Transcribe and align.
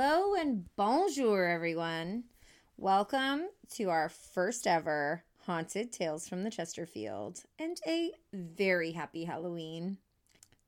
Hello 0.00 0.36
and 0.36 0.64
bonjour, 0.76 1.44
everyone. 1.44 2.22
Welcome 2.76 3.48
to 3.70 3.90
our 3.90 4.08
first 4.08 4.64
ever 4.68 5.24
Haunted 5.44 5.90
Tales 5.90 6.28
from 6.28 6.44
the 6.44 6.52
Chesterfield 6.52 7.42
and 7.58 7.76
a 7.84 8.12
very 8.32 8.92
happy 8.92 9.24
Halloween. 9.24 9.98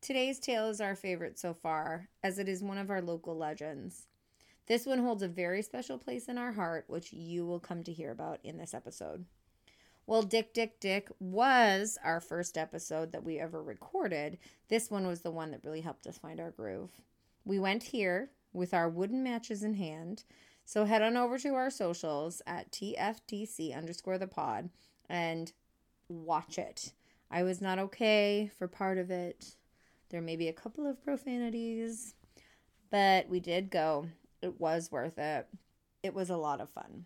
Today's 0.00 0.40
tale 0.40 0.68
is 0.68 0.80
our 0.80 0.96
favorite 0.96 1.38
so 1.38 1.54
far, 1.54 2.08
as 2.24 2.40
it 2.40 2.48
is 2.48 2.60
one 2.60 2.76
of 2.76 2.90
our 2.90 3.00
local 3.00 3.36
legends. 3.36 4.08
This 4.66 4.84
one 4.84 4.98
holds 4.98 5.22
a 5.22 5.28
very 5.28 5.62
special 5.62 5.96
place 5.96 6.26
in 6.26 6.36
our 6.36 6.50
heart, 6.50 6.86
which 6.88 7.12
you 7.12 7.46
will 7.46 7.60
come 7.60 7.84
to 7.84 7.92
hear 7.92 8.10
about 8.10 8.40
in 8.42 8.58
this 8.58 8.74
episode. 8.74 9.26
Well, 10.08 10.22
Dick, 10.22 10.52
Dick, 10.52 10.80
Dick 10.80 11.08
was 11.20 11.96
our 12.02 12.20
first 12.20 12.58
episode 12.58 13.12
that 13.12 13.22
we 13.22 13.38
ever 13.38 13.62
recorded. 13.62 14.38
This 14.66 14.90
one 14.90 15.06
was 15.06 15.20
the 15.20 15.30
one 15.30 15.52
that 15.52 15.62
really 15.62 15.82
helped 15.82 16.08
us 16.08 16.18
find 16.18 16.40
our 16.40 16.50
groove. 16.50 16.90
We 17.44 17.60
went 17.60 17.84
here 17.84 18.30
with 18.52 18.74
our 18.74 18.88
wooden 18.88 19.22
matches 19.22 19.62
in 19.62 19.74
hand. 19.74 20.24
So 20.64 20.84
head 20.84 21.02
on 21.02 21.16
over 21.16 21.38
to 21.38 21.54
our 21.54 21.70
socials 21.70 22.42
at 22.46 22.70
TFTC 22.70 23.76
underscore 23.76 24.18
the 24.18 24.26
pod 24.26 24.70
and 25.08 25.52
watch 26.08 26.58
it. 26.58 26.92
I 27.30 27.42
was 27.42 27.60
not 27.60 27.78
okay 27.78 28.50
for 28.58 28.68
part 28.68 28.98
of 28.98 29.10
it. 29.10 29.56
There 30.10 30.20
may 30.20 30.36
be 30.36 30.48
a 30.48 30.52
couple 30.52 30.86
of 30.86 31.02
profanities, 31.02 32.14
but 32.90 33.28
we 33.28 33.40
did 33.40 33.70
go. 33.70 34.06
It 34.42 34.60
was 34.60 34.90
worth 34.90 35.18
it. 35.18 35.46
It 36.02 36.14
was 36.14 36.30
a 36.30 36.36
lot 36.36 36.60
of 36.60 36.70
fun. 36.70 37.04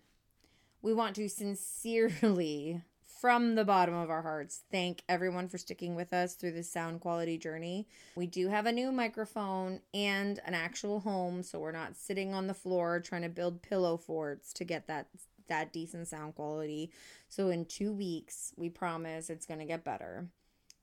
We 0.80 0.94
want 0.94 1.16
to 1.16 1.28
sincerely 1.28 2.82
from 3.24 3.54
the 3.54 3.64
bottom 3.64 3.94
of 3.94 4.10
our 4.10 4.20
hearts, 4.20 4.64
thank 4.70 5.02
everyone 5.08 5.48
for 5.48 5.56
sticking 5.56 5.94
with 5.94 6.12
us 6.12 6.34
through 6.34 6.52
this 6.52 6.70
sound 6.70 7.00
quality 7.00 7.38
journey. 7.38 7.88
We 8.16 8.26
do 8.26 8.48
have 8.48 8.66
a 8.66 8.72
new 8.72 8.92
microphone 8.92 9.80
and 9.94 10.38
an 10.44 10.52
actual 10.52 11.00
home, 11.00 11.42
so 11.42 11.58
we're 11.58 11.72
not 11.72 11.96
sitting 11.96 12.34
on 12.34 12.48
the 12.48 12.52
floor 12.52 13.00
trying 13.00 13.22
to 13.22 13.30
build 13.30 13.62
pillow 13.62 13.96
forts 13.96 14.52
to 14.52 14.64
get 14.64 14.88
that 14.88 15.08
that 15.48 15.72
decent 15.72 16.06
sound 16.08 16.34
quality. 16.34 16.90
So 17.30 17.48
in 17.48 17.64
2 17.64 17.94
weeks, 17.94 18.52
we 18.58 18.68
promise 18.68 19.30
it's 19.30 19.46
going 19.46 19.60
to 19.60 19.64
get 19.64 19.84
better. 19.84 20.28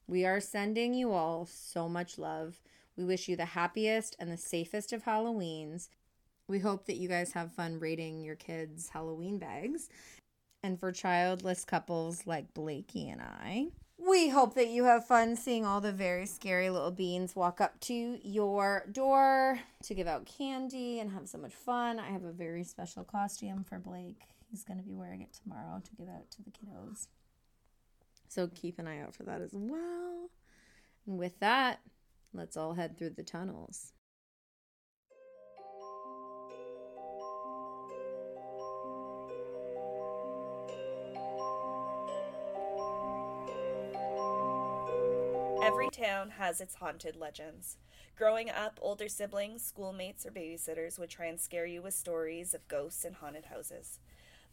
We 0.08 0.26
are 0.26 0.40
sending 0.40 0.96
you 0.96 1.12
all 1.12 1.46
so 1.46 1.88
much 1.88 2.18
love. 2.18 2.60
We 2.98 3.04
wish 3.04 3.28
you 3.28 3.36
the 3.36 3.46
happiest 3.46 4.16
and 4.18 4.32
the 4.32 4.38
safest 4.38 4.94
of 4.94 5.04
Halloweens. 5.04 5.90
We 6.48 6.58
hope 6.58 6.88
that 6.88 6.98
you 6.98 7.08
guys 7.08 7.34
have 7.34 7.54
fun 7.54 7.80
raiding 7.80 8.24
your 8.24 8.36
kids' 8.36 8.90
Halloween 8.90 9.38
bags 9.38 9.90
and 10.64 10.80
for 10.80 10.92
childless 10.92 11.66
couples 11.66 12.28
like 12.28 12.54
Blakey 12.54 13.10
and 13.10 13.22
I. 13.22 13.68
We 13.98 14.30
hope 14.30 14.56
that 14.56 14.70
you 14.70 14.86
have 14.86 15.06
fun 15.06 15.36
seeing 15.36 15.66
all 15.66 15.80
the 15.80 15.92
very 15.92 16.26
scary 16.26 16.70
little 16.70 16.92
beans 16.92 17.36
walk 17.36 17.62
up 17.62 17.80
to 17.82 18.20
your 18.24 18.86
door 18.92 19.60
to 19.84 19.94
give 19.94 20.08
out 20.08 20.26
candy 20.26 21.00
and 21.00 21.12
have 21.12 21.28
so 21.28 21.38
much 21.38 21.54
fun. 21.54 22.00
I 22.00 22.10
have 22.10 22.24
a 22.24 22.32
very 22.32 22.64
special 22.64 23.04
costume 23.04 23.64
for 23.64 23.78
Blake. 23.78 24.22
He's 24.50 24.64
going 24.64 24.80
to 24.80 24.86
be 24.86 24.94
wearing 24.94 25.22
it 25.22 25.38
tomorrow 25.44 25.82
to 25.84 25.96
give 25.96 26.10
out 26.10 26.32
to 26.32 26.44
the 26.44 26.50
kiddos. 26.50 27.08
So 28.28 28.48
keep 28.48 28.80
an 28.80 28.88
eye 28.88 29.02
out 29.02 29.14
for 29.14 29.24
that 29.24 29.42
as 29.42 29.52
well. 29.54 30.30
And 31.06 31.18
with 31.18 31.40
that, 31.40 31.82
let's 32.34 32.58
all 32.58 32.74
head 32.74 32.98
through 32.98 33.12
the 33.12 33.24
tunnels. 33.24 33.94
Town 46.02 46.32
has 46.32 46.60
its 46.60 46.76
haunted 46.76 47.16
legends. 47.16 47.78
Growing 48.18 48.50
up, 48.50 48.80
older 48.82 49.08
siblings, 49.08 49.64
schoolmates, 49.64 50.26
or 50.26 50.32
babysitters 50.32 50.98
would 50.98 51.10
try 51.10 51.28
and 51.28 51.40
scare 51.40 51.66
you 51.66 51.82
with 51.82 51.94
stories 51.94 52.54
of 52.54 52.68
ghosts 52.68 53.06
and 53.06 53.16
haunted 53.16 53.46
houses. 53.46 54.00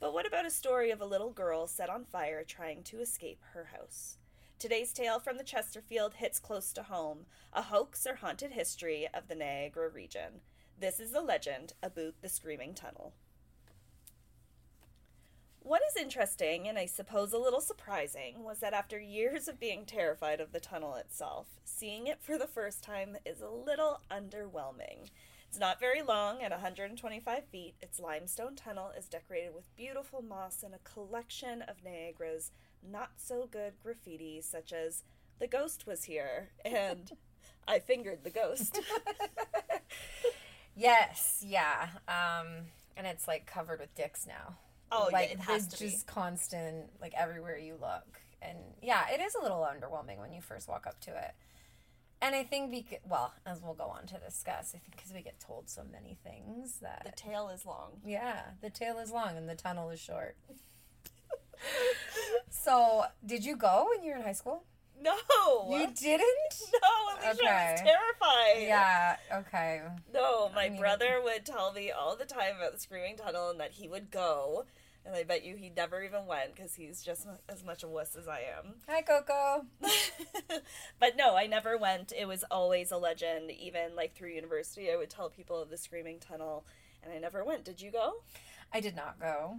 But 0.00 0.12
what 0.12 0.26
about 0.26 0.46
a 0.46 0.50
story 0.50 0.90
of 0.90 1.00
a 1.00 1.06
little 1.06 1.30
girl 1.30 1.66
set 1.66 1.90
on 1.90 2.04
fire 2.04 2.44
trying 2.44 2.82
to 2.84 3.00
escape 3.00 3.40
her 3.52 3.70
house? 3.76 4.18
Today's 4.58 4.92
tale 4.92 5.18
from 5.18 5.38
the 5.38 5.44
Chesterfield 5.44 6.14
hits 6.14 6.38
close 6.38 6.72
to 6.72 6.82
home 6.82 7.26
a 7.52 7.62
hoax 7.62 8.06
or 8.06 8.16
haunted 8.16 8.52
history 8.52 9.08
of 9.14 9.28
the 9.28 9.34
Niagara 9.34 9.88
region. 9.88 10.40
This 10.78 11.00
is 11.00 11.12
the 11.12 11.22
legend 11.22 11.72
about 11.82 12.20
the 12.20 12.28
Screaming 12.28 12.74
Tunnel. 12.74 13.14
What 15.60 15.82
is 15.90 16.00
interesting, 16.00 16.66
and 16.66 16.78
I 16.78 16.86
suppose 16.86 17.32
a 17.32 17.38
little 17.38 17.60
surprising, 17.60 18.42
was 18.42 18.60
that 18.60 18.72
after 18.72 18.98
years 18.98 19.48
of 19.48 19.60
being 19.60 19.84
terrified 19.84 20.40
of 20.40 20.52
the 20.52 20.60
tunnel 20.60 20.94
itself, 20.94 21.46
seeing 21.64 22.06
it 22.06 22.22
for 22.22 22.38
the 22.38 22.46
first 22.46 22.82
time 22.82 23.16
is 23.26 23.42
a 23.42 23.50
little 23.50 24.00
underwhelming. 24.10 25.10
It's 25.48 25.58
not 25.58 25.80
very 25.80 26.02
long, 26.02 26.42
at 26.42 26.50
125 26.50 27.44
feet. 27.46 27.74
Its 27.80 27.98
limestone 27.98 28.54
tunnel 28.54 28.92
is 28.96 29.08
decorated 29.08 29.54
with 29.54 29.74
beautiful 29.76 30.22
moss 30.22 30.62
and 30.62 30.74
a 30.74 30.78
collection 30.78 31.62
of 31.62 31.82
Niagara's 31.84 32.50
not 32.82 33.12
so 33.16 33.48
good 33.50 33.74
graffiti, 33.82 34.40
such 34.40 34.72
as 34.72 35.04
The 35.38 35.46
Ghost 35.46 35.86
Was 35.86 36.04
Here 36.04 36.50
and 36.64 37.12
I 37.68 37.78
Fingered 37.78 38.24
the 38.24 38.30
Ghost. 38.30 38.80
yes, 40.76 41.42
yeah. 41.46 41.88
Um, 42.06 42.66
and 42.96 43.06
it's 43.06 43.26
like 43.26 43.46
covered 43.46 43.80
with 43.80 43.94
dicks 43.94 44.26
now. 44.26 44.56
Oh, 44.90 45.08
like 45.12 45.28
yeah, 45.28 45.34
it 45.34 45.40
has 45.40 45.64
it's 45.66 45.74
to 45.74 45.84
be. 45.84 45.90
just 45.90 46.06
constant, 46.06 46.86
like 47.00 47.12
everywhere 47.16 47.58
you 47.58 47.74
look, 47.80 48.20
and 48.42 48.56
yeah, 48.82 49.04
it 49.12 49.20
is 49.20 49.34
a 49.34 49.42
little 49.42 49.66
underwhelming 49.70 50.18
when 50.18 50.32
you 50.32 50.40
first 50.40 50.68
walk 50.68 50.86
up 50.86 51.00
to 51.02 51.10
it. 51.10 51.32
And 52.20 52.34
I 52.34 52.42
think, 52.42 52.72
bec- 52.72 53.02
well, 53.08 53.32
as 53.46 53.62
we'll 53.62 53.74
go 53.74 53.84
on 53.84 54.06
to 54.08 54.18
discuss, 54.18 54.72
I 54.74 54.78
think 54.78 54.96
because 54.96 55.12
we 55.12 55.20
get 55.22 55.38
told 55.38 55.68
so 55.70 55.82
many 55.92 56.18
things 56.24 56.78
that 56.82 57.02
The 57.04 57.12
tail 57.12 57.48
is 57.50 57.64
long. 57.64 58.00
yeah, 58.04 58.40
the 58.60 58.70
tail 58.70 58.98
is 58.98 59.12
long 59.12 59.36
and 59.36 59.48
the 59.48 59.54
tunnel 59.54 59.90
is 59.90 60.00
short. 60.00 60.36
so, 62.50 63.04
did 63.24 63.44
you 63.44 63.56
go 63.56 63.88
when 63.94 64.04
you 64.04 64.10
were 64.12 64.16
in 64.16 64.22
high 64.22 64.32
school? 64.32 64.64
No! 65.00 65.12
You 65.70 65.86
didn't? 65.94 66.54
No, 66.72 67.28
Alysia 67.28 67.34
Okay. 67.34 67.72
was 67.72 67.80
terrified. 67.80 68.62
Yeah. 68.62 69.16
Okay. 69.32 69.82
No, 70.12 70.50
my 70.54 70.68
mean- 70.68 70.80
brother 70.80 71.20
would 71.22 71.44
tell 71.46 71.72
me 71.72 71.90
all 71.90 72.16
the 72.16 72.24
time 72.24 72.56
about 72.56 72.72
the 72.72 72.80
Screaming 72.80 73.16
Tunnel 73.16 73.50
and 73.50 73.60
that 73.60 73.72
he 73.72 73.88
would 73.88 74.10
go. 74.10 74.64
And 75.06 75.14
I 75.16 75.22
bet 75.22 75.42
you 75.44 75.56
he 75.56 75.70
never 75.74 76.02
even 76.02 76.26
went 76.26 76.54
because 76.54 76.74
he's 76.74 77.02
just 77.02 77.26
as 77.48 77.64
much 77.64 77.82
a 77.82 77.88
wuss 77.88 78.14
as 78.14 78.28
I 78.28 78.40
am. 78.40 78.74
Hi, 78.88 79.00
Coco. 79.00 79.64
but 81.00 81.16
no, 81.16 81.34
I 81.36 81.46
never 81.46 81.78
went. 81.78 82.12
It 82.16 82.26
was 82.26 82.44
always 82.50 82.90
a 82.90 82.98
legend. 82.98 83.50
Even 83.50 83.96
like 83.96 84.14
through 84.14 84.30
university, 84.30 84.90
I 84.92 84.96
would 84.96 85.08
tell 85.10 85.30
people 85.30 85.62
of 85.62 85.70
the 85.70 85.78
Screaming 85.78 86.18
Tunnel, 86.18 86.64
and 87.02 87.12
I 87.12 87.18
never 87.18 87.42
went. 87.44 87.64
Did 87.64 87.80
you 87.80 87.90
go? 87.90 88.14
I 88.72 88.80
did 88.80 88.94
not 88.96 89.18
go. 89.18 89.58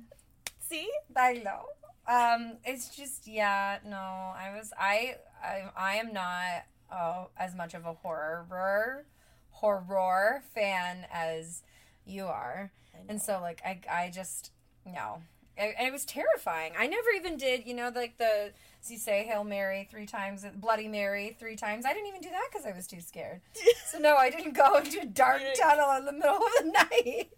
See? 0.59 0.87
I 1.15 1.33
know. 1.33 1.65
Um, 2.09 2.53
it's 2.65 2.95
just 2.95 3.27
yeah, 3.27 3.77
no. 3.85 3.97
I 3.97 4.51
was 4.57 4.73
I 4.77 5.15
I 5.43 5.69
I 5.77 5.95
am 5.97 6.11
not 6.11 6.65
uh, 6.91 7.25
as 7.37 7.55
much 7.55 7.75
of 7.75 7.85
a 7.85 7.93
horror 7.93 9.05
horror 9.51 10.41
fan 10.55 11.05
as 11.13 11.61
you 12.05 12.25
are, 12.25 12.71
and 13.07 13.21
so 13.21 13.39
like 13.41 13.61
I 13.63 13.79
I 13.89 14.09
just 14.09 14.51
no. 14.85 15.21
It, 15.61 15.75
it 15.77 15.91
was 15.91 16.05
terrifying. 16.05 16.71
I 16.79 16.87
never 16.87 17.09
even 17.17 17.35
did, 17.35 17.67
you 17.67 17.73
know, 17.73 17.91
like 17.93 18.17
the, 18.17 18.53
as 18.81 18.89
you 18.89 18.97
say, 18.97 19.25
Hail 19.25 19.43
Mary 19.43 19.89
three 19.91 20.05
times, 20.05 20.45
Bloody 20.55 20.87
Mary 20.87 21.35
three 21.37 21.57
times. 21.57 21.85
I 21.85 21.91
didn't 21.91 22.07
even 22.07 22.21
do 22.21 22.29
that 22.29 22.47
because 22.49 22.65
I 22.65 22.71
was 22.71 22.87
too 22.87 23.01
scared. 23.01 23.41
so, 23.85 23.99
no, 23.99 24.15
I 24.15 24.29
didn't 24.29 24.53
go 24.53 24.77
into 24.77 25.01
a 25.01 25.05
dark 25.05 25.41
tunnel 25.59 25.97
in 25.97 26.05
the 26.05 26.13
middle 26.13 26.37
of 26.37 26.63
the 26.63 26.71
night. 26.71 27.29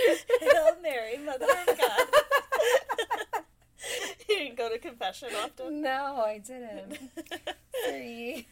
Hail 0.40 0.76
Mary, 0.82 1.18
Mother 1.18 1.44
of 1.68 1.78
God. 1.78 2.06
you 4.28 4.36
didn't 4.36 4.56
go 4.56 4.68
to 4.68 4.78
confession 4.78 5.28
often. 5.42 5.82
no, 5.82 6.22
I 6.24 6.38
didn't. 6.38 6.98
Sorry. 7.84 8.48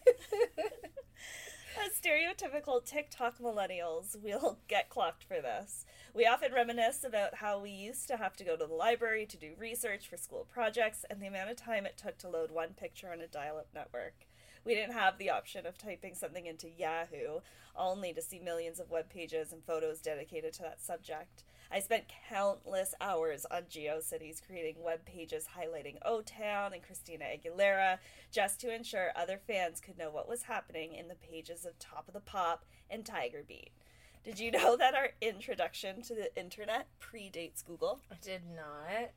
As 1.85 1.93
stereotypical 2.01 2.85
TikTok 2.85 3.39
millennials, 3.39 4.17
we'll 4.23 4.59
get 4.69 4.89
clocked 4.89 5.25
for 5.25 5.41
this. 5.41 5.85
We 6.15 6.27
often 6.27 6.53
reminisce 6.53 7.03
about 7.03 7.37
how 7.37 7.59
we 7.59 7.71
used 7.71 8.07
to 8.09 8.17
have 8.17 8.37
to 8.37 8.45
go 8.45 8.57
to 8.57 8.67
the 8.67 8.73
library 8.73 9.27
to 9.27 9.37
do 9.37 9.55
research 9.59 10.09
for 10.09 10.17
school 10.17 10.47
projects 10.49 11.05
and 11.11 11.21
the 11.21 11.27
amount 11.27 11.51
of 11.51 11.57
time 11.57 11.87
it 11.87 11.99
took 11.99 12.17
to 12.19 12.29
load 12.29 12.53
one 12.53 12.75
picture 12.75 13.11
on 13.13 13.21
a 13.21 13.27
dial 13.27 13.59
up 13.59 13.67
network. 13.75 14.27
We 14.65 14.75
didn't 14.75 14.95
have 14.95 15.19
the 15.19 15.31
option 15.31 15.67
of 15.67 15.77
typing 15.77 16.15
something 16.15 16.47
into 16.47 16.71
Yahoo, 16.71 17.41
only 17.77 18.13
to 18.13 18.23
see 18.23 18.39
millions 18.39 18.79
of 18.79 18.91
web 18.91 19.11
pages 19.11 19.53
and 19.53 19.63
photos 19.65 20.01
dedicated 20.01 20.53
to 20.55 20.63
that 20.63 20.81
subject. 20.81 21.43
I 21.71 21.81
spent 21.81 22.05
countless 22.29 22.95
hours 23.01 23.47
on 23.51 23.63
GeoCities 23.63 24.41
creating 24.47 24.83
web 24.83 25.05
pages 25.05 25.49
highlighting 25.59 25.97
O 26.05 26.21
Town 26.23 26.73
and 26.73 26.83
Christina 26.83 27.25
Aguilera 27.25 27.99
just 28.31 28.61
to 28.61 28.75
ensure 28.75 29.13
other 29.17 29.41
fans 29.47 29.81
could 29.81 29.99
know 29.99 30.11
what 30.11 30.29
was 30.29 30.45
happening 30.45 30.95
in 30.95 31.09
the 31.09 31.15
pages 31.15 31.65
of 31.65 31.79
Top 31.79 32.07
of 32.07 32.15
the 32.15 32.21
Pop 32.21 32.65
and 32.91 33.05
Tiger 33.05 33.43
Beat. 33.47 33.71
Did 34.25 34.39
you 34.39 34.51
know 34.51 34.77
that 34.77 34.95
our 34.95 35.11
introduction 35.21 36.01
to 36.03 36.15
the 36.15 36.35
internet 36.37 36.87
predates 37.01 37.65
Google? 37.65 38.01
I 38.11 38.17
did 38.23 38.43
not. 38.55 39.11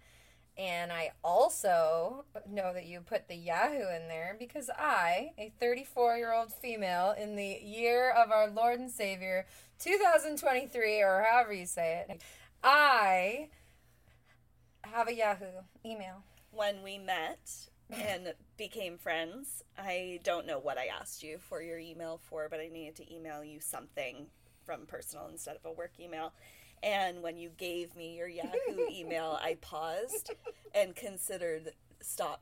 And 0.57 0.91
I 0.91 1.11
also 1.23 2.25
know 2.49 2.73
that 2.73 2.87
you 2.87 3.01
put 3.01 3.27
the 3.27 3.35
Yahoo 3.35 3.95
in 3.95 4.07
there 4.07 4.35
because 4.39 4.71
I, 4.75 5.31
a 5.37 5.53
34 5.59 6.17
year 6.17 6.33
old 6.33 6.51
female 6.51 7.13
in 7.17 7.35
the 7.35 7.59
year 7.63 8.09
of 8.09 8.31
our 8.31 8.49
Lord 8.49 8.79
and 8.79 8.89
Savior, 8.89 9.45
2023, 9.79 11.01
or 11.03 11.25
however 11.29 11.53
you 11.53 11.67
say 11.67 12.05
it, 12.09 12.21
I 12.63 13.49
have 14.81 15.07
a 15.07 15.13
Yahoo 15.13 15.45
email. 15.85 16.23
When 16.51 16.81
we 16.81 16.97
met 16.97 17.69
and 17.91 18.33
became 18.57 18.97
friends, 18.97 19.63
I 19.77 20.19
don't 20.23 20.47
know 20.47 20.59
what 20.59 20.79
I 20.79 20.87
asked 20.87 21.21
you 21.21 21.37
for 21.37 21.61
your 21.61 21.77
email 21.77 22.19
for, 22.29 22.47
but 22.49 22.59
I 22.59 22.67
needed 22.67 22.95
to 22.95 23.13
email 23.13 23.43
you 23.43 23.59
something 23.59 24.27
from 24.65 24.87
personal 24.87 25.27
instead 25.27 25.55
of 25.55 25.65
a 25.65 25.71
work 25.71 25.93
email. 25.99 26.33
And 26.83 27.21
when 27.23 27.37
you 27.37 27.49
gave 27.57 27.95
me 27.95 28.15
your 28.15 28.27
Yahoo 28.27 28.87
email, 28.89 29.37
I 29.41 29.55
paused 29.61 30.31
and 30.75 30.95
considered 30.95 31.71
stop 32.01 32.41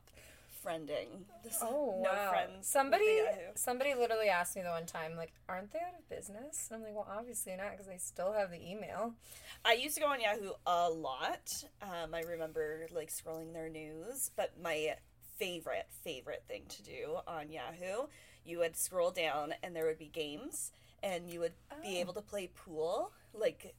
friending. 0.64 1.24
This- 1.44 1.58
Oh 1.62 2.00
no 2.02 2.10
wow! 2.12 2.30
friends. 2.30 2.66
somebody, 2.66 3.22
somebody 3.54 3.94
literally 3.94 4.28
asked 4.28 4.56
me 4.56 4.62
the 4.62 4.68
one 4.70 4.84
time, 4.86 5.16
like, 5.16 5.32
"Aren't 5.48 5.72
they 5.72 5.78
out 5.78 5.94
of 5.98 6.08
business?" 6.08 6.68
And 6.68 6.76
I'm 6.76 6.82
like, 6.82 6.94
"Well, 6.94 7.06
obviously 7.08 7.54
not, 7.56 7.70
because 7.70 7.86
they 7.86 7.98
still 7.98 8.32
have 8.32 8.50
the 8.50 8.60
email." 8.60 9.14
I 9.64 9.74
used 9.74 9.94
to 9.94 10.00
go 10.00 10.08
on 10.08 10.20
Yahoo 10.20 10.52
a 10.66 10.90
lot. 10.90 11.64
Um, 11.82 12.14
I 12.14 12.20
remember 12.22 12.88
like 12.90 13.10
scrolling 13.10 13.52
their 13.52 13.68
news, 13.68 14.30
but 14.36 14.60
my 14.60 14.96
favorite 15.38 15.86
favorite 16.02 16.42
thing 16.48 16.64
to 16.68 16.82
do 16.82 17.18
on 17.28 17.50
Yahoo, 17.52 18.06
you 18.44 18.58
would 18.58 18.76
scroll 18.76 19.10
down 19.12 19.54
and 19.62 19.74
there 19.76 19.86
would 19.86 19.98
be 19.98 20.08
games, 20.08 20.72
and 21.02 21.30
you 21.30 21.38
would 21.40 21.54
be 21.82 21.96
Oh. 21.96 22.00
able 22.00 22.12
to 22.14 22.22
play 22.22 22.48
pool, 22.48 23.12
like 23.34 23.74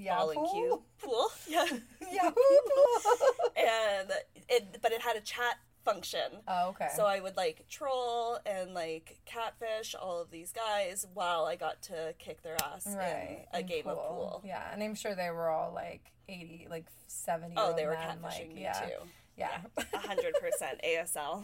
Yahoo. 0.00 0.16
ball 0.16 0.30
and 0.30 0.50
cue 0.50 0.82
pool, 1.02 1.30
yeah, 1.48 1.64
Yahoo. 2.12 2.32
and 3.56 4.10
it 4.48 4.78
but 4.82 4.92
it 4.92 5.00
had 5.00 5.16
a 5.16 5.20
chat 5.20 5.58
function. 5.84 6.40
oh, 6.48 6.70
okay. 6.70 6.88
So 6.96 7.04
I 7.04 7.20
would 7.20 7.36
like 7.36 7.66
troll 7.68 8.38
and 8.46 8.72
like 8.74 9.18
catfish 9.26 9.94
all 9.94 10.20
of 10.20 10.30
these 10.30 10.52
guys 10.52 11.06
while 11.12 11.44
I 11.44 11.56
got 11.56 11.82
to 11.82 12.14
kick 12.18 12.42
their 12.42 12.56
ass 12.62 12.86
right, 12.86 13.46
in 13.52 13.56
a 13.56 13.58
and 13.58 13.68
game 13.68 13.86
of 13.86 13.96
pool. 13.96 14.42
Yeah, 14.44 14.62
and 14.72 14.82
I'm 14.82 14.94
sure 14.94 15.14
they 15.14 15.30
were 15.30 15.48
all 15.48 15.72
like 15.74 16.10
80, 16.28 16.68
like 16.70 16.86
70. 17.06 17.54
Oh, 17.56 17.74
they 17.76 17.84
were 17.84 17.92
men, 17.92 18.18
catfishing 18.18 18.22
like, 18.22 18.54
me 18.54 18.62
yeah, 18.62 18.72
too. 18.80 19.06
Yeah. 19.36 19.58
A 19.92 19.98
hundred 19.98 20.34
percent 20.40 20.80
ASL 20.84 21.42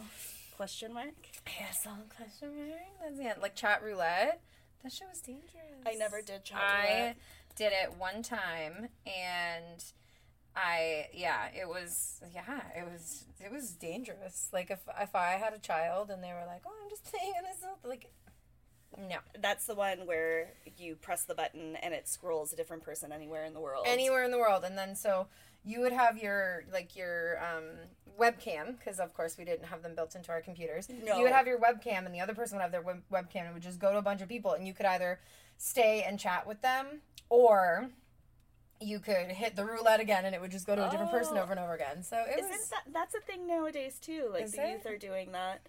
question 0.55 0.93
mark. 0.93 1.13
ASL 1.45 1.97
question 2.15 2.49
mark. 2.55 2.79
That's 3.01 3.19
yeah, 3.19 3.33
like 3.41 3.55
chat 3.55 3.83
roulette. 3.83 4.41
That 4.83 4.91
shit 4.91 5.07
was 5.09 5.19
dangerous. 5.21 5.51
I 5.85 5.93
never 5.93 6.21
did 6.21 6.43
chat 6.43 6.59
I 6.59 6.83
roulette. 6.83 7.17
Did 7.61 7.73
it 7.73 7.93
one 7.99 8.23
time, 8.23 8.87
and 9.05 9.83
I 10.55 11.09
yeah, 11.13 11.49
it 11.55 11.67
was 11.67 12.19
yeah, 12.33 12.61
it 12.75 12.91
was 12.91 13.25
it 13.39 13.51
was 13.51 13.73
dangerous. 13.73 14.49
Like 14.51 14.71
if 14.71 14.79
if 14.99 15.13
I 15.13 15.33
had 15.33 15.53
a 15.53 15.59
child 15.59 16.09
and 16.09 16.23
they 16.23 16.29
were 16.29 16.45
like, 16.47 16.63
oh, 16.65 16.73
I'm 16.83 16.89
just 16.89 17.03
playing 17.03 17.33
on 17.37 17.43
this, 17.43 17.63
like, 17.83 18.09
no, 18.97 19.17
That's 19.39 19.67
the 19.67 19.75
one 19.75 20.07
where 20.07 20.53
you 20.75 20.95
press 20.95 21.25
the 21.25 21.35
button 21.35 21.75
and 21.75 21.93
it 21.93 22.07
scrolls 22.07 22.51
a 22.51 22.55
different 22.55 22.81
person 22.81 23.11
anywhere 23.11 23.45
in 23.45 23.53
the 23.53 23.59
world. 23.59 23.85
anywhere 23.87 24.23
in 24.23 24.31
the 24.31 24.39
world, 24.39 24.63
and 24.63 24.75
then 24.75 24.95
so 24.95 25.27
you 25.63 25.81
would 25.81 25.93
have 25.93 26.17
your 26.17 26.63
like 26.73 26.95
your 26.95 27.37
um, 27.43 27.65
webcam 28.19 28.75
because 28.79 28.99
of 28.99 29.13
course 29.13 29.37
we 29.37 29.45
didn't 29.45 29.65
have 29.65 29.83
them 29.83 29.93
built 29.93 30.15
into 30.15 30.31
our 30.31 30.41
computers. 30.41 30.89
No. 30.89 31.17
You 31.17 31.23
would 31.23 31.31
have 31.31 31.45
your 31.45 31.59
webcam, 31.59 32.07
and 32.07 32.15
the 32.15 32.21
other 32.21 32.33
person 32.33 32.57
would 32.57 32.63
have 32.63 32.71
their 32.71 32.81
web- 32.81 33.03
webcam, 33.13 33.41
and 33.41 33.49
it 33.49 33.53
would 33.53 33.61
just 33.61 33.79
go 33.79 33.91
to 33.91 33.99
a 33.99 34.01
bunch 34.01 34.23
of 34.23 34.27
people, 34.27 34.53
and 34.53 34.65
you 34.65 34.73
could 34.73 34.87
either 34.87 35.19
stay 35.61 36.03
and 36.07 36.19
chat 36.19 36.47
with 36.47 36.59
them, 36.63 37.01
or 37.31 37.89
you 38.81 38.99
could 38.99 39.27
hit 39.27 39.55
the 39.55 39.63
roulette 39.63 39.99
again, 40.01 40.25
and 40.25 40.35
it 40.35 40.41
would 40.41 40.51
just 40.51 40.67
go 40.67 40.75
to 40.75 40.85
a 40.87 40.89
different 40.91 41.11
person 41.11 41.37
Oh. 41.37 41.41
over 41.43 41.51
and 41.51 41.59
over 41.59 41.73
again. 41.73 42.03
So 42.03 42.17
it 42.27 42.39
Isn't 42.39 42.49
was. 42.51 42.69
that 42.69 42.83
that's 42.93 43.15
a 43.15 43.21
thing 43.21 43.47
nowadays 43.47 43.97
too? 43.99 44.29
Like 44.33 44.51
the 44.51 44.63
it? 44.67 44.71
youth 44.71 44.85
are 44.85 44.97
doing 44.97 45.31
that. 45.31 45.61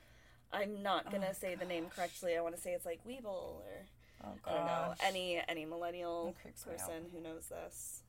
I'm 0.52 0.82
not 0.82 1.10
gonna 1.12 1.28
Oh, 1.30 1.34
say 1.38 1.54
the 1.54 1.64
name 1.64 1.86
correctly. 1.94 2.36
I 2.36 2.40
want 2.40 2.54
to 2.56 2.60
say 2.60 2.72
it's 2.72 2.84
like 2.86 3.00
Weeble 3.06 3.26
or 3.26 3.86
oh 4.24 4.28
I 4.46 4.54
don't 4.54 4.66
know 4.66 4.94
any 5.02 5.40
any 5.48 5.64
millennial 5.64 6.26
That 6.26 6.42
creeps 6.42 6.66
me 6.66 6.72
out. 6.72 6.78
person 6.80 7.04
who 7.14 7.20
knows 7.22 7.46
this. 7.46 8.02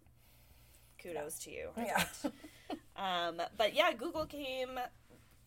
Kudos 1.02 1.38
to 1.40 1.52
you. 1.52 1.70
Yeah. 1.78 2.04
Um, 2.96 3.42
but 3.58 3.74
yeah, 3.76 3.92
Google 3.92 4.26
came 4.28 4.80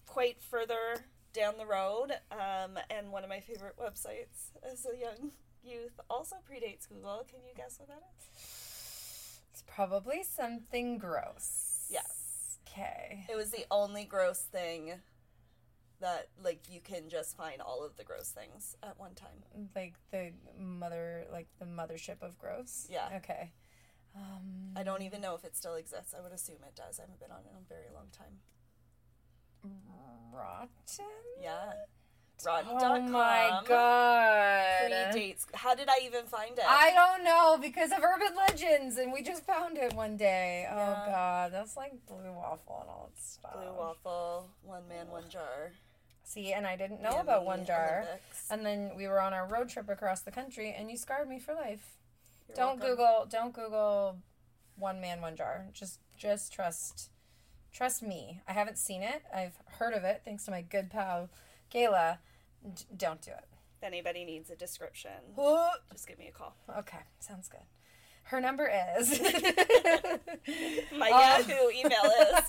quite 0.06 0.40
further 0.42 0.96
down 1.32 1.54
the 1.58 1.64
road, 1.66 2.10
um, 2.32 2.76
and 2.90 3.10
one 3.12 3.22
of 3.22 3.30
my 3.30 3.38
favorite 3.40 3.76
websites 3.78 4.50
as 4.68 4.84
a 4.84 4.98
young 4.98 5.30
youth 5.66 5.98
also 6.08 6.36
predates 6.36 6.88
Google. 6.88 7.26
Can 7.28 7.40
you 7.46 7.54
guess 7.56 7.78
what 7.78 7.88
that 7.88 8.02
is? 8.18 9.40
it's 9.56 9.64
probably 9.66 10.22
something 10.22 10.98
gross. 10.98 11.86
Yes. 11.90 12.58
Okay. 12.68 13.24
It 13.30 13.36
was 13.36 13.50
the 13.50 13.64
only 13.70 14.04
gross 14.04 14.40
thing 14.40 14.92
that 16.00 16.28
like 16.44 16.60
you 16.70 16.80
can 16.80 17.08
just 17.08 17.38
find 17.38 17.62
all 17.62 17.82
of 17.82 17.96
the 17.96 18.04
gross 18.04 18.28
things 18.28 18.76
at 18.82 18.98
one 18.98 19.14
time. 19.14 19.70
Like 19.74 19.94
the 20.10 20.32
mother, 20.58 21.24
like 21.32 21.48
the 21.58 21.64
mothership 21.64 22.20
of 22.20 22.36
gross. 22.38 22.86
Yeah. 22.90 23.08
Okay. 23.16 23.52
Um, 24.14 24.72
I 24.76 24.82
don't 24.82 25.00
even 25.02 25.22
know 25.22 25.34
if 25.34 25.44
it 25.44 25.56
still 25.56 25.76
exists. 25.76 26.14
I 26.16 26.22
would 26.22 26.32
assume 26.32 26.56
it 26.66 26.74
does. 26.76 26.98
I 26.98 27.02
haven't 27.02 27.20
been 27.20 27.30
on 27.30 27.40
it 27.40 27.50
in 27.50 27.56
a 27.56 27.68
very 27.68 27.88
long 27.94 28.08
time. 28.12 28.40
rotten. 30.34 30.68
Yeah. 31.40 31.72
Rotten.com. 32.44 32.82
Oh 32.82 33.00
my 33.10 33.60
god. 33.66 34.90
Predates. 34.90 35.46
How 35.54 35.74
did 35.74 35.88
I 35.88 36.04
even 36.04 36.26
find 36.26 36.52
it? 36.58 36.64
I 36.66 36.92
don't 36.92 37.24
know 37.24 37.58
because 37.60 37.92
of 37.92 37.98
urban 38.02 38.36
legends, 38.36 38.98
and 38.98 39.12
we 39.12 39.22
just 39.22 39.44
found 39.44 39.78
it 39.78 39.94
one 39.94 40.16
day. 40.16 40.66
Oh 40.70 40.76
Yeah. 40.76 41.02
god, 41.06 41.52
that's 41.52 41.76
like 41.76 41.92
blue 42.06 42.32
waffle 42.32 42.78
and 42.82 42.90
all 42.90 43.10
that 43.14 43.22
stuff. 43.22 43.52
Blue 43.54 43.72
waffle, 43.78 44.50
one 44.62 44.86
man, 44.88 45.08
one 45.08 45.28
jar. 45.30 45.72
See, 46.24 46.52
and 46.52 46.66
I 46.66 46.76
didn't 46.76 47.00
know 47.02 47.10
Yummy 47.10 47.20
about 47.22 47.44
one 47.46 47.64
jar. 47.64 48.02
Olympics. 48.06 48.50
And 48.50 48.66
then 48.66 48.92
we 48.96 49.06
were 49.08 49.20
on 49.20 49.32
our 49.32 49.46
road 49.46 49.68
trip 49.68 49.88
across 49.88 50.20
the 50.22 50.32
country, 50.32 50.74
and 50.76 50.90
you 50.90 50.96
scarred 50.96 51.28
me 51.28 51.38
for 51.38 51.54
life. 51.54 51.96
You're 52.48 52.56
don't 52.56 52.80
welcome. 52.80 52.96
Google. 52.96 53.26
Don't 53.30 53.52
Google. 53.54 54.18
One 54.76 55.00
man, 55.00 55.20
one 55.20 55.36
jar. 55.36 55.66
Just, 55.72 56.00
just 56.18 56.52
trust, 56.52 57.10
trust 57.72 58.02
me. 58.02 58.42
I 58.46 58.52
haven't 58.52 58.76
seen 58.78 59.02
it. 59.02 59.22
I've 59.34 59.56
heard 59.78 59.94
of 59.94 60.04
it 60.04 60.20
thanks 60.24 60.44
to 60.44 60.50
my 60.50 60.62
good 60.62 60.90
pal, 60.90 61.30
Kayla. 61.72 62.18
D- 62.74 62.84
don't 62.96 63.20
do 63.20 63.30
it. 63.30 63.44
If 63.80 63.86
anybody 63.86 64.24
needs 64.24 64.50
a 64.50 64.56
description, 64.56 65.12
just 65.92 66.06
give 66.08 66.18
me 66.18 66.28
a 66.28 66.32
call. 66.32 66.56
Okay, 66.78 66.98
sounds 67.20 67.48
good. 67.48 67.60
Her 68.24 68.40
number 68.40 68.70
is. 68.98 69.20
My 70.98 71.10
Um, 71.38 71.48
Yahoo 71.48 71.70
email 71.70 72.10
is. 72.22 72.40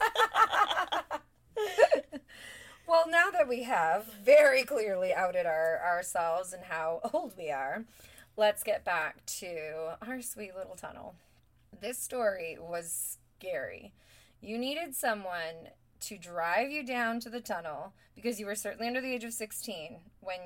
well, 2.88 3.04
now 3.10 3.30
that 3.32 3.48
we 3.48 3.64
have 3.64 4.06
very 4.24 4.64
clearly 4.64 5.14
outed 5.14 5.46
our 5.46 5.80
ourselves 5.86 6.54
and 6.54 6.64
how 6.64 7.02
old 7.14 7.34
we 7.38 7.52
are, 7.52 7.86
let's 8.38 8.64
get 8.64 8.84
back 8.84 9.24
to 9.26 9.98
our 10.02 10.22
sweet 10.22 10.56
little 10.56 10.76
tunnel. 10.76 11.14
This 11.80 12.00
story 12.00 12.58
was 12.60 13.18
scary. 13.40 13.94
You 14.42 14.58
needed 14.58 14.96
someone 14.96 15.70
to 16.02 16.18
drive 16.18 16.70
you 16.72 16.84
down 16.84 17.20
to 17.20 17.30
the 17.30 17.42
tunnel 17.42 17.94
because 18.16 18.40
you 18.40 18.46
were 18.46 18.56
certainly 18.56 18.88
under 18.88 19.02
the 19.02 19.14
age 19.14 19.24
of 19.24 19.34
16 19.34 20.00
when 20.20 20.40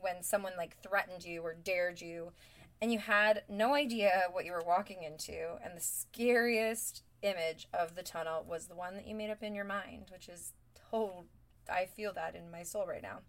when 0.00 0.22
someone 0.22 0.52
like 0.56 0.76
threatened 0.82 1.24
you 1.24 1.42
or 1.42 1.54
dared 1.54 2.00
you 2.00 2.32
and 2.80 2.92
you 2.92 2.98
had 2.98 3.42
no 3.48 3.74
idea 3.74 4.24
what 4.30 4.44
you 4.44 4.52
were 4.52 4.62
walking 4.62 5.02
into 5.02 5.56
and 5.64 5.76
the 5.76 5.80
scariest 5.80 7.02
image 7.22 7.66
of 7.74 7.96
the 7.96 8.02
tunnel 8.02 8.44
was 8.48 8.66
the 8.66 8.76
one 8.76 8.94
that 8.94 9.08
you 9.08 9.14
made 9.14 9.30
up 9.30 9.42
in 9.42 9.54
your 9.54 9.64
mind 9.64 10.06
which 10.12 10.28
is 10.28 10.52
total 10.90 11.26
I 11.68 11.86
feel 11.86 12.12
that 12.14 12.34
in 12.34 12.50
my 12.50 12.62
soul 12.62 12.86
right 12.86 13.02
now. 13.02 13.20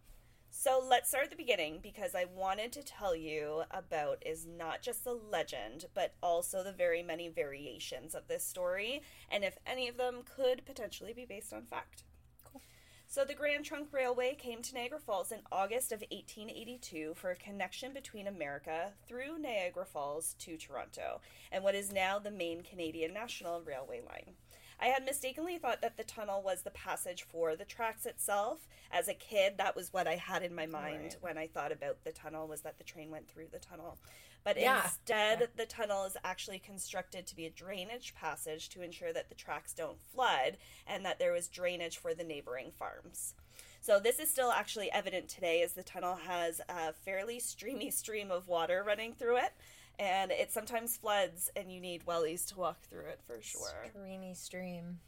So 0.51 0.83
let's 0.85 1.09
start 1.09 1.25
at 1.25 1.29
the 1.29 1.35
beginning 1.35 1.79
because 1.81 2.15
I 2.15 2.25
wanted 2.25 2.71
to 2.73 2.83
tell 2.83 3.15
you 3.15 3.63
about 3.71 4.23
is 4.25 4.45
not 4.45 4.81
just 4.81 5.03
the 5.03 5.13
legend, 5.13 5.85
but 5.93 6.15
also 6.21 6.63
the 6.63 6.73
very 6.73 7.03
many 7.03 7.29
variations 7.29 8.13
of 8.15 8.27
this 8.27 8.43
story, 8.43 9.01
and 9.31 9.43
if 9.43 9.57
any 9.65 9.87
of 9.87 9.97
them 9.97 10.23
could 10.35 10.65
potentially 10.65 11.13
be 11.13 11.25
based 11.25 11.53
on 11.53 11.63
fact. 11.63 12.03
Cool. 12.43 12.61
So 13.07 13.23
the 13.23 13.35
Grand 13.35 13.63
Trunk 13.63 13.89
Railway 13.93 14.35
came 14.35 14.61
to 14.63 14.73
Niagara 14.73 14.99
Falls 14.99 15.31
in 15.31 15.39
August 15.51 15.91
of 15.91 16.01
1882 16.11 17.13
for 17.15 17.31
a 17.31 17.35
connection 17.35 17.93
between 17.93 18.27
America 18.27 18.93
through 19.07 19.39
Niagara 19.39 19.85
Falls 19.85 20.35
to 20.39 20.57
Toronto, 20.57 21.21
and 21.51 21.63
what 21.63 21.75
is 21.75 21.93
now 21.93 22.19
the 22.19 22.31
main 22.31 22.63
Canadian 22.63 23.13
National 23.13 23.61
Railway 23.61 24.01
line. 24.01 24.33
I 24.81 24.87
had 24.87 25.03
mistakenly 25.03 25.57
thought 25.57 25.81
that 25.81 25.97
the 25.97 26.03
tunnel 26.03 26.41
was 26.41 26.61
the 26.61 26.71
passage 26.71 27.23
for 27.23 27.55
the 27.55 27.65
tracks 27.65 28.05
itself. 28.05 28.67
As 28.91 29.07
a 29.09 29.13
kid, 29.13 29.57
that 29.57 29.75
was 29.75 29.91
what 29.91 30.07
I 30.07 30.15
had 30.15 30.41
in 30.41 30.55
my 30.55 30.65
mind 30.65 31.01
Right. 31.03 31.17
when 31.21 31.37
I 31.37 31.47
thought 31.47 31.71
about 31.73 32.03
the 32.05 32.11
tunnel 32.13 32.47
was 32.47 32.61
that 32.61 32.77
the 32.77 32.83
train 32.85 33.11
went 33.11 33.27
through 33.29 33.47
the 33.51 33.59
tunnel. 33.59 33.97
But 34.45 34.57
Yeah. 34.57 34.83
instead, 34.83 35.41
Yeah. 35.41 35.47
the 35.55 35.65
tunnel 35.65 36.05
is 36.05 36.15
actually 36.23 36.59
constructed 36.59 37.27
to 37.27 37.35
be 37.35 37.45
a 37.45 37.49
drainage 37.49 38.15
passage 38.15 38.69
to 38.69 38.81
ensure 38.81 39.11
that 39.11 39.27
the 39.27 39.35
tracks 39.35 39.73
don't 39.73 39.99
flood 40.01 40.57
and 40.87 41.05
that 41.05 41.19
there 41.19 41.33
was 41.33 41.49
drainage 41.49 41.97
for 41.97 42.13
the 42.13 42.23
neighboring 42.23 42.71
farms. 42.71 43.35
So 43.81 43.99
this 43.99 44.17
is 44.17 44.31
still 44.31 44.51
actually 44.51 44.89
evident 44.91 45.29
today 45.29 45.61
as 45.61 45.73
the 45.73 45.83
tunnel 45.83 46.15
has 46.17 46.61
a 46.69 46.93
fairly 46.93 47.39
streamy 47.41 47.91
stream 47.91 48.31
of 48.31 48.47
water 48.47 48.81
running 48.81 49.13
through 49.13 49.37
it 49.37 49.53
and 49.99 50.31
it 50.31 50.51
sometimes 50.51 50.97
floods 50.97 51.51
and 51.55 51.71
you 51.71 51.81
need 51.81 52.05
wellies 52.05 52.47
to 52.47 52.57
walk 52.57 52.81
through 52.81 53.05
it 53.05 53.19
for 53.27 53.41
sure. 53.41 53.85
Streamy 53.89 54.33
stream. 54.33 54.99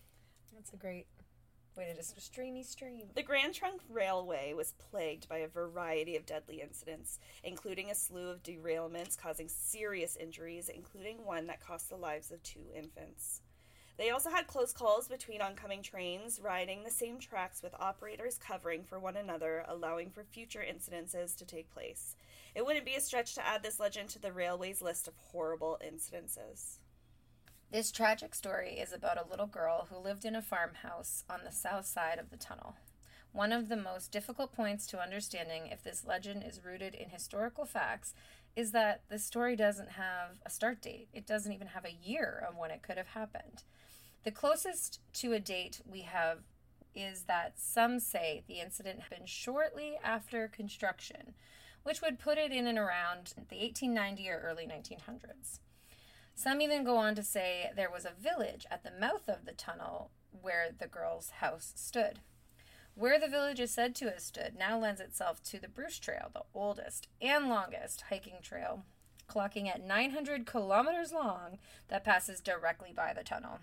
That's 0.53 0.73
a 0.73 0.77
great 0.77 1.07
way 1.77 1.87
to 1.89 1.95
just 1.95 2.19
streamy 2.21 2.63
stream. 2.63 3.07
The 3.15 3.23
Grand 3.23 3.53
Trunk 3.53 3.81
Railway 3.89 4.53
was 4.53 4.73
plagued 4.73 5.29
by 5.29 5.37
a 5.37 5.47
variety 5.47 6.17
of 6.17 6.25
deadly 6.25 6.61
incidents, 6.61 7.19
including 7.43 7.89
a 7.89 7.95
slew 7.95 8.29
of 8.29 8.43
derailments 8.43 9.17
causing 9.17 9.47
serious 9.47 10.17
injuries, 10.17 10.69
including 10.69 11.25
one 11.25 11.47
that 11.47 11.65
cost 11.65 11.89
the 11.89 11.95
lives 11.95 12.29
of 12.31 12.43
two 12.43 12.65
infants. 12.75 13.41
They 13.97 14.09
also 14.09 14.29
had 14.29 14.47
close 14.47 14.73
calls 14.73 15.07
between 15.07 15.41
oncoming 15.41 15.83
trains, 15.83 16.39
riding 16.43 16.83
the 16.83 16.91
same 16.91 17.19
tracks 17.19 17.61
with 17.61 17.75
operators 17.79 18.37
covering 18.37 18.83
for 18.83 18.99
one 18.99 19.15
another, 19.15 19.63
allowing 19.67 20.09
for 20.09 20.23
future 20.23 20.65
incidences 20.67 21.37
to 21.37 21.45
take 21.45 21.71
place. 21.71 22.15
It 22.53 22.65
wouldn't 22.65 22.85
be 22.85 22.95
a 22.95 23.01
stretch 23.01 23.33
to 23.35 23.47
add 23.47 23.63
this 23.63 23.79
legend 23.79 24.09
to 24.09 24.19
the 24.19 24.33
railway's 24.33 24.81
list 24.81 25.07
of 25.07 25.13
horrible 25.17 25.79
incidences. 25.85 26.79
This 27.71 27.91
tragic 27.91 28.35
story 28.35 28.73
is 28.73 28.91
about 28.91 29.17
a 29.17 29.29
little 29.29 29.47
girl 29.47 29.87
who 29.89 29.97
lived 29.97 30.25
in 30.25 30.35
a 30.35 30.41
farmhouse 30.41 31.23
on 31.29 31.41
the 31.45 31.53
south 31.53 31.85
side 31.85 32.19
of 32.19 32.29
the 32.29 32.37
tunnel. 32.37 32.75
One 33.31 33.53
of 33.53 33.69
the 33.69 33.77
most 33.77 34.11
difficult 34.11 34.51
points 34.51 34.85
to 34.87 35.01
understanding 35.01 35.67
if 35.67 35.81
this 35.81 36.05
legend 36.05 36.43
is 36.43 36.65
rooted 36.65 36.93
in 36.93 37.09
historical 37.09 37.63
facts 37.63 38.13
is 38.57 38.73
that 38.73 39.03
the 39.07 39.17
story 39.17 39.55
doesn't 39.55 39.91
have 39.91 40.39
a 40.45 40.49
start 40.49 40.81
date. 40.81 41.07
It 41.13 41.25
doesn't 41.25 41.53
even 41.53 41.67
have 41.67 41.85
a 41.85 41.97
year 42.03 42.45
of 42.45 42.57
when 42.57 42.71
it 42.71 42.83
could 42.83 42.97
have 42.97 43.07
happened. 43.07 43.63
The 44.25 44.31
closest 44.31 44.99
to 45.13 45.31
a 45.31 45.39
date 45.39 45.81
we 45.89 46.01
have 46.01 46.39
is 46.93 47.23
that 47.23 47.53
some 47.55 48.01
say 48.01 48.43
the 48.47 48.59
incident 48.59 48.99
happened 49.03 49.29
shortly 49.29 49.97
after 50.03 50.49
construction, 50.49 51.33
which 51.83 52.01
would 52.01 52.19
put 52.19 52.37
it 52.37 52.51
in 52.51 52.67
and 52.67 52.77
around 52.77 53.33
the 53.49 53.57
1890 53.57 54.29
or 54.29 54.39
early 54.39 54.65
1900s. 54.65 55.59
Some 56.35 56.61
even 56.61 56.83
go 56.83 56.97
on 56.97 57.15
to 57.15 57.23
say 57.23 57.71
there 57.75 57.91
was 57.91 58.05
a 58.05 58.19
village 58.19 58.65
at 58.71 58.83
the 58.83 58.91
mouth 58.91 59.27
of 59.27 59.45
the 59.45 59.51
tunnel 59.51 60.11
where 60.31 60.69
the 60.77 60.87
girl's 60.87 61.29
house 61.41 61.73
stood. 61.75 62.19
Where 62.95 63.19
the 63.19 63.27
village 63.27 63.59
is 63.59 63.71
said 63.71 63.95
to 63.95 64.05
have 64.05 64.19
stood 64.19 64.55
now 64.57 64.77
lends 64.77 65.01
itself 65.01 65.41
to 65.43 65.59
the 65.59 65.67
Bruce 65.67 65.99
Trail, 65.99 66.29
the 66.33 66.43
oldest 66.53 67.07
and 67.21 67.47
longest 67.47 68.05
hiking 68.09 68.39
trail, 68.41 68.83
clocking 69.29 69.67
at 69.67 69.85
900 69.85 70.45
kilometers 70.45 71.11
long, 71.11 71.57
that 71.87 72.03
passes 72.03 72.41
directly 72.41 72.91
by 72.93 73.13
the 73.13 73.23
tunnel. 73.23 73.59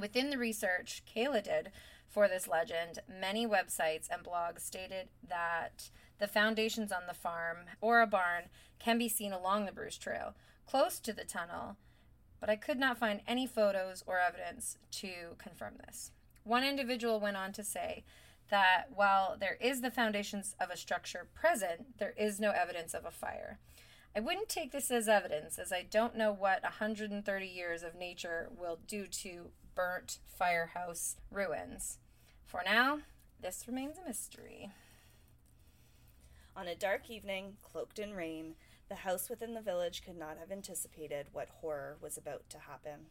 Within 0.00 0.30
the 0.30 0.38
research 0.38 1.02
Kayla 1.06 1.42
did 1.42 1.70
for 2.08 2.28
this 2.28 2.48
legend, 2.48 3.00
many 3.08 3.46
websites 3.46 4.08
and 4.10 4.24
blogs 4.24 4.60
stated 4.60 5.08
that 5.28 5.90
the 6.18 6.26
foundations 6.26 6.92
on 6.92 7.02
the 7.06 7.14
farm 7.14 7.58
or 7.80 8.00
a 8.00 8.06
barn 8.06 8.44
can 8.78 8.98
be 8.98 9.08
seen 9.08 9.32
along 9.32 9.64
the 9.64 9.72
Bruce 9.72 9.98
Trail, 9.98 10.34
close 10.66 10.98
to 11.00 11.12
the 11.12 11.24
tunnel, 11.24 11.76
but 12.40 12.50
I 12.50 12.56
could 12.56 12.78
not 12.78 12.98
find 12.98 13.20
any 13.26 13.46
photos 13.46 14.04
or 14.06 14.18
evidence 14.18 14.78
to 14.92 15.36
confirm 15.38 15.74
this. 15.86 16.10
One 16.44 16.64
individual 16.64 17.20
went 17.20 17.36
on 17.36 17.52
to 17.52 17.64
say 17.64 18.04
that 18.50 18.88
while 18.94 19.36
there 19.38 19.56
is 19.60 19.80
the 19.80 19.90
foundations 19.90 20.54
of 20.60 20.70
a 20.70 20.76
structure 20.76 21.26
present, 21.34 21.98
there 21.98 22.14
is 22.18 22.38
no 22.38 22.50
evidence 22.50 22.92
of 22.92 23.04
a 23.04 23.10
fire. 23.10 23.58
I 24.14 24.20
wouldn't 24.20 24.48
take 24.48 24.70
this 24.70 24.90
as 24.90 25.08
evidence, 25.08 25.58
as 25.58 25.72
I 25.72 25.82
don't 25.82 26.16
know 26.16 26.32
what 26.32 26.62
130 26.62 27.46
years 27.46 27.82
of 27.82 27.96
nature 27.96 28.48
will 28.56 28.78
do 28.86 29.06
to 29.06 29.50
burnt 29.74 30.18
firehouse 30.26 31.16
ruins. 31.30 31.98
For 32.46 32.62
now, 32.64 33.00
this 33.40 33.64
remains 33.66 33.98
a 33.98 34.06
mystery. 34.06 34.70
On 36.56 36.68
a 36.68 36.76
dark 36.76 37.10
evening, 37.10 37.56
cloaked 37.64 37.98
in 37.98 38.14
rain, 38.14 38.54
the 38.88 38.94
house 38.94 39.28
within 39.28 39.54
the 39.54 39.60
village 39.60 40.04
could 40.04 40.16
not 40.16 40.38
have 40.38 40.52
anticipated 40.52 41.26
what 41.32 41.48
horror 41.60 41.96
was 42.00 42.16
about 42.16 42.48
to 42.50 42.58
happen. 42.58 43.06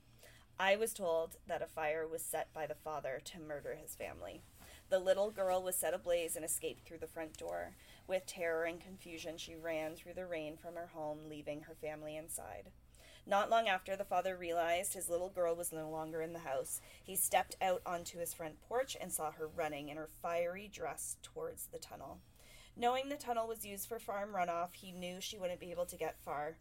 I 0.58 0.78
was 0.78 0.94
told 0.94 1.36
that 1.48 1.62
a 1.62 1.68
fire 1.68 2.08
was 2.08 2.22
set 2.22 2.54
by 2.54 2.68
the 2.68 2.76
father 2.76 3.22
to 3.26 3.42
murder 3.42 3.76
his 3.76 3.96
family. 3.96 4.44
The 4.90 5.00
little 5.00 5.30
girl 5.30 5.62
was 5.62 5.76
set 5.76 5.94
ablaze 5.94 6.38
and 6.38 6.46
escaped 6.46 6.88
through 6.88 7.00
the 7.00 7.08
front 7.08 7.36
door. 7.36 7.76
With 8.08 8.26
terror 8.26 8.64
and 8.64 8.80
confusion, 8.80 9.38
she 9.38 9.56
ran 9.56 9.96
through 9.96 10.14
the 10.14 10.26
rain 10.26 10.56
from 10.56 10.76
her 10.76 10.92
home, 10.94 11.28
leaving 11.28 11.64
her 11.64 11.76
family 11.76 12.16
inside. 12.16 12.72
Not 13.26 13.50
long 13.50 13.68
after, 13.68 13.98
the 13.98 14.06
father 14.06 14.38
realized 14.38 14.94
his 14.94 15.10
little 15.10 15.30
girl 15.30 15.54
was 15.54 15.74
no 15.74 15.90
longer 15.90 16.22
in 16.22 16.32
the 16.32 16.40
house. 16.40 16.80
He 17.04 17.18
stepped 17.18 17.58
out 17.62 17.82
onto 17.86 18.20
his 18.20 18.34
front 18.34 18.62
porch 18.62 18.96
and 19.02 19.12
saw 19.12 19.32
her 19.32 19.48
running 19.48 19.90
in 19.90 19.98
her 19.98 20.10
fiery 20.22 20.70
dress 20.72 21.18
towards 21.22 21.68
the 21.68 21.78
tunnel. 21.78 22.20
Knowing 22.76 23.08
the 23.10 23.16
tunnel 23.16 23.48
was 23.48 23.66
used 23.66 23.88
for 23.88 24.00
farm 24.00 24.32
runoff, 24.36 24.74
he 24.74 24.92
knew 24.92 25.22
she 25.22 25.38
wouldn't 25.38 25.60
be 25.60 25.72
able 25.72 25.86
to 25.86 25.96
get 25.96 26.20
far. 26.20 26.58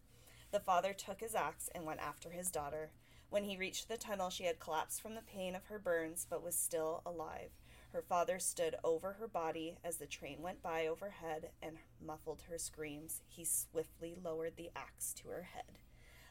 The 0.50 0.60
father 0.60 0.92
took 0.92 1.20
his 1.20 1.34
axe 1.34 1.70
and 1.74 1.84
went 1.84 2.00
after 2.00 2.30
his 2.30 2.50
daughter. 2.50 2.90
When 3.30 3.44
he 3.44 3.56
reached 3.56 3.88
the 3.88 3.96
tunnel, 3.96 4.28
she 4.28 4.44
had 4.44 4.60
collapsed 4.60 5.00
from 5.00 5.14
the 5.14 5.22
pain 5.22 5.54
of 5.54 5.64
her 5.66 5.78
burns 5.78 6.26
but 6.28 6.44
was 6.44 6.54
still 6.54 7.00
alive. 7.06 7.50
Her 7.92 8.02
father 8.02 8.38
stood 8.38 8.76
over 8.84 9.14
her 9.14 9.26
body 9.26 9.78
as 9.82 9.96
the 9.96 10.06
train 10.06 10.42
went 10.42 10.62
by 10.62 10.86
overhead 10.86 11.50
and 11.62 11.78
muffled 12.04 12.42
her 12.48 12.58
screams. 12.58 13.22
He 13.26 13.44
swiftly 13.44 14.14
lowered 14.22 14.56
the 14.56 14.70
axe 14.76 15.14
to 15.14 15.28
her 15.28 15.48
head. 15.54 15.78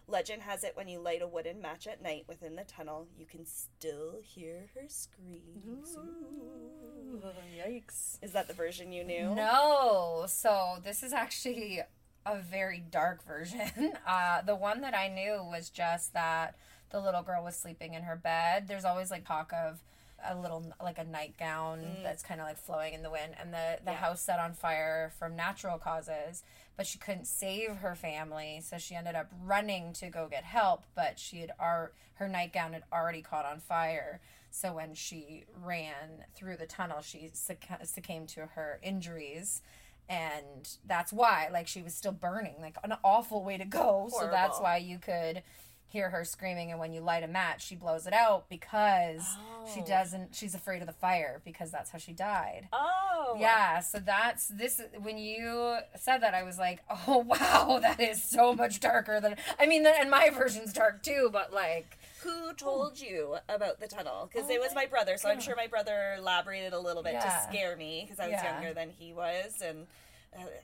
Legend 0.07 0.41
has 0.41 0.63
it 0.63 0.75
when 0.75 0.87
you 0.87 0.99
light 0.99 1.21
a 1.21 1.27
wooden 1.27 1.61
match 1.61 1.87
at 1.87 2.01
night 2.01 2.25
within 2.27 2.55
the 2.55 2.63
tunnel, 2.63 3.07
you 3.17 3.25
can 3.25 3.45
still 3.45 4.15
hear 4.21 4.69
her 4.75 4.87
screams. 4.87 5.95
Ooh, 5.97 7.21
yikes. 7.57 8.17
Is 8.21 8.31
that 8.33 8.47
the 8.47 8.53
version 8.53 8.91
you 8.91 9.03
knew? 9.03 9.33
No. 9.35 10.25
So 10.27 10.77
this 10.83 11.03
is 11.03 11.13
actually 11.13 11.81
a 12.25 12.39
very 12.39 12.83
dark 12.91 13.25
version. 13.25 13.61
Uh, 14.07 14.41
the 14.41 14.55
one 14.55 14.81
that 14.81 14.93
I 14.93 15.07
knew 15.07 15.41
was 15.43 15.69
just 15.69 16.13
that 16.13 16.55
the 16.89 16.99
little 16.99 17.21
girl 17.21 17.43
was 17.43 17.55
sleeping 17.55 17.93
in 17.93 18.03
her 18.03 18.15
bed. 18.15 18.67
There's 18.67 18.83
always 18.83 19.09
like 19.09 19.25
talk 19.25 19.53
of 19.53 19.79
a 20.27 20.35
little 20.35 20.65
like 20.81 20.97
a 20.97 21.03
nightgown 21.03 21.79
Mm. 21.79 22.03
that's 22.03 22.23
kind 22.23 22.39
of 22.41 22.47
like 22.47 22.57
flowing 22.57 22.93
in 22.93 23.01
the 23.03 23.09
wind 23.09 23.33
and 23.39 23.53
the 23.53 23.79
the 23.83 23.91
Yeah. 23.91 23.97
house 23.97 24.21
set 24.21 24.39
on 24.39 24.53
fire 24.53 25.11
from 25.17 25.35
natural 25.35 25.77
causes 25.77 26.43
but 26.77 26.85
she 26.87 26.97
couldn't 26.97 27.25
save 27.25 27.77
her 27.77 27.95
family 27.95 28.61
so 28.63 28.77
she 28.77 28.95
ended 28.95 29.15
up 29.15 29.27
running 29.43 29.93
to 29.93 30.09
go 30.09 30.27
get 30.27 30.43
help 30.43 30.85
but 30.95 31.19
she 31.19 31.39
had 31.41 31.51
ar- 31.59 31.91
her 32.15 32.27
nightgown 32.27 32.73
had 32.73 32.83
already 32.93 33.21
caught 33.21 33.45
on 33.45 33.59
fire 33.59 34.19
so 34.49 34.73
when 34.73 34.93
she 34.93 35.45
ran 35.63 36.25
through 36.35 36.57
the 36.57 36.65
tunnel 36.65 37.01
she 37.01 37.29
succ- 37.33 37.85
succumbed 37.87 38.29
to 38.29 38.45
her 38.47 38.79
injuries 38.83 39.61
and 40.09 40.77
that's 40.85 41.13
why 41.13 41.47
like 41.51 41.67
she 41.67 41.81
was 41.81 41.93
still 41.93 42.11
burning 42.11 42.55
like 42.61 42.77
an 42.83 42.93
awful 43.03 43.43
way 43.43 43.57
to 43.57 43.65
go 43.65 44.09
so 44.11 44.27
that's 44.27 44.59
why 44.59 44.77
you 44.77 44.97
could 44.99 45.41
hear 45.91 46.09
her 46.09 46.23
screaming 46.23 46.71
and 46.71 46.79
when 46.79 46.93
you 46.93 47.01
light 47.01 47.21
a 47.23 47.27
match 47.27 47.65
she 47.65 47.75
blows 47.75 48.07
it 48.07 48.13
out 48.13 48.47
because 48.49 49.25
she 49.73 49.81
Oh. 49.81 49.85
doesn't 49.85 50.33
she's 50.33 50.55
afraid 50.55 50.81
of 50.81 50.87
the 50.87 50.93
fire 50.93 51.41
because 51.43 51.69
that's 51.69 51.89
how 51.91 51.97
she 51.97 52.13
died 52.13 52.69
Oh. 52.71 53.35
yeah 53.39 53.79
so 53.81 53.99
that's 53.99 54.47
this 54.47 54.81
when 55.01 55.17
you 55.17 55.77
said 55.95 56.19
that 56.19 56.33
i 56.33 56.43
was 56.43 56.57
like 56.57 56.79
oh 57.07 57.17
wow 57.17 57.79
that 57.81 57.99
is 57.99 58.23
so 58.23 58.53
much 58.53 58.79
darker 58.79 59.19
than 59.19 59.35
i 59.59 59.65
mean 59.65 59.85
and 59.85 60.09
my 60.09 60.29
version's 60.29 60.71
dark 60.71 61.03
too 61.03 61.29
but 61.31 61.51
like 61.53 61.97
Who 62.23 62.53
told 62.53 62.99
you 63.01 63.37
about 63.49 63.79
the 63.79 63.87
tunnel? 63.87 64.29
Because 64.31 64.47
Oh 64.49 64.53
it 64.53 64.59
was 64.61 64.75
my 64.75 64.81
my 64.83 64.87
brother, 64.87 65.17
so 65.17 65.27
I'm 65.29 65.39
sure 65.39 65.55
my 65.55 65.67
brother 65.67 66.15
elaborated 66.17 66.73
a 66.73 66.79
little 66.79 67.03
bit 67.03 67.13
Yeah. 67.13 67.21
to 67.25 67.43
scare 67.49 67.75
me 67.75 68.03
because 68.03 68.19
I 68.19 68.27
was 68.29 68.33
Yeah. 68.33 68.53
younger 68.53 68.73
than 68.73 68.89
he 68.91 69.11
was, 69.13 69.61
and 69.63 69.85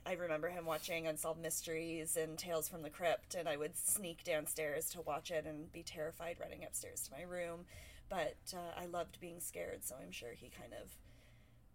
I 0.06 0.12
remember 0.14 0.48
him 0.48 0.64
watching 0.64 1.06
Unsolved 1.06 1.40
Mysteries 1.40 2.16
and 2.16 2.38
Tales 2.38 2.68
from 2.68 2.82
the 2.82 2.90
Crypt, 2.90 3.34
and 3.34 3.48
I 3.48 3.56
would 3.56 3.76
sneak 3.76 4.24
downstairs 4.24 4.88
to 4.90 5.02
watch 5.02 5.30
it 5.30 5.44
and 5.46 5.70
be 5.72 5.82
terrified 5.82 6.36
running 6.40 6.64
upstairs 6.64 7.02
to 7.02 7.12
my 7.12 7.22
room. 7.22 7.66
But 8.08 8.36
uh, 8.54 8.80
I 8.80 8.86
loved 8.86 9.20
being 9.20 9.40
scared, 9.40 9.84
so 9.84 9.94
I'm 10.02 10.10
sure 10.10 10.30
he 10.34 10.48
kind 10.48 10.72
of 10.72 10.96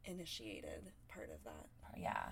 initiated 0.05 0.91
part 1.07 1.29
of 1.33 1.43
that. 1.45 1.67
yeah 1.97 2.25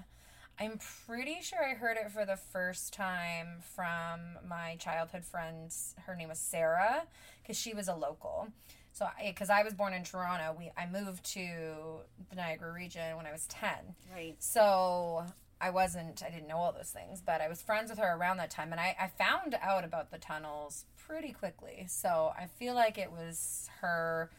i'm 0.60 0.78
pretty 1.08 1.38
sure 1.42 1.64
i 1.64 1.74
heard 1.74 1.96
it 1.96 2.12
for 2.12 2.26
the 2.26 2.36
first 2.36 2.92
time 2.92 3.60
from 3.76 4.20
my 4.46 4.76
childhood 4.78 5.24
friend 5.24 5.74
her 6.06 6.14
name 6.16 6.28
was 6.28 6.38
sarah 6.40 7.04
because 7.42 7.56
she 7.58 7.74
was 7.74 7.88
a 7.88 7.96
local 7.96 8.50
so 8.92 9.08
because 9.26 9.50
I, 9.50 9.64
was 9.64 9.74
born 9.74 9.94
in 9.94 10.04
toronto 10.04 10.54
we 10.58 10.70
i 10.76 10.86
moved 10.86 11.24
to 11.34 12.02
the 12.30 12.36
niagara 12.36 12.74
region 12.74 13.16
when 13.16 13.26
i 13.26 13.32
was 13.32 13.46
10 13.48 13.70
Right. 14.14 14.36
So 14.40 15.24
I 15.62 15.70
wasn't, 15.70 16.24
I 16.26 16.32
didn't 16.32 16.48
know 16.48 16.58
all 16.58 16.72
those 16.72 16.90
things, 16.90 17.22
but 17.24 17.40
I 17.40 17.48
was 17.48 17.62
friends 17.62 17.90
with 17.90 18.00
her 18.00 18.18
around 18.18 18.38
that 18.38 18.50
time. 18.50 18.72
And 18.72 18.82
I, 18.82 18.96
I 19.00 19.08
found 19.08 19.56
out 19.62 19.84
about 19.84 20.10
the 20.10 20.18
tunnels 20.18 20.86
pretty 20.98 21.32
quickly. 21.32 21.86
So 21.88 22.34
I 22.38 22.48
feel 22.48 22.74
like 22.74 22.98
it 22.98 23.12
was 23.12 23.70
her, 23.82 24.32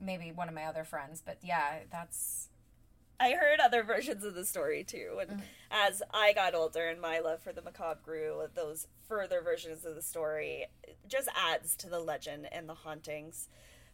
maybe 0.00 0.32
one 0.32 0.48
of 0.48 0.54
my 0.54 0.64
other 0.64 0.84
friends. 0.84 1.22
But 1.24 1.38
yeah, 1.42 1.80
that's, 1.92 2.48
I 3.20 3.32
heard 3.32 3.60
other 3.60 3.82
versions 3.82 4.24
of 4.24 4.34
the 4.34 4.44
story 4.44 4.84
too, 4.84 5.18
and 5.20 5.30
mm-hmm. 5.30 5.40
as 5.70 6.02
I 6.14 6.32
got 6.32 6.54
older 6.54 6.86
and 6.86 7.00
my 7.00 7.18
love 7.18 7.42
for 7.42 7.52
the 7.52 7.62
macabre 7.62 7.98
grew, 8.04 8.42
those 8.54 8.86
further 9.08 9.40
versions 9.40 9.84
of 9.84 9.96
the 9.96 10.02
story 10.02 10.66
just 11.08 11.28
adds 11.36 11.74
to 11.78 11.88
the 11.88 11.98
legend 11.98 12.48
and 12.52 12.68
the 12.68 12.74
hauntings. 12.74 13.48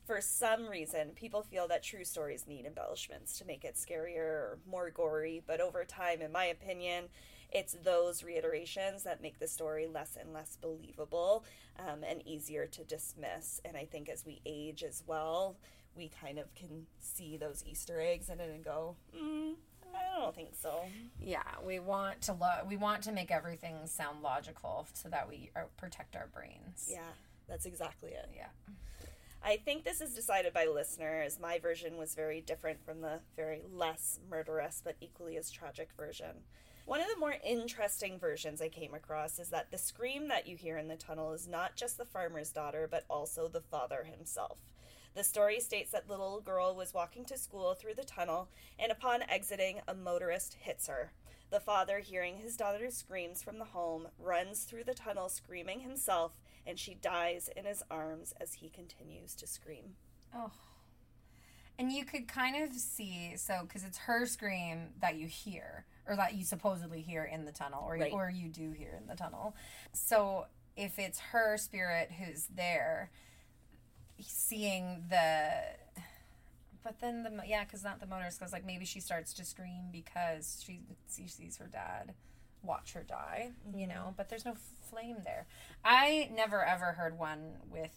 For 0.04 0.20
some 0.20 0.66
reason, 0.68 1.11
people 1.14 1.42
feel 1.42 1.66
that 1.68 1.82
true 1.82 2.04
stories 2.04 2.46
need 2.46 2.66
embellishments 2.66 3.38
to 3.38 3.46
make 3.46 3.64
it 3.64 3.76
scarier 3.76 4.18
or 4.18 4.58
more 4.70 4.90
gory, 4.90 5.42
but 5.46 5.61
over 5.61 5.84
time, 5.84 6.20
in 6.20 6.30
my 6.30 6.44
opinion, 6.44 7.04
it's 7.50 7.76
those 7.82 8.23
reiterations 8.23 9.04
that 9.04 9.23
make 9.23 9.38
the 9.38 9.49
story 9.49 9.87
less 9.87 10.18
and 10.20 10.32
less 10.34 10.58
believable 10.61 11.44
um, 11.78 12.04
and 12.06 12.26
easier 12.26 12.66
to 12.66 12.84
dismiss. 12.84 13.61
And 13.64 13.76
I 13.76 13.87
think 13.87 14.11
as 14.11 14.26
we 14.26 14.40
age 14.44 14.82
as 14.82 15.02
well, 15.06 15.56
we 15.96 16.11
kind 16.20 16.38
of 16.38 16.54
can 16.54 16.87
see 16.99 17.37
those 17.38 17.64
Easter 17.66 17.99
eggs 18.00 18.28
in 18.28 18.40
it 18.40 18.50
and 18.50 18.62
go, 18.64 18.96
mm, 19.16 19.54
I 19.94 20.20
don't 20.20 20.34
think 20.34 20.50
so. 20.61 20.80
Yeah, 21.18 21.42
we 21.64 21.78
want 21.78 22.20
to 22.23 22.32
lo- 22.34 22.64
we 22.68 22.76
want 22.76 23.02
to 23.04 23.12
make 23.12 23.30
everything 23.30 23.76
sound 23.87 24.23
logical 24.23 24.87
so 24.92 25.08
that 25.08 25.28
we 25.28 25.50
uh, 25.56 25.61
protect 25.76 26.16
our 26.16 26.26
brains. 26.26 26.88
Yeah, 26.90 26.99
that's 27.49 27.64
exactly 27.64 28.11
it. 28.11 28.28
Yeah. 28.34 28.49
I 29.46 29.58
think 29.58 29.84
this 29.84 30.00
is 30.00 30.14
decided 30.14 30.54
by 30.54 30.64
listeners. 30.64 31.38
My 31.38 31.58
version 31.58 31.98
was 31.98 32.14
very 32.14 32.40
different 32.40 32.82
from 32.82 33.02
the 33.02 33.20
very 33.36 33.60
less 33.70 34.18
murderous 34.30 34.80
but 34.82 34.96
equally 35.02 35.36
as 35.36 35.50
tragic 35.50 35.90
version. 35.98 36.36
One 36.86 37.00
of 37.00 37.08
the 37.12 37.20
more 37.20 37.34
interesting 37.44 38.18
versions 38.18 38.62
I 38.62 38.70
came 38.70 38.94
across 38.94 39.38
is 39.38 39.50
that 39.50 39.70
the 39.70 39.76
scream 39.76 40.28
that 40.28 40.46
you 40.48 40.56
hear 40.56 40.78
in 40.78 40.88
the 40.88 40.96
tunnel 40.96 41.34
is 41.34 41.46
not 41.46 41.76
just 41.76 41.98
the 41.98 42.06
farmer's 42.06 42.52
daughter, 42.52 42.88
but 42.90 43.04
also 43.10 43.46
the 43.46 43.60
father 43.60 44.04
himself. 44.04 44.56
The 45.14 45.24
story 45.24 45.60
states 45.60 45.90
that 45.90 46.08
the 46.08 46.12
little 46.12 46.40
girl 46.40 46.74
was 46.74 46.94
walking 46.94 47.26
to 47.26 47.36
school 47.36 47.74
through 47.74 47.94
the 47.94 48.04
tunnel, 48.04 48.48
and 48.78 48.90
upon 48.90 49.22
exiting, 49.28 49.80
a 49.86 49.94
motorist 49.94 50.56
hits 50.60 50.88
her. 50.88 51.12
The 51.50 51.60
father, 51.60 51.98
hearing 51.98 52.38
his 52.38 52.56
daughter's 52.56 52.96
screams 52.96 53.42
from 53.42 53.58
the 53.58 53.66
home, 53.66 54.08
runs 54.18 54.64
through 54.64 54.84
the 54.84 54.94
tunnel 54.94 55.28
screaming 55.28 55.80
himself, 55.80 56.32
and 56.66 56.78
she 56.78 56.94
dies 56.94 57.49
in 57.56 57.64
his 57.64 57.83
arms 57.90 58.33
as 58.40 58.54
he 58.54 58.68
continues 58.68 59.35
to 59.37 59.47
scream. 59.47 59.94
Oh. 60.35 60.50
And 61.78 61.90
you 61.90 62.04
could 62.04 62.28
kind 62.28 62.62
of 62.62 62.73
see, 62.73 63.33
so 63.37 63.61
because 63.62 63.85
it's 63.85 63.99
her 63.99 64.26
scream 64.26 64.90
that 65.00 65.16
you 65.16 65.26
hear, 65.26 65.85
or 66.06 66.14
that 66.16 66.35
you 66.35 66.44
supposedly 66.44 67.00
hear 67.02 67.25
in 67.25 67.44
the 67.44 67.52
tunnel, 67.52 67.85
or 67.87 67.94
Right. 67.94 68.12
or 68.12 68.30
you 68.30 68.49
do 68.49 68.71
hear 68.71 68.94
in 69.00 69.06
the 69.09 69.16
tunnel. 69.16 69.56
So 69.92 70.47
if 70.76 70.99
it's 70.99 71.18
her 71.18 71.56
spirit 71.56 72.12
who's 72.12 72.47
there, 72.47 73.11
seeing 74.21 75.04
the, 75.11 75.50
but 76.85 77.00
then 77.00 77.23
the 77.25 77.33
yeah, 77.47 77.64
because 77.64 77.83
not 77.83 78.00
the 78.00 78.06
motorist, 78.06 78.38
because 78.38 78.52
like 78.52 78.64
maybe 78.64 78.85
she 78.85 79.00
starts 79.00 79.33
to 79.35 79.44
scream 79.44 79.88
because 79.90 80.62
she 80.64 80.80
she 81.12 81.26
sees 81.26 81.56
her 81.56 81.66
dad 81.66 82.14
watch 82.64 82.92
her 82.94 83.02
die, 83.02 83.50
you 83.75 83.87
know. 83.87 84.14
But 84.16 84.28
there's 84.28 84.44
no 84.44 84.54
flame 84.90 85.18
there. 85.25 85.47
I 85.85 86.30
never 86.35 86.64
ever 86.64 86.92
heard 86.92 87.18
one 87.18 87.54
with 87.71 87.92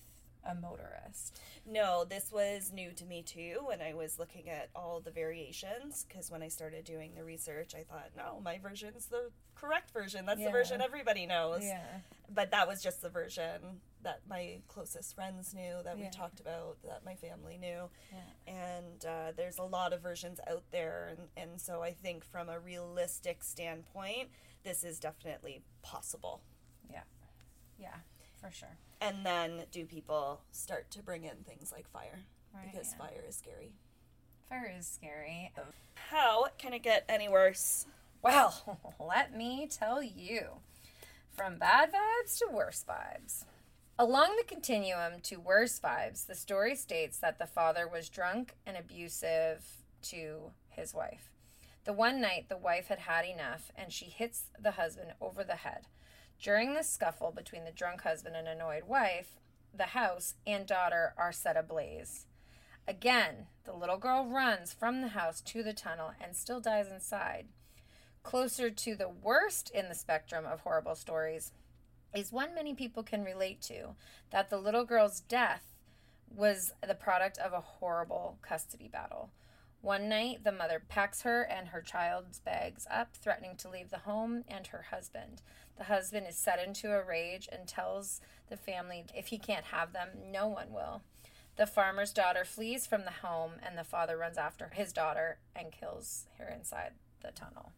a 0.49 0.55
motorist. 0.55 1.39
No, 1.65 2.05
this 2.05 2.31
was 2.31 2.71
new 2.73 2.91
to 2.93 3.03
me 3.05 3.21
too 3.21 3.57
when 3.65 3.81
I 3.81 3.93
was 3.93 4.17
looking 4.17 4.49
at 4.49 4.69
all 4.75 5.01
the 5.01 5.11
variations. 5.11 6.05
Because 6.07 6.31
when 6.31 6.41
I 6.41 6.47
started 6.47 6.85
doing 6.85 7.11
the 7.15 7.23
research, 7.23 7.73
I 7.75 7.83
thought, 7.83 8.11
no, 8.15 8.39
my 8.43 8.57
version's 8.57 9.07
the 9.07 9.29
correct 9.55 9.91
version. 9.91 10.25
That's 10.25 10.39
Yeah. 10.39 10.45
the 10.45 10.51
version 10.51 10.81
everybody 10.81 11.25
knows. 11.25 11.63
Yeah. 11.65 11.81
But 12.29 12.51
that 12.51 12.67
was 12.67 12.81
just 12.81 13.01
the 13.01 13.09
version 13.09 13.81
that 14.03 14.21
my 14.29 14.59
closest 14.69 15.15
friends 15.15 15.53
knew, 15.53 15.81
that 15.83 15.97
Yeah. 15.97 16.05
we 16.05 16.09
talked 16.11 16.39
about, 16.39 16.77
that 16.83 17.03
my 17.03 17.15
family 17.15 17.57
knew. 17.57 17.89
Yeah. 18.13 18.53
And 18.53 19.05
uh, 19.05 19.31
there's 19.35 19.57
a 19.57 19.63
lot 19.63 19.91
of 19.91 20.01
versions 20.01 20.39
out 20.49 20.63
there. 20.71 21.09
And, 21.17 21.27
and 21.35 21.59
so 21.59 21.81
I 21.81 21.91
think 21.91 22.23
from 22.23 22.47
a 22.47 22.57
realistic 22.59 23.43
standpoint, 23.43 24.29
this 24.67 24.83
is 24.83 24.99
definitely 24.99 25.61
possible. 25.81 26.41
Yeah. 26.91 27.03
Yeah, 27.79 27.95
for 28.41 28.51
sure. 28.51 28.77
And 28.99 29.25
then 29.25 29.63
do 29.71 29.85
people 29.85 30.41
start 30.51 30.91
to 30.91 31.01
bring 31.01 31.23
in 31.23 31.37
things 31.47 31.71
like 31.71 31.89
fire? 31.89 32.25
Right, 32.53 32.69
because 32.69 32.91
yeah. 32.91 33.05
fire 33.05 33.23
is 33.27 33.37
scary. 33.37 33.71
Fire 34.49 34.73
is 34.77 34.85
scary. 34.85 35.53
How 36.09 36.47
can 36.57 36.73
it 36.73 36.83
get 36.83 37.05
any 37.07 37.29
worse? 37.29 37.85
Well, 38.21 38.79
let 38.99 39.33
me 39.33 39.69
tell 39.71 40.03
you. 40.03 40.47
From 41.31 41.57
bad 41.57 41.93
vibes 41.93 42.37
to 42.39 42.47
worse 42.51 42.83
vibes. 42.87 43.45
Along 43.97 44.35
the 44.35 44.43
continuum 44.43 45.21
to 45.23 45.37
worse 45.37 45.79
vibes, 45.79 46.25
the 46.25 46.35
story 46.35 46.75
states 46.75 47.17
that 47.19 47.39
the 47.39 47.47
father 47.47 47.87
was 47.87 48.09
drunk 48.09 48.55
and 48.65 48.75
abusive 48.75 49.63
to 50.03 50.51
his 50.69 50.93
wife. 50.93 51.36
The 51.87 51.93
one 51.93 52.19
night 52.19 52.49
the 52.49 52.57
wife 52.57 52.89
had 52.89 52.99
had 52.99 53.23
enough 53.23 53.71
and 53.73 53.93
she 53.93 54.07
hits 54.07 54.51
the 54.59 54.71
husband 54.71 55.13
over 55.21 55.41
the 55.45 55.55
head. 55.55 55.87
During 56.37 56.73
the 56.73 56.83
scuffle 56.83 57.31
between 57.31 57.63
the 57.63 57.71
drunk 57.71 58.01
husband 58.01 58.35
and 58.35 58.45
annoyed 58.45 58.83
wife, 58.83 59.37
the 59.73 59.85
house 59.85 60.33
and 60.45 60.67
daughter 60.67 61.13
are 61.17 61.31
set 61.31 61.55
ablaze. 61.55 62.25
Again, 62.89 63.47
the 63.63 63.71
little 63.71 63.95
girl 63.95 64.25
runs 64.25 64.73
from 64.73 64.99
the 64.99 65.07
house 65.07 65.39
to 65.39 65.63
the 65.63 65.71
tunnel 65.71 66.11
and 66.19 66.35
still 66.35 66.59
dies 66.59 66.89
inside. 66.89 67.45
Closer 68.21 68.69
to 68.69 68.93
the 68.93 69.07
worst 69.07 69.69
in 69.69 69.87
the 69.87 69.95
spectrum 69.95 70.45
of 70.45 70.59
horrible 70.59 70.95
stories 70.95 71.53
is 72.13 72.33
one 72.33 72.53
many 72.53 72.73
people 72.73 73.01
can 73.01 73.23
relate 73.23 73.61
to 73.61 73.95
that 74.31 74.49
the 74.49 74.57
little 74.57 74.83
girl's 74.83 75.21
death 75.21 75.73
was 76.35 76.73
the 76.85 76.95
product 76.95 77.37
of 77.37 77.53
a 77.53 77.61
horrible 77.61 78.39
custody 78.41 78.89
battle. 78.89 79.29
One 79.81 80.09
night, 80.09 80.43
the 80.43 80.51
mother 80.51 80.81
packs 80.87 81.21
her 81.21 81.43
and 81.43 81.69
her 81.69 81.81
child's 81.81 82.39
bags 82.39 82.87
up, 82.89 83.15
threatening 83.15 83.55
to 83.57 83.69
leave 83.69 83.89
the 83.89 83.99
home 83.99 84.43
and 84.47 84.67
her 84.67 84.87
husband. 84.91 85.41
The 85.77 85.85
husband 85.85 86.25
is 86.27 86.35
set 86.35 86.65
into 86.65 86.91
a 86.91 87.03
rage 87.03 87.47
and 87.51 87.67
tells 87.67 88.19
the 88.49 88.57
family 88.57 89.05
if 89.15 89.27
he 89.27 89.37
can't 89.37 89.65
have 89.65 89.93
them, 89.93 90.09
no 90.31 90.47
one 90.47 90.73
will. 90.73 91.03
The 91.57 91.67
farmer's 91.67 92.11
daughter 92.11 92.45
flees 92.45 92.85
from 92.85 93.03
the 93.03 93.27
home, 93.27 93.53
and 93.65 93.77
the 93.77 93.83
father 93.83 94.17
runs 94.17 94.37
after 94.37 94.69
his 94.73 94.93
daughter 94.93 95.39
and 95.55 95.71
kills 95.71 96.27
her 96.37 96.47
inside 96.47 96.91
the 97.23 97.31
tunnel. 97.31 97.71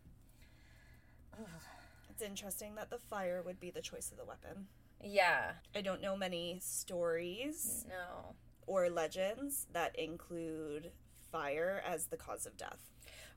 It's 2.10 2.22
interesting 2.22 2.76
that 2.76 2.90
the 2.90 2.98
fire 2.98 3.42
would 3.42 3.60
be 3.60 3.72
the 3.72 3.82
choice 3.82 4.12
of 4.12 4.18
the 4.18 4.26
weapon. 4.26 4.68
Yeah, 5.02 5.52
I 5.74 5.80
don't 5.80 6.02
know 6.02 6.18
many 6.18 6.60
stories 6.62 7.86
no. 7.88 8.36
or 8.68 8.90
legends 8.90 9.68
that 9.72 9.98
include 9.98 10.92
fire 11.32 11.82
as 11.86 12.08
the 12.08 12.18
cause 12.18 12.46
of 12.46 12.58
death. 12.58 12.80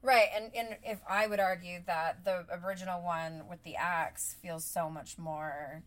Right, 0.03 0.27
and, 0.35 0.51
and 0.57 0.77
if 0.83 1.01
I 1.09 1.29
would 1.29 1.39
argue 1.39 1.79
that 1.87 2.25
the 2.25 2.45
original 2.65 3.03
one 3.03 3.45
with 3.49 3.63
the 3.63 3.77
axe 3.77 4.35
feels 4.43 4.65
so 4.65 4.91
much 4.91 5.17
more 5.17 5.83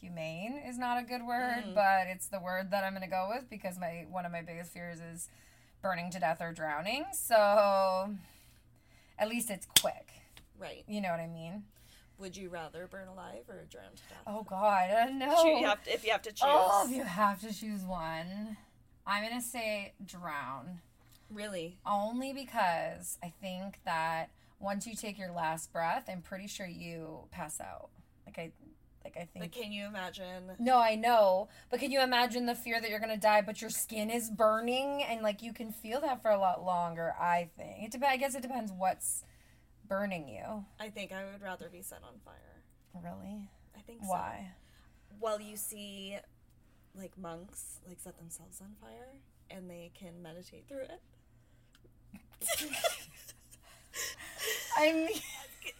humane 0.00 0.60
is 0.66 0.78
not 0.78 0.98
a 0.98 1.02
good 1.02 1.24
word, 1.24 1.62
mm-hmm. 1.64 1.74
but 1.74 2.06
it's 2.08 2.26
the 2.28 2.40
word 2.40 2.70
that 2.70 2.84
I'm 2.84 2.92
going 2.92 3.02
to 3.02 3.08
go 3.08 3.28
with 3.32 3.48
because 3.50 3.78
my 3.78 4.06
one 4.10 4.24
of 4.26 4.32
my 4.32 4.42
biggest 4.42 4.72
fears 4.72 4.98
is 4.98 5.28
burning 5.82 6.10
to 6.10 6.18
death 6.18 6.40
or 6.40 6.52
drowning. 6.52 7.04
So 7.12 8.14
at 9.18 9.28
least 9.28 9.50
it's 9.50 9.66
quick. 9.80 10.08
Right. 10.58 10.84
You 10.88 11.00
know 11.00 11.10
what 11.10 11.20
I 11.20 11.26
mean? 11.26 11.64
Would 12.18 12.36
you 12.36 12.50
rather 12.50 12.86
burn 12.86 13.08
alive 13.08 13.44
or 13.48 13.64
drown 13.68 13.92
to 13.94 14.02
death? 14.08 14.22
Oh 14.26 14.44
God, 14.48 14.90
I 14.90 15.06
don't 15.06 15.18
know. 15.18 15.44
You 15.44 15.66
have 15.66 15.82
to, 15.84 15.92
if 15.92 16.04
you 16.04 16.12
have 16.12 16.22
to 16.22 16.30
choose. 16.30 16.42
Oh, 16.44 16.86
if 16.88 16.96
you 16.96 17.02
have 17.02 17.40
to 17.40 17.52
choose 17.52 17.82
one, 17.82 18.56
I'm 19.06 19.28
gonna 19.28 19.40
say 19.40 19.94
drown. 20.04 20.80
Really? 21.32 21.78
Only 21.86 22.32
because 22.32 23.18
I 23.22 23.32
think 23.40 23.78
that 23.84 24.30
once 24.60 24.86
you 24.86 24.94
take 24.94 25.18
your 25.18 25.32
last 25.32 25.72
breath, 25.72 26.04
I'm 26.08 26.22
pretty 26.22 26.46
sure 26.46 26.66
you 26.66 27.24
pass 27.30 27.60
out. 27.60 27.90
Like 28.26 28.38
I, 28.38 28.52
like 29.04 29.16
I 29.16 29.24
think. 29.24 29.40
But 29.40 29.52
can 29.52 29.72
you 29.72 29.86
imagine? 29.86 30.52
no, 30.58 30.78
I 30.78 30.94
know, 30.94 31.48
but 31.70 31.80
can 31.80 31.90
you 31.90 32.00
imagine 32.00 32.46
the 32.46 32.54
fear 32.54 32.80
that 32.80 32.88
you're 32.88 33.00
gonna 33.00 33.16
die, 33.16 33.42
but 33.42 33.60
your 33.60 33.70
skin 33.70 34.10
is 34.10 34.30
burning, 34.30 35.02
and 35.02 35.22
like 35.22 35.42
you 35.42 35.52
can 35.52 35.72
feel 35.72 36.00
that 36.02 36.22
for 36.22 36.30
a 36.30 36.38
lot 36.38 36.64
longer. 36.64 37.14
I 37.20 37.50
think 37.56 37.84
it 37.84 37.90
depends. 37.90 38.12
I 38.12 38.16
guess 38.16 38.34
it 38.34 38.42
depends 38.42 38.72
what's 38.72 39.24
burning 39.88 40.28
you. 40.28 40.64
I 40.80 40.88
think 40.88 41.12
I 41.12 41.24
would 41.24 41.42
rather 41.42 41.68
be 41.68 41.82
set 41.82 42.00
on 42.04 42.20
fire. 42.24 42.62
Really? 42.94 43.48
I 43.76 43.80
think 43.80 44.02
so. 44.02 44.08
Why? 44.10 44.52
Well, 45.20 45.40
you 45.40 45.56
see, 45.56 46.16
like 46.94 47.16
monks, 47.18 47.80
like 47.86 47.98
set 48.00 48.16
themselves 48.18 48.60
on 48.60 48.74
fire, 48.80 49.18
and 49.50 49.68
they 49.68 49.90
can 49.98 50.22
meditate 50.22 50.68
through 50.68 50.82
it. 50.82 51.00
I 54.78 54.92
mean. 54.92 55.08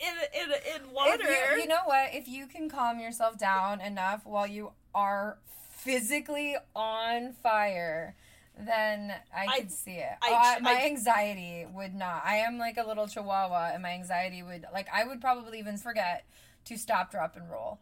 in 0.01 0.15
in 0.43 0.51
in 0.83 0.93
water. 0.93 1.25
you, 1.25 1.63
you 1.63 1.67
know 1.67 1.81
what? 1.85 2.15
If 2.15 2.29
you 2.29 2.47
can 2.47 2.69
calm 2.69 3.01
yourself 3.01 3.39
down 3.39 3.81
enough 3.81 4.25
while 4.25 4.47
you 4.47 4.73
are 4.95 5.39
physically 5.77 6.57
on 6.77 7.33
fire, 7.43 8.15
then 8.59 9.13
I 9.35 9.47
I- 9.49 9.59
could 9.61 9.73
see 9.73 9.93
it. 9.97 10.13
I- 10.23 10.33
uh, 10.33 10.57
I- 10.57 10.61
my 10.61 10.73
I- 10.75 10.87
anxiety 10.87 11.67
would 11.73 11.95
not. 11.95 12.23
I 12.25 12.37
am 12.37 12.59
like 12.59 12.77
a 12.77 12.87
little 12.87 13.07
chihuahua, 13.09 13.71
and 13.75 13.83
my 13.83 13.91
anxiety 13.91 14.43
would 14.43 14.67
like 14.73 14.87
I 14.93 15.05
would 15.05 15.21
probably 15.21 15.59
even 15.59 15.77
forget 15.79 16.25
to 16.67 16.77
stop, 16.77 17.11
drop, 17.11 17.37
and 17.37 17.51
roll. 17.51 17.79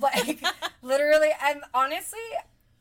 Like 0.00 0.42
literally, 0.82 1.30
and 1.42 1.62
honestly. 1.72 2.18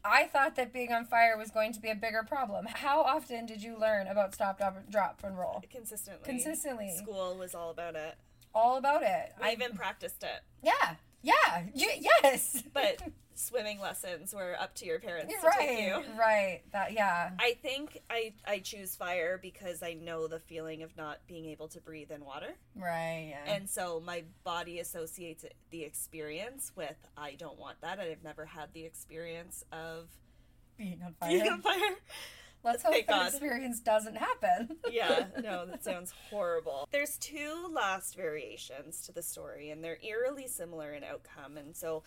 I 0.06 0.26
thought 0.26 0.56
that 0.56 0.74
being 0.74 0.92
on 0.92 1.06
fire 1.06 1.38
was 1.38 1.50
going 1.50 1.74
to 1.74 1.80
be 1.80 1.90
a 1.90 1.96
bigger 1.96 2.24
problem. 2.24 2.66
How 2.68 3.02
often 3.02 3.46
did 3.46 3.64
you 3.64 3.78
learn 3.80 4.08
about 4.08 4.34
stop, 4.34 4.58
drop, 4.58 4.90
drop 4.90 5.22
and 5.24 5.38
roll? 5.38 5.64
consistently. 5.72 6.24
Consistently. 6.26 6.92
School 6.98 7.38
was 7.38 7.56
all 7.56 7.70
about 7.70 7.96
it. 7.96 8.16
All 8.54 8.78
about 8.78 9.04
it. 9.04 9.34
I 9.42 9.50
I 9.50 9.52
even 9.54 9.74
practiced 9.76 10.24
it. 10.24 10.42
Yeah. 10.62 10.96
Yeah. 11.22 11.64
You, 11.74 11.90
yes. 12.24 12.64
But 12.74 13.02
swimming 13.36 13.80
lessons 13.80 14.34
were 14.34 14.56
up 14.60 14.76
to 14.76 14.86
your 14.86 15.00
parents 15.00 15.34
to 15.34 15.48
right. 15.48 15.60
take 15.60 15.88
you. 15.88 16.04
Right. 16.18 16.62
That 16.72 16.94
yeah. 16.94 17.32
I 17.40 17.58
think 17.62 18.00
I 18.10 18.34
I 18.46 18.60
choose 18.60 18.96
fire 18.96 19.40
because 19.42 19.84
I 19.84 19.94
know 19.94 20.28
the 20.28 20.40
feeling 20.40 20.84
of 20.84 20.96
not 20.98 21.20
being 21.28 21.46
able 21.46 21.68
to 21.70 21.82
breathe 21.82 22.12
in 22.12 22.24
water. 22.26 22.56
Right. 22.76 23.30
Yeah. 23.32 23.54
And 23.54 23.70
so 23.70 24.02
my 24.06 24.24
body 24.44 24.80
associates 24.80 25.46
the 25.70 25.84
experience 25.84 26.72
with 26.76 26.98
I 27.18 27.36
don't 27.36 27.60
want 27.60 27.82
that. 27.82 28.00
I've 28.00 28.24
never 28.24 28.46
had 28.46 28.74
the 28.74 28.86
experience 28.86 29.64
of 29.72 30.10
being 30.78 31.02
on 31.06 31.14
fire. 31.20 31.30
being 31.30 31.48
on 31.48 31.62
fire. 31.62 31.80
Let's 32.64 32.84
hope 32.84 32.94
Thank 32.94 33.08
that 33.08 33.14
God. 33.14 33.28
experience 33.28 33.80
doesn't 33.80 34.16
happen. 34.16 34.78
yeah, 34.92 35.26
no, 35.42 35.66
that 35.66 35.84
sounds 35.84 36.14
horrible. 36.30 36.88
There's 36.92 37.18
two 37.18 37.70
last 37.72 38.16
variations 38.16 39.02
to 39.06 39.12
the 39.12 39.22
story, 39.22 39.70
and 39.70 39.84
they're 39.84 40.00
eerily 40.02 40.48
similar 40.48 40.94
in 40.94 41.04
outcome. 41.04 41.58
And 41.58 41.76
so 41.76 42.04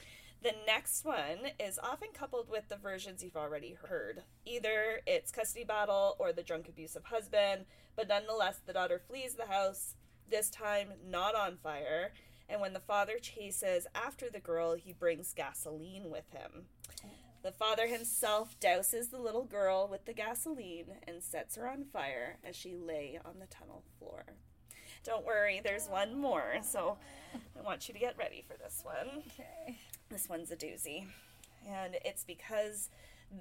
the 0.46 0.54
next 0.64 1.04
one 1.04 1.50
is 1.58 1.76
often 1.82 2.10
coupled 2.14 2.48
with 2.48 2.68
the 2.68 2.76
versions 2.76 3.20
you've 3.20 3.36
already 3.36 3.76
heard. 3.88 4.22
Either 4.44 5.00
it's 5.04 5.32
custody 5.32 5.64
battle 5.64 6.14
or 6.20 6.32
the 6.32 6.44
drunk 6.44 6.68
abusive 6.68 7.02
husband, 7.02 7.64
but 7.96 8.06
nonetheless, 8.06 8.60
the 8.64 8.72
daughter 8.72 9.00
flees 9.08 9.34
the 9.34 9.46
house, 9.46 9.96
this 10.30 10.48
time 10.48 10.90
not 11.04 11.34
on 11.34 11.56
fire. 11.56 12.12
And 12.48 12.60
when 12.60 12.74
the 12.74 12.78
father 12.78 13.18
chases 13.20 13.88
after 13.92 14.30
the 14.30 14.38
girl, 14.38 14.76
he 14.76 14.92
brings 14.92 15.34
gasoline 15.34 16.10
with 16.10 16.30
him. 16.30 16.66
The 17.42 17.50
father 17.50 17.88
himself 17.88 18.54
douses 18.60 19.10
the 19.10 19.18
little 19.18 19.46
girl 19.46 19.88
with 19.90 20.04
the 20.04 20.12
gasoline 20.12 20.92
and 21.08 21.24
sets 21.24 21.56
her 21.56 21.68
on 21.68 21.86
fire 21.92 22.38
as 22.44 22.54
she 22.54 22.76
lay 22.76 23.18
on 23.24 23.40
the 23.40 23.46
tunnel 23.46 23.82
floor. 23.98 24.26
Don't 25.02 25.26
worry, 25.26 25.60
there's 25.62 25.88
one 25.88 26.16
more, 26.16 26.58
so 26.62 26.98
I 27.34 27.62
want 27.64 27.88
you 27.88 27.94
to 27.94 28.00
get 28.00 28.16
ready 28.16 28.44
for 28.46 28.56
this 28.56 28.82
one. 28.84 29.24
Okay. 29.26 29.76
This 30.10 30.28
one's 30.28 30.50
a 30.50 30.56
doozy. 30.56 31.06
And 31.68 31.96
it's 32.04 32.24
because 32.24 32.90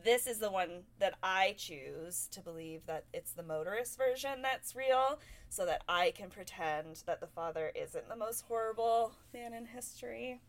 this 0.04 0.25
is 0.25 0.39
the 0.39 0.51
one 0.51 0.84
that 0.99 1.13
I 1.21 1.56
choose 1.58 2.28
to 2.32 2.41
believe 2.41 2.82
that 2.88 3.06
it's 3.13 3.32
the 3.32 3.43
motorist 3.43 3.97
version 3.97 4.41
that's 4.41 4.75
real, 4.75 5.19
so 5.49 5.65
that 5.65 5.84
I 5.88 6.12
can 6.12 6.30
pretend 6.30 7.04
that 7.06 7.19
the 7.19 7.28
father 7.28 7.71
isn't 7.75 8.10
the 8.10 8.15
most 8.15 8.45
horrible 8.47 9.13
man 9.34 9.54
in 9.54 9.65
history. 9.67 10.41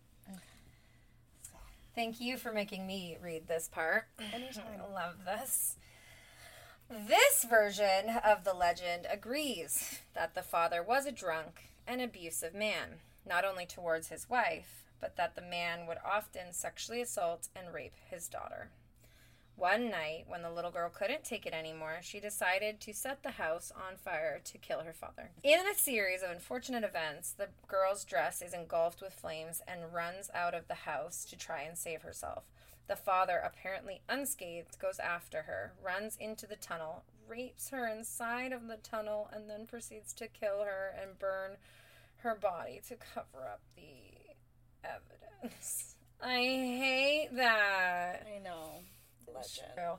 Thank 1.94 2.20
you 2.20 2.36
for 2.36 2.52
making 2.52 2.86
me 2.86 3.16
read 3.22 3.48
this 3.48 3.68
part. 3.68 4.04
Anytime. 4.32 4.64
I 4.90 4.92
love 4.92 5.24
this. 5.24 5.76
This 6.90 7.44
version 7.48 8.10
of 8.24 8.44
the 8.44 8.52
legend 8.52 9.06
agrees 9.10 10.00
that 10.14 10.34
the 10.34 10.42
father 10.42 10.82
was 10.82 11.06
a 11.06 11.12
drunk 11.12 11.70
and 11.86 12.00
abusive 12.00 12.54
man, 12.54 13.00
not 13.28 13.44
only 13.44 13.66
towards 13.66 14.08
his 14.08 14.28
wife, 14.28 14.84
but 15.00 15.16
that 15.16 15.34
the 15.34 15.42
man 15.42 15.86
would 15.86 15.98
often 16.04 16.52
sexually 16.52 17.00
assault 17.00 17.48
and 17.54 17.72
rape 17.72 17.94
his 18.10 18.28
daughter. 18.28 18.70
One 19.56 19.90
night, 19.90 20.24
when 20.26 20.42
the 20.42 20.50
little 20.50 20.70
girl 20.70 20.90
couldn't 20.90 21.24
take 21.24 21.46
it 21.46 21.54
anymore, 21.54 22.00
she 22.02 22.20
decided 22.20 22.78
to 22.80 22.92
set 22.92 23.22
the 23.22 23.30
house 23.30 23.72
on 23.74 23.96
fire 23.96 24.38
to 24.44 24.58
kill 24.58 24.80
her 24.80 24.92
father. 24.92 25.30
In 25.42 25.66
a 25.66 25.74
series 25.74 26.22
of 26.22 26.30
unfortunate 26.30 26.84
events, 26.84 27.32
the 27.32 27.48
girl's 27.66 28.04
dress 28.04 28.42
is 28.42 28.52
engulfed 28.52 29.00
with 29.00 29.14
flames 29.14 29.62
and 29.66 29.94
runs 29.94 30.30
out 30.34 30.52
of 30.52 30.68
the 30.68 30.74
house 30.74 31.24
to 31.30 31.38
try 31.38 31.62
and 31.62 31.78
save 31.78 32.02
herself. 32.02 32.44
The 32.86 32.96
father, 32.96 33.40
apparently 33.42 34.02
unscathed, 34.10 34.78
goes 34.78 34.98
after 34.98 35.42
her, 35.42 35.72
runs 35.82 36.18
into 36.20 36.46
the 36.46 36.56
tunnel, 36.56 37.04
rapes 37.26 37.70
her 37.70 37.88
inside 37.88 38.52
of 38.52 38.68
the 38.68 38.76
tunnel, 38.76 39.30
and 39.32 39.48
then 39.48 39.66
proceeds 39.66 40.12
to 40.14 40.28
kill 40.28 40.64
her 40.64 40.94
and 41.00 41.18
burn 41.18 41.52
her 42.18 42.34
body 42.34 42.82
to 42.88 42.94
cover 42.94 43.48
up 43.50 43.60
the 43.74 44.05
evidence. 44.84 45.94
I 46.22 46.36
hate 46.38 47.28
that. 47.34 48.26
I 48.34 48.38
know. 48.42 48.70
Legend. 49.32 49.66
True. 49.74 49.98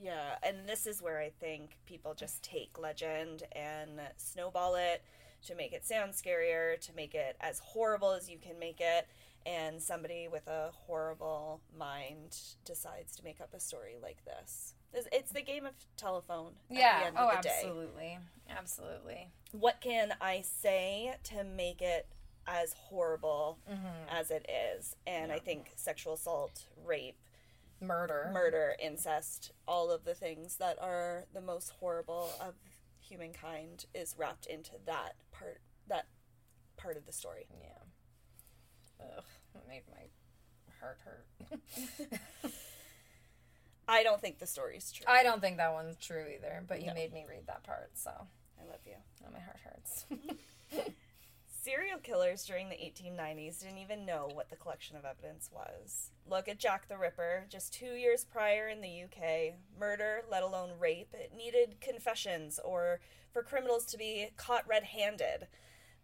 Yeah, 0.00 0.34
and 0.42 0.68
this 0.68 0.86
is 0.86 1.00
where 1.00 1.20
I 1.20 1.30
think 1.40 1.78
people 1.86 2.14
just 2.14 2.42
take 2.42 2.78
legend 2.78 3.44
and 3.52 4.00
snowball 4.16 4.74
it 4.74 5.02
to 5.46 5.54
make 5.54 5.72
it 5.72 5.86
sound 5.86 6.12
scarier, 6.12 6.78
to 6.80 6.92
make 6.94 7.14
it 7.14 7.36
as 7.40 7.60
horrible 7.60 8.12
as 8.12 8.28
you 8.28 8.38
can 8.38 8.58
make 8.58 8.80
it. 8.80 9.06
And 9.46 9.80
somebody 9.82 10.26
with 10.26 10.46
a 10.48 10.70
horrible 10.72 11.60
mind 11.78 12.36
decides 12.64 13.14
to 13.16 13.24
make 13.24 13.40
up 13.40 13.52
a 13.54 13.60
story 13.60 13.96
like 14.02 14.24
this. 14.24 14.74
It's- 14.92 15.30
the 15.32 15.42
game 15.42 15.66
of 15.66 15.74
telephone 15.96 16.54
Yeah. 16.70 17.10
Oh, 17.16 17.34
the 17.36 17.42
day. 17.42 17.50
absolutely. 17.56 18.18
Absolutely. 18.48 19.28
What 19.52 19.80
can 19.80 20.16
I 20.20 20.40
say 20.42 21.16
to 21.24 21.44
make 21.44 21.82
it 21.82 22.06
as 22.46 22.72
horrible 22.74 23.58
Mm-hmm. 23.70 24.08
as 24.10 24.30
it 24.30 24.48
is? 24.76 24.96
And 25.06 25.32
I 25.32 25.38
think 25.38 25.72
sexual 25.76 26.14
assault, 26.14 26.64
rape, 26.84 27.16
Murder. 27.80 28.30
murder, 28.32 28.74
incest, 28.82 29.52
all 29.68 29.90
of 29.90 30.04
the 30.04 30.14
things 30.14 30.56
that 30.56 30.78
are 30.80 31.24
the 31.34 31.40
most 31.40 31.70
horrible 31.80 32.30
of 32.40 32.54
humankind 33.00 33.84
is 33.94 34.14
wrapped 34.16 34.46
into 34.46 34.72
that 34.86 35.14
part 35.32 35.60
that 35.88 36.06
part 36.76 36.96
of 36.96 37.04
the 37.06 37.12
story. 37.12 37.46
Yeah. 37.60 39.04
Ugh. 39.18 39.24
That 39.54 39.68
made 39.68 39.82
my 39.90 40.08
heart 40.80 40.98
hurt. 41.04 42.10
I 43.88 44.02
don't 44.02 44.20
think 44.20 44.38
the 44.38 44.46
story's 44.46 44.90
true. 44.90 45.04
I 45.06 45.22
don't 45.22 45.40
think 45.42 45.58
that 45.58 45.72
one's 45.74 45.96
true 45.98 46.24
either, 46.34 46.62
but 46.66 46.80
you 46.80 46.86
No. 46.88 46.94
made 46.94 47.12
me 47.12 47.26
read 47.28 47.46
that 47.48 47.64
part, 47.64 47.90
so 47.94 48.10
I 48.58 48.64
love 48.66 48.80
you. 48.86 48.94
oh, 49.26 49.30
my 49.30 49.40
heart 49.40 49.58
hurts. 49.62 50.06
Serial 51.64 51.98
killers 51.98 52.44
during 52.44 52.68
the 52.68 52.74
1890s 52.74 53.62
didn't 53.62 53.78
even 53.78 54.04
know 54.04 54.28
what 54.34 54.50
the 54.50 54.56
collection 54.56 54.96
of 54.96 55.06
evidence 55.06 55.48
was. 55.50 56.10
Look 56.28 56.46
at 56.46 56.58
Jack 56.58 56.88
the 56.88 56.98
Ripper. 56.98 57.46
Just 57.48 57.72
two 57.72 57.94
years 57.94 58.22
prior 58.22 58.68
in 58.68 58.82
the 58.82 59.04
UK, 59.04 59.54
murder, 59.80 60.24
let 60.30 60.42
alone 60.42 60.72
rape, 60.78 61.14
it 61.14 61.32
needed 61.34 61.80
confessions 61.80 62.60
or 62.62 63.00
for 63.32 63.42
criminals 63.42 63.86
to 63.86 63.96
be 63.96 64.28
caught 64.36 64.68
red 64.68 64.84
handed. 64.84 65.46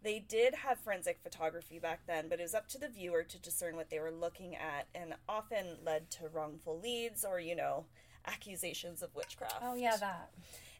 They 0.02 0.18
did 0.18 0.54
have 0.54 0.80
forensic 0.80 1.20
photography 1.22 1.78
back 1.78 2.06
then, 2.06 2.30
but 2.30 2.40
it 2.40 2.44
was 2.44 2.54
up 2.54 2.66
to 2.68 2.78
the 2.78 2.88
viewer 2.88 3.22
to 3.24 3.38
discern 3.38 3.76
what 3.76 3.90
they 3.90 4.00
were 4.00 4.10
looking 4.10 4.56
at 4.56 4.88
and 4.94 5.12
often 5.28 5.76
led 5.84 6.10
to 6.12 6.28
wrongful 6.28 6.80
leads 6.80 7.22
or, 7.22 7.38
you 7.38 7.54
know, 7.54 7.84
accusations 8.26 9.02
of 9.02 9.14
witchcraft. 9.14 9.60
oh 9.62 9.74
yeah, 9.74 9.98
that. 9.98 10.30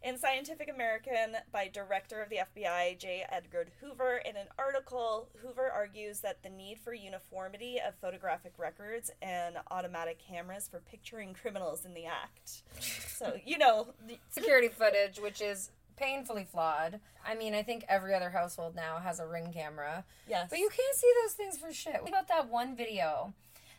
In 0.02 0.16
Scientific 0.16 0.70
American, 0.74 1.36
by 1.52 1.68
director 1.68 2.22
of 2.22 2.30
the 2.30 2.38
FBI, 2.38 2.98
J. 2.98 3.26
Edgar 3.30 3.66
Hoover, 3.82 4.22
in 4.24 4.34
an 4.34 4.46
article, 4.58 5.28
Hoover 5.42 5.70
argues 5.70 6.20
that 6.20 6.42
the 6.42 6.48
need 6.48 6.78
for 6.82 6.94
uniformity 6.94 7.78
of 7.86 7.94
photographic 7.96 8.54
records 8.56 9.10
and 9.20 9.56
automatic 9.70 10.18
cameras 10.18 10.68
for 10.70 10.80
picturing 10.80 11.34
criminals 11.34 11.84
in 11.84 11.92
the 11.92 12.06
act. 12.06 12.62
So, 12.80 13.36
you 13.44 13.58
know, 13.58 13.88
the, 14.08 14.18
Security 14.30 14.68
footage, 14.68 15.18
which 15.18 15.42
is 15.42 15.70
painfully 15.96 16.46
flawed. 16.50 16.98
I 17.26 17.34
mean, 17.34 17.52
I 17.54 17.62
think 17.62 17.84
every 17.86 18.14
other 18.14 18.30
household 18.30 18.74
now 18.74 19.00
has 19.00 19.20
a 19.20 19.26
ring 19.26 19.52
camera. 19.52 20.04
yes. 20.26 20.48
But 20.48 20.60
you 20.60 20.70
can't 20.70 20.96
see 20.96 21.12
those 21.22 21.34
things 21.34 21.58
for 21.58 21.70
shit. 21.74 22.00
What 22.00 22.08
about 22.08 22.28
that 22.28 22.48
one 22.48 22.74
video? 22.74 23.34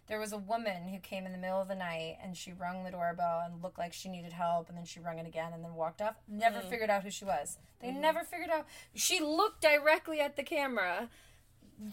There 0.07 0.19
was 0.19 0.33
a 0.33 0.37
woman 0.37 0.89
who 0.89 0.99
came 0.99 1.25
in 1.25 1.31
the 1.31 1.37
middle 1.37 1.61
of 1.61 1.67
the 1.67 1.75
night 1.75 2.17
and 2.21 2.35
she 2.35 2.51
rung 2.51 2.83
the 2.83 2.91
doorbell 2.91 3.43
and 3.45 3.61
looked 3.63 3.77
like 3.77 3.93
she 3.93 4.09
needed 4.09 4.33
help 4.33 4.67
and 4.67 4.77
then 4.77 4.85
she 4.85 4.99
rung 4.99 5.19
it 5.19 5.25
again 5.25 5.53
and 5.53 5.63
then 5.63 5.73
walked 5.75 6.01
off. 6.01 6.15
Never 6.27 6.59
mm. 6.59 6.69
figured 6.69 6.89
out 6.89 7.03
who 7.03 7.11
she 7.11 7.23
was. 7.23 7.57
They 7.79 7.89
mm. 7.89 7.99
never 7.99 8.23
figured 8.23 8.49
out. 8.49 8.65
She 8.93 9.19
looked 9.19 9.61
directly 9.61 10.19
at 10.19 10.35
the 10.35 10.43
camera. 10.43 11.09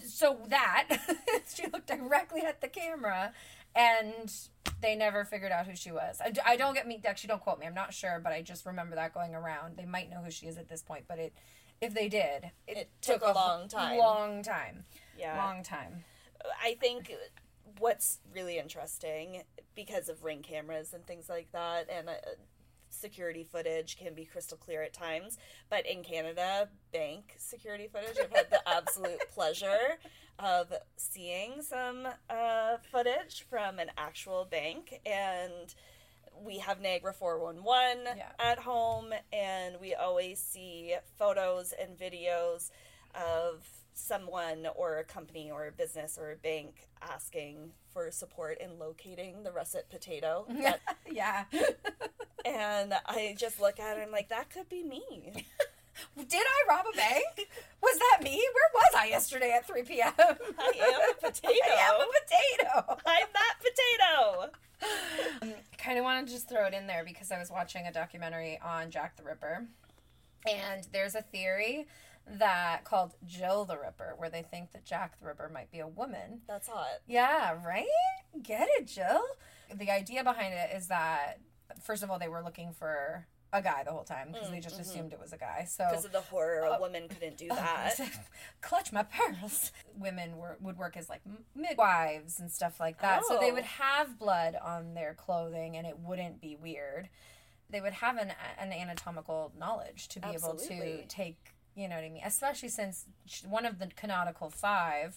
So 0.05 0.39
that 0.49 0.99
she 1.55 1.67
looked 1.67 1.87
directly 1.87 2.43
at 2.43 2.61
the 2.61 2.69
camera 2.69 3.33
and 3.75 4.33
they 4.81 4.97
never 4.97 5.25
figured 5.25 5.53
out 5.53 5.67
who 5.67 5.77
she 5.77 5.93
was. 5.93 6.21
I 6.45 6.57
don't 6.57 6.75
get 6.75 6.87
me 6.87 7.01
actually 7.07 7.29
don't 7.29 7.43
quote 7.43 7.59
me. 7.59 7.67
I'm 7.67 7.75
not 7.75 7.95
sure, 7.95 8.21
but 8.23 8.33
I 8.33 8.43
just 8.43 8.67
remember 8.67 8.97
that 8.97 9.15
going 9.15 9.35
around. 9.35 9.77
They 9.77 9.87
might 9.87 10.11
know 10.11 10.19
who 10.19 10.31
she 10.31 10.47
is 10.47 10.59
at 10.59 10.69
this 10.69 10.83
point, 10.83 11.05
but 11.09 11.19
it 11.19 11.33
if 11.81 11.95
they 11.95 12.09
did, 12.09 12.51
it, 12.67 12.77
It 12.77 12.89
took 13.01 13.23
a 13.23 13.33
long 13.33 13.69
time. 13.69 13.99
Long 13.99 14.43
time. 14.43 14.85
yeah. 15.17 15.37
Long 15.45 15.63
time. 15.63 16.05
I 16.63 16.77
think 16.81 17.13
what's 17.79 18.19
really 18.35 18.59
interesting 18.59 19.43
because 19.75 20.09
of 20.09 20.25
ring 20.25 20.43
cameras 20.43 20.93
and 20.95 21.07
things 21.07 21.29
like 21.29 21.51
that, 21.53 21.89
and 21.91 22.09
uh, 22.09 22.13
security 22.91 23.45
footage 23.45 23.97
can 23.99 24.15
be 24.15 24.25
crystal 24.25 24.57
clear 24.59 24.83
at 24.83 24.93
times. 24.93 25.39
But 25.71 25.87
in 25.87 26.03
Canada, 26.03 26.69
bank 26.93 27.35
security 27.39 27.89
footage, 27.93 28.17
I've 28.23 28.31
had 28.37 28.51
the 28.51 28.61
absolute 28.69 29.21
pleasure 29.33 29.99
of 30.39 30.73
seeing 30.97 31.63
some 31.63 32.07
uh, 32.31 32.77
footage 32.91 33.45
from 33.49 33.79
an 33.79 33.91
actual 33.97 34.47
bank 34.51 35.01
and. 35.07 35.75
We 36.41 36.59
have 36.59 36.81
Niagara 36.81 37.13
411 37.13 38.05
Yeah. 38.17 38.27
at 38.39 38.61
home, 38.61 39.13
and 39.33 39.75
we 39.81 39.95
always 39.97 40.39
see 40.39 40.95
photos 41.19 41.73
and 41.73 41.99
videos 41.99 42.71
of 43.13 43.67
someone 43.99 44.67
or 44.77 44.99
a 44.99 45.05
company 45.05 45.51
or 45.51 45.67
a 45.67 45.73
business 45.73 46.19
or 46.21 46.31
a 46.33 46.37
bank 46.37 46.89
asking 47.03 47.73
for 47.93 48.11
support 48.11 48.59
in 48.59 48.79
locating 48.79 49.43
the 49.43 49.53
russet 49.53 49.89
potato. 49.91 50.47
That- 50.63 50.81
yeah. 51.11 51.45
and 52.45 52.95
I 53.07 53.35
just 53.39 53.61
look 53.61 53.81
at 53.81 53.93
it 53.93 54.01
and 54.01 54.03
I'm 54.03 54.13
like, 54.13 54.29
that 54.29 54.51
could 54.51 54.69
be 54.69 54.83
me. 54.83 55.47
Did 56.17 56.33
I 56.33 56.69
rob 56.69 56.85
a 56.93 56.97
bank? 56.97 57.49
Was 57.83 57.99
that 57.99 58.23
me? 58.23 58.37
Where 58.37 58.71
was 58.75 58.95
I 58.97 59.07
yesterday 59.09 59.53
at 59.53 59.67
3 59.67 59.83
p.m.? 59.83 60.13
I 60.19 60.73
am 60.81 61.11
a 61.11 61.15
potato. 61.21 61.49
I 61.55 61.91
am 61.91 62.01
a 62.01 62.85
potato. 62.85 63.01
I'm 63.05 63.27
that 63.33 63.55
potato. 63.59 64.51
Um, 65.43 65.55
kind 65.77 65.99
of 65.99 66.05
want 66.05 66.25
to 66.27 66.33
just 66.33 66.49
throw 66.49 66.67
it 66.67 66.75
in 66.75 66.87
there 66.87 67.05
because 67.05 67.33
I 67.33 67.39
was 67.39 67.51
watching 67.51 67.87
a 67.87 67.93
documentary 67.93 68.61
on 68.65 68.91
Jack 68.91 69.17
the 69.17 69.25
Ripper. 69.25 69.67
And 70.49 70.87
there's 70.93 71.17
a 71.17 71.23
theory 71.23 71.89
that 72.39 72.85
called 72.85 73.15
Jill 73.27 73.65
the 73.65 73.79
Ripper, 73.79 74.15
where 74.17 74.31
they 74.31 74.43
think 74.43 74.73
that 74.73 74.85
Jack 74.85 75.19
the 75.21 75.27
Ripper 75.27 75.51
might 75.53 75.71
be 75.71 75.81
a 75.81 75.89
woman. 75.89 76.43
That's 76.47 76.69
hot. 76.69 77.01
Yeah, 77.07 77.57
right? 77.65 77.87
Get 78.43 78.69
it, 78.79 78.87
Jill? 78.87 79.23
The 79.75 79.91
idea 79.91 80.25
behind 80.25 80.55
it 80.55 80.77
is 80.77 80.89
that, 80.89 81.41
first 81.83 82.03
of 82.03 82.11
all, 82.11 82.19
they 82.19 82.29
were 82.29 82.43
looking 82.43 82.73
for 82.73 83.27
a 83.53 83.63
guy 83.63 83.83
the 83.83 83.91
whole 83.91 84.05
time 84.05 84.29
because 84.33 84.51
they 84.51 84.59
mm, 84.59 84.63
just 84.63 84.75
mm-hmm. 84.75 84.83
assumed 84.83 85.13
it 85.13 85.21
was 85.21 85.33
a 85.33 85.39
guy. 85.39 85.65
So 85.67 85.87
Because 85.89 86.05
of 86.05 86.13
the 86.13 86.21
horror, 86.21 86.65
a 86.65 86.77
oh. 86.77 86.81
woman 86.81 87.09
couldn't 87.09 87.39
do 87.39 87.49
oh, 87.51 87.55
that. 87.55 87.99
clutch 88.61 88.93
my 88.93 89.05
pearls. 89.05 89.73
Women 89.99 90.37
were, 90.37 90.59
would 90.61 90.77
work 90.77 90.97
as 90.97 91.09
like 91.09 91.23
midwives 91.55 92.41
and 92.41 92.51
stuff 92.51 92.79
like 92.79 93.01
that. 93.01 93.25
So 93.27 93.39
they 93.41 93.51
Oh. 93.51 93.55
would 93.55 93.65
have 93.65 94.19
blood 94.19 94.55
on 94.63 94.95
their 94.95 95.15
clothing 95.15 95.77
and 95.77 95.87
it 95.87 95.99
wouldn't 95.99 96.41
be 96.41 96.57
weird. 96.57 97.09
They 97.71 97.81
would 97.81 97.95
have 97.95 98.17
an, 98.17 98.33
an 98.59 98.73
anatomical 98.73 99.53
knowledge 99.59 100.09
to 100.09 100.21
be 100.21 100.29
able 100.29 100.55
to 100.55 101.05
take, 101.07 101.55
you 101.79 101.89
know 101.89 101.95
what 101.95 102.05
I 102.05 102.09
mean? 102.09 102.23
Especially 102.25 102.69
since 102.69 103.07
one 103.49 103.65
of 103.65 103.79
the 103.79 103.87
canonical 103.87 104.51
five, 104.51 105.17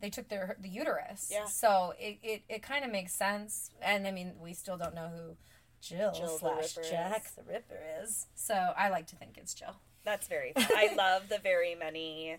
they 0.00 0.10
took 0.10 0.28
their 0.28 0.56
the 0.60 0.68
uterus. 0.68 1.28
Yeah. 1.30 1.46
So 1.46 1.92
it, 1.98 2.18
it, 2.22 2.42
it 2.48 2.62
kind 2.62 2.84
of 2.84 2.92
makes 2.92 3.12
sense. 3.12 3.70
And 3.82 4.06
I 4.06 4.12
mean, 4.12 4.34
we 4.40 4.54
still 4.54 4.76
don't 4.76 4.94
know 4.94 5.08
who 5.08 5.36
Jill, 5.80 6.12
Jill 6.12 6.38
slash 6.38 6.76
Ripper 6.76 6.88
Jack 6.88 7.24
is. 7.26 7.32
the 7.32 7.42
Ripper 7.42 7.80
is. 8.02 8.26
So 8.34 8.54
I 8.54 8.90
like 8.90 9.08
to 9.08 9.16
think 9.16 9.36
it's 9.36 9.54
Jill. 9.54 9.74
That's 10.04 10.28
very. 10.28 10.52
I 10.56 10.94
love 10.96 11.28
the 11.28 11.38
very 11.38 11.74
many 11.74 12.36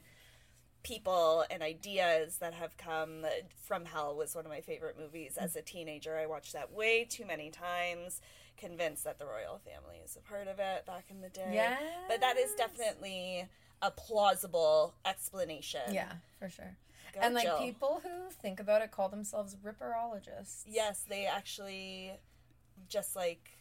people 0.84 1.44
and 1.52 1.62
ideas 1.62 2.38
that 2.38 2.54
have 2.54 2.78
come 2.78 3.26
from 3.62 3.84
Hell. 3.84 4.16
Was 4.16 4.36
one 4.36 4.46
of 4.46 4.52
my 4.52 4.62
favorite 4.62 4.98
movies 4.98 5.38
as 5.38 5.58
a 5.58 5.62
teenager. 5.62 6.18
I 6.18 6.28
watched 6.28 6.54
that 6.54 6.72
way 6.72 7.06
too 7.10 7.26
many 7.26 7.50
times. 7.50 8.22
Convinced 8.60 9.04
that 9.06 9.20
the 9.20 9.26
royal 9.26 9.60
family 9.60 9.98
is 10.04 10.18
a 10.18 10.30
part 10.30 10.48
of 10.48 10.60
it 10.60 10.86
back 10.86 11.06
in 11.10 11.22
the 11.22 11.30
day. 11.30 11.52
Yeah. 11.54 11.78
but 12.10 12.20
that 12.22 12.38
is 12.38 12.54
definitely 12.56 13.46
a 13.82 13.92
plausible 13.92 14.96
explanation. 15.06 15.94
Yeah, 15.94 16.12
for 16.40 16.50
sure. 16.50 16.76
Go, 17.14 17.22
and 17.22 17.34
like 17.34 17.46
Jill. 17.46 17.58
people 17.60 18.02
who 18.04 18.30
think 18.42 18.60
about 18.60 18.82
it 18.82 18.92
call 18.92 19.08
themselves 19.10 19.56
ripperologists. 19.66 20.64
Yes, 20.68 21.06
they 21.08 21.26
actually 21.26 22.12
just 22.90 23.16
like 23.16 23.52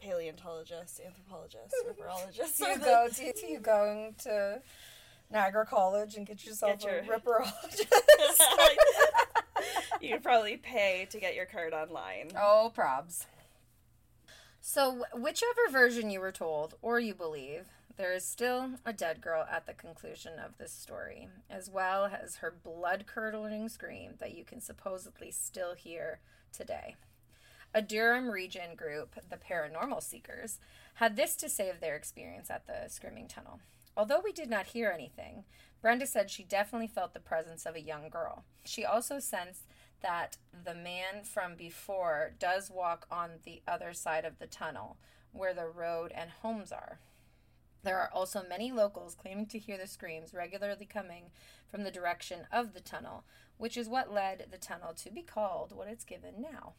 paleontologists, 0.00 1.00
anthropologists, 1.04 1.74
ripperologists. 1.86 2.60
You 2.60 2.78
go 2.78 3.08
to 3.12 3.32
do 3.32 3.46
you 3.46 3.60
going 3.60 4.14
to 4.24 4.62
Niagara 5.30 5.66
College 5.66 6.16
and 6.16 6.26
get 6.26 6.44
yourself 6.46 6.80
Get 6.80 7.04
your- 7.06 7.14
a 7.14 7.20
ripperologist? 7.20 7.92
you 10.00 10.14
could 10.14 10.22
probably 10.22 10.56
pay 10.56 11.06
to 11.10 11.20
get 11.20 11.34
your 11.34 11.46
card 11.46 11.72
online. 11.74 12.30
oh, 12.36 12.72
probs. 12.76 13.26
So, 14.68 15.04
whichever 15.14 15.70
version 15.70 16.10
you 16.10 16.18
were 16.18 16.32
told 16.32 16.74
or 16.82 16.98
you 16.98 17.14
believe, 17.14 17.68
there 17.96 18.12
is 18.12 18.24
still 18.24 18.70
a 18.84 18.92
dead 18.92 19.20
girl 19.20 19.46
at 19.48 19.64
the 19.64 19.72
conclusion 19.72 20.40
of 20.44 20.58
this 20.58 20.72
story, 20.72 21.28
as 21.48 21.70
well 21.70 22.06
as 22.06 22.38
her 22.38 22.52
blood 22.64 23.04
curdling 23.06 23.68
scream 23.68 24.14
that 24.18 24.36
you 24.36 24.44
can 24.44 24.60
supposedly 24.60 25.30
still 25.30 25.76
hear 25.76 26.18
today. 26.52 26.96
A 27.72 27.80
Durham 27.80 28.28
region 28.28 28.74
group, 28.74 29.14
the 29.30 29.36
Paranormal 29.36 30.02
Seekers, 30.02 30.58
had 30.94 31.14
this 31.14 31.36
to 31.36 31.48
say 31.48 31.70
of 31.70 31.78
their 31.78 31.94
experience 31.94 32.50
at 32.50 32.66
the 32.66 32.88
Screaming 32.88 33.28
Tunnel. 33.28 33.60
Although 33.96 34.20
we 34.22 34.32
did 34.32 34.50
not 34.50 34.66
hear 34.66 34.90
anything, 34.90 35.44
Brenda 35.80 36.08
said 36.08 36.28
she 36.28 36.42
definitely 36.42 36.88
felt 36.88 37.14
the 37.14 37.20
presence 37.20 37.66
of 37.66 37.76
a 37.76 37.80
young 37.80 38.08
girl. 38.08 38.42
She 38.64 38.84
also 38.84 39.20
sensed 39.20 39.62
that 40.06 40.36
the 40.64 40.74
man 40.74 41.24
from 41.24 41.56
before 41.56 42.32
does 42.38 42.70
walk 42.70 43.06
on 43.10 43.40
the 43.44 43.60
other 43.66 43.92
side 43.92 44.24
of 44.24 44.38
the 44.38 44.46
tunnel, 44.46 44.98
where 45.32 45.52
the 45.52 45.66
road 45.66 46.12
and 46.14 46.30
homes 46.42 46.70
are. 46.70 47.00
There 47.82 47.98
are 47.98 48.10
also 48.12 48.44
many 48.48 48.70
locals 48.70 49.16
claiming 49.16 49.46
to 49.46 49.58
hear 49.58 49.76
the 49.76 49.88
screams 49.88 50.32
regularly 50.32 50.86
coming 50.86 51.24
from 51.68 51.82
the 51.82 51.90
direction 51.90 52.46
of 52.52 52.72
the 52.72 52.80
tunnel, 52.80 53.24
which 53.58 53.76
is 53.76 53.88
what 53.88 54.12
led 54.12 54.46
the 54.50 54.58
tunnel 54.58 54.94
to 54.94 55.10
be 55.10 55.22
called 55.22 55.72
what 55.74 55.88
it's 55.88 56.04
given 56.04 56.34
now 56.40 56.74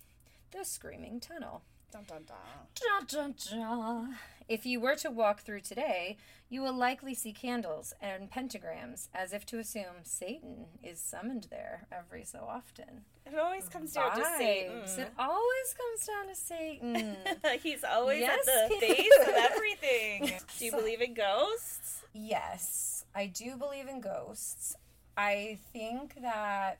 the 0.51 0.63
Screaming 0.63 1.19
Tunnel. 1.19 1.61
Dun, 1.91 2.03
dun, 2.07 2.23
dun. 2.25 2.37
Dun, 2.73 3.05
dun, 3.05 3.35
dun. 3.51 4.15
If 4.47 4.65
you 4.65 4.79
were 4.79 4.95
to 4.97 5.11
walk 5.11 5.41
through 5.41 5.59
today, 5.61 6.15
you 6.49 6.61
will 6.61 6.73
likely 6.73 7.13
see 7.13 7.33
candles 7.33 7.93
and 8.01 8.31
pentagrams, 8.31 9.09
as 9.13 9.33
if 9.33 9.45
to 9.47 9.59
assume 9.59 10.03
Satan 10.03 10.67
is 10.81 10.99
summoned 11.01 11.47
there 11.49 11.85
every 11.91 12.23
so 12.23 12.47
often. 12.49 13.01
It 13.25 13.37
always 13.37 13.67
comes 13.67 13.91
down 13.91 14.15
to 14.15 14.23
Satan. 14.37 14.77
It 14.85 15.11
always 15.19 15.75
comes 15.75 16.07
down 16.07 16.27
to 16.29 16.35
Satan. 16.35 17.17
He's 17.63 17.83
always 17.83 18.21
Yes, 18.21 18.47
at 18.47 18.69
the 18.69 18.75
he 18.75 18.93
base 18.93 19.27
of 19.27 19.33
everything. 19.37 20.31
Do 20.57 20.65
you 20.65 20.71
believe 20.71 21.01
in 21.01 21.13
ghosts? 21.13 22.03
yes, 22.13 23.03
I 23.13 23.25
do 23.27 23.57
believe 23.57 23.87
in 23.89 23.99
ghosts. 23.99 24.75
I 25.17 25.57
think 25.73 26.21
that. 26.21 26.77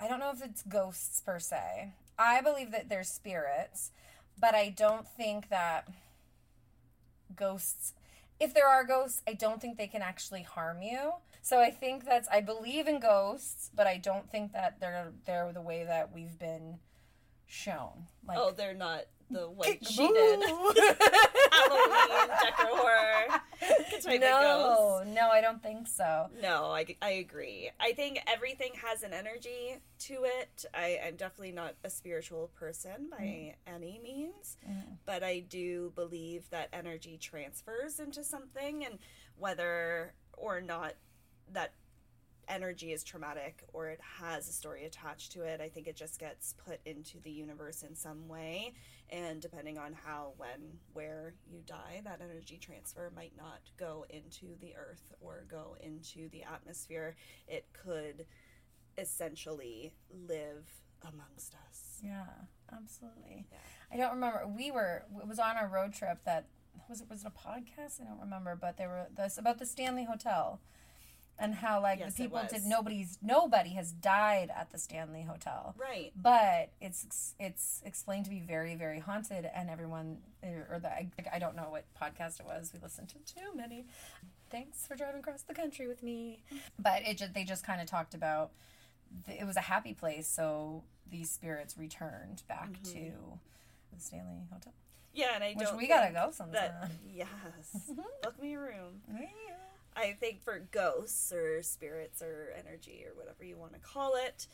I 0.00 0.08
don't 0.08 0.18
know 0.18 0.32
if 0.32 0.42
it's 0.44 0.62
ghosts 0.64 1.22
per 1.24 1.38
se. 1.38 1.92
I 2.18 2.40
believe 2.42 2.72
that 2.72 2.88
they're 2.88 3.04
spirits, 3.04 3.92
but 4.38 4.54
I 4.54 4.70
don't 4.70 5.06
think 5.08 5.48
that 5.48 5.88
ghosts 7.34 7.94
if 8.42 8.54
there 8.54 8.66
are 8.66 8.82
ghosts, 8.82 9.22
I 9.28 9.34
don't 9.34 9.60
think 9.60 9.78
they 9.78 9.86
can 9.86 10.02
actually 10.02 10.42
harm 10.42 10.82
you. 10.82 11.12
So 11.42 11.60
I 11.60 11.70
think 11.70 12.04
that's 12.04 12.28
I 12.28 12.40
believe 12.40 12.88
in 12.88 12.98
ghosts, 12.98 13.70
but 13.74 13.86
I 13.86 13.98
don't 13.98 14.28
think 14.30 14.52
that 14.52 14.80
they're 14.80 15.12
they're 15.26 15.52
the 15.52 15.60
way 15.62 15.84
that 15.84 16.12
we've 16.12 16.38
been 16.38 16.78
shown. 17.46 18.06
Like 18.26 18.38
Oh, 18.38 18.50
they're 18.50 18.74
not 18.74 19.02
the 19.32 19.50
white 19.50 19.80
Boo. 19.80 19.86
sheeted 19.86 20.42
Halloween 21.52 22.28
decor 22.44 23.40
type 24.02 24.20
no, 24.20 25.02
no, 25.06 25.28
I 25.30 25.40
don't 25.40 25.62
think 25.62 25.86
so. 25.86 26.28
No, 26.42 26.66
I, 26.66 26.86
I 27.00 27.10
agree. 27.10 27.70
I 27.80 27.92
think 27.92 28.20
everything 28.26 28.72
has 28.82 29.02
an 29.02 29.12
energy 29.12 29.76
to 30.00 30.24
it. 30.24 30.64
I, 30.74 31.00
I'm 31.06 31.16
definitely 31.16 31.52
not 31.52 31.74
a 31.84 31.90
spiritual 31.90 32.50
person 32.58 33.08
by 33.10 33.24
mm. 33.24 33.54
any 33.66 34.00
means, 34.02 34.56
mm. 34.68 34.82
but 35.06 35.22
I 35.22 35.40
do 35.40 35.92
believe 35.94 36.48
that 36.50 36.68
energy 36.72 37.18
transfers 37.20 38.00
into 38.00 38.24
something, 38.24 38.84
and 38.84 38.98
whether 39.36 40.14
or 40.36 40.60
not 40.60 40.94
that 41.52 41.72
energy 42.48 42.92
is 42.92 43.04
traumatic 43.04 43.64
or 43.72 43.88
it 43.88 44.00
has 44.20 44.48
a 44.48 44.52
story 44.52 44.84
attached 44.84 45.32
to 45.32 45.42
it, 45.42 45.60
I 45.60 45.68
think 45.68 45.86
it 45.86 45.96
just 45.96 46.18
gets 46.18 46.54
put 46.66 46.80
into 46.84 47.18
the 47.20 47.30
universe 47.30 47.82
in 47.82 47.94
some 47.94 48.28
way. 48.28 48.74
And 49.10 49.40
depending 49.40 49.78
on 49.78 49.92
how, 49.92 50.32
when, 50.38 50.78
where 50.92 51.34
you 51.50 51.60
die, 51.66 52.00
that 52.04 52.20
energy 52.22 52.58
transfer 52.58 53.12
might 53.14 53.32
not 53.36 53.60
go 53.78 54.06
into 54.08 54.56
the 54.60 54.74
earth 54.76 55.12
or 55.20 55.44
go 55.50 55.76
into 55.80 56.28
the 56.30 56.42
atmosphere. 56.44 57.14
It 57.46 57.66
could 57.72 58.26
essentially 58.96 59.94
live 60.10 60.66
amongst 61.02 61.54
us. 61.68 62.00
Yeah, 62.02 62.24
absolutely. 62.72 63.46
Yeah. 63.50 63.58
I 63.92 63.96
don't 63.96 64.14
remember. 64.14 64.46
We 64.46 64.70
were 64.70 65.04
it 65.20 65.28
was 65.28 65.38
on 65.38 65.56
a 65.56 65.66
road 65.66 65.92
trip 65.92 66.18
that 66.24 66.46
was 66.88 67.00
it 67.00 67.08
was 67.10 67.24
it 67.24 67.28
a 67.28 67.30
podcast? 67.30 68.00
I 68.00 68.04
don't 68.04 68.20
remember, 68.20 68.56
but 68.56 68.76
they 68.76 68.86
were 68.86 69.06
this 69.16 69.38
about 69.38 69.58
the 69.58 69.66
Stanley 69.66 70.04
Hotel 70.04 70.60
and 71.38 71.54
how 71.54 71.80
like 71.80 71.98
Yes, 71.98 72.14
the 72.14 72.24
people 72.24 72.40
did 72.50 72.64
nobody's 72.64 73.18
nobody 73.22 73.70
has 73.70 73.92
died 73.92 74.50
at 74.56 74.70
the 74.70 74.78
Stanley 74.78 75.22
Hotel. 75.22 75.74
Right. 75.78 76.12
But 76.14 76.70
it's 76.80 77.34
it's 77.40 77.82
explained 77.84 78.24
to 78.26 78.30
be 78.30 78.40
very 78.40 78.74
very 78.74 79.00
haunted, 79.00 79.48
and 79.54 79.68
everyone 79.70 80.18
or 80.42 80.78
the 80.80 80.88
I, 80.90 81.08
I 81.32 81.38
don't 81.38 81.56
know 81.56 81.68
what 81.70 81.84
podcast 82.00 82.40
it 82.40 82.46
was. 82.46 82.70
We 82.72 82.80
listened 82.80 83.08
to 83.10 83.34
too 83.34 83.54
many. 83.54 83.86
Thanks 84.50 84.86
for 84.86 84.94
driving 84.96 85.20
across 85.20 85.42
the 85.42 85.54
country 85.54 85.88
with 85.88 86.02
me. 86.02 86.42
But 86.78 87.02
it 87.06 87.16
just 87.18 87.32
they 87.34 87.44
just 87.44 87.64
kind 87.66 87.80
of 87.80 87.86
talked 87.86 88.14
about 88.14 88.50
th- 89.26 89.40
it 89.40 89.44
was 89.44 89.56
a 89.56 89.60
happy 89.60 89.94
place, 89.94 90.28
so 90.28 90.82
these 91.10 91.30
spirits 91.30 91.76
returned 91.78 92.42
back 92.48 92.70
Mm-hmm. 92.72 92.92
to 92.94 93.12
the 93.94 94.00
Stanley 94.00 94.42
Hotel. 94.52 94.72
Yeah, 95.14 95.34
and 95.34 95.44
I 95.44 95.52
Which 95.54 95.68
don't. 95.68 95.76
we 95.76 95.86
gotta 95.88 96.12
go 96.12 96.30
sometime. 96.32 96.52
That, 96.80 96.90
yes. 97.14 97.28
Book 98.22 98.40
me 98.40 98.54
a 98.54 98.58
room. 98.58 99.00
I 99.96 100.12
think 100.18 100.42
for 100.42 100.58
ghosts 100.70 101.32
or 101.32 101.62
spirits 101.62 102.22
or 102.22 102.52
energy 102.58 103.04
or 103.06 103.14
whatever 103.16 103.44
you 103.44 103.56
want 103.56 103.74
to 103.74 103.80
call 103.80 104.14
it, 104.16 104.46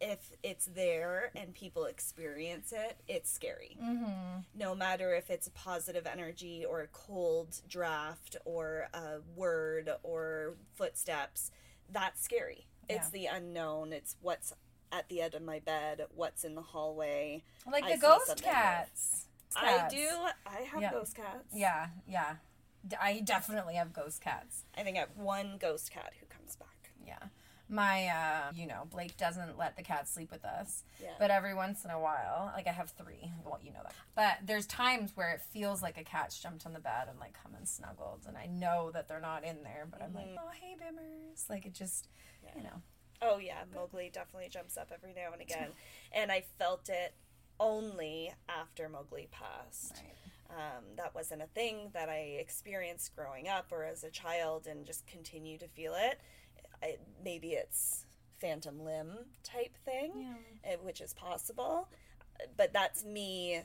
if 0.00 0.32
it's 0.42 0.66
there 0.66 1.30
and 1.34 1.54
people 1.54 1.84
experience 1.84 2.72
it, 2.72 2.96
it's 3.06 3.30
scary. 3.30 3.76
Mm-hmm. 3.82 4.40
No 4.54 4.74
matter 4.74 5.14
if 5.14 5.30
it's 5.30 5.46
a 5.46 5.50
positive 5.50 6.06
energy 6.06 6.64
or 6.64 6.80
a 6.80 6.86
cold 6.88 7.60
draft 7.68 8.36
or 8.44 8.88
a 8.94 9.18
word 9.36 9.90
or 10.02 10.54
footsteps, 10.74 11.50
that's 11.92 12.22
scary. 12.22 12.66
It's 12.88 13.10
the 13.10 13.26
unknown. 13.26 13.92
It's 13.92 14.16
what's 14.20 14.52
at 14.90 15.08
the 15.08 15.20
end 15.20 15.34
of 15.34 15.42
my 15.42 15.60
bed, 15.60 16.06
what's 16.14 16.44
in 16.44 16.54
the 16.56 16.62
hallway. 16.62 17.44
Like 17.70 17.84
the 17.88 17.98
ghost 17.98 18.26
there. 18.42 18.52
cats. 18.52 19.26
I 19.54 19.86
do. 19.88 20.08
I 20.46 20.62
have 20.62 20.82
Yeah. 20.82 20.90
ghost 20.92 21.14
cats. 21.14 21.48
Yeah, 21.52 21.88
yeah. 22.08 22.36
I 23.00 23.20
definitely 23.20 23.74
have 23.74 23.92
ghost 23.92 24.20
cats. 24.20 24.64
I 24.76 24.82
think 24.82 24.96
I 24.96 25.00
have 25.00 25.16
one 25.16 25.56
ghost 25.60 25.90
cat 25.90 26.12
who 26.18 26.26
comes 26.26 26.56
back. 26.56 26.92
Yeah. 27.06 27.28
My, 27.68 28.08
uh, 28.08 28.52
you 28.54 28.66
know, 28.66 28.88
Blake 28.90 29.16
doesn't 29.16 29.56
let 29.56 29.76
the 29.76 29.82
cat 29.82 30.08
sleep 30.08 30.32
with 30.32 30.44
us. 30.44 30.82
Yeah. 31.00 31.10
But 31.20 31.30
every 31.30 31.54
once 31.54 31.84
in 31.84 31.90
a 31.90 32.00
while, 32.00 32.50
like 32.56 32.66
I 32.66 32.72
have 32.72 32.90
three. 32.90 33.30
Well, 33.44 33.60
you 33.62 33.72
know 33.72 33.80
that. 33.84 33.94
But 34.16 34.46
there's 34.46 34.66
times 34.66 35.12
where 35.14 35.30
it 35.30 35.40
feels 35.40 35.80
like 35.80 35.96
a 35.96 36.02
cat's 36.02 36.40
jumped 36.40 36.66
on 36.66 36.72
the 36.72 36.80
bed 36.80 37.06
and 37.08 37.20
like 37.20 37.34
come 37.40 37.54
and 37.56 37.68
snuggled. 37.68 38.24
And 38.26 38.36
I 38.36 38.46
know 38.46 38.90
that 38.92 39.06
they're 39.06 39.20
not 39.20 39.44
in 39.44 39.62
there, 39.62 39.86
but 39.88 40.02
I'm 40.02 40.14
like, 40.14 40.30
oh, 40.36 40.50
hey, 40.60 40.74
Bimmers. 40.74 41.48
Like 41.48 41.64
it 41.64 41.74
just, 41.74 42.08
you 42.56 42.62
know. 42.62 42.82
Oh 43.22 43.38
yeah, 43.38 43.64
Mowgli 43.74 44.10
definitely 44.12 44.48
jumps 44.48 44.76
up 44.76 44.90
every 44.94 45.12
now 45.12 45.32
and 45.32 45.42
again, 45.42 45.68
and 46.12 46.32
I 46.32 46.44
felt 46.58 46.88
it 46.88 47.12
only 47.58 48.32
after 48.48 48.88
Mowgli 48.88 49.28
passed. 49.30 49.96
Right. 49.96 50.14
Um, 50.50 50.84
that 50.96 51.14
wasn't 51.14 51.42
a 51.42 51.46
thing 51.46 51.90
that 51.94 52.08
I 52.08 52.36
experienced 52.40 53.14
growing 53.14 53.46
up 53.48 53.66
or 53.70 53.84
as 53.84 54.02
a 54.02 54.10
child 54.10 54.66
and 54.66 54.84
just 54.84 55.06
continue 55.06 55.58
to 55.58 55.68
feel 55.68 55.94
it. 55.96 56.20
I, 56.82 56.96
maybe 57.24 57.50
it's 57.50 58.04
phantom 58.40 58.84
limb 58.84 59.12
type 59.44 59.76
thing, 59.84 60.12
Yeah. 60.64 60.72
eh, 60.72 60.76
which 60.82 61.00
is 61.00 61.14
possible. 61.14 61.88
But 62.56 62.72
that's 62.72 63.04
me 63.04 63.62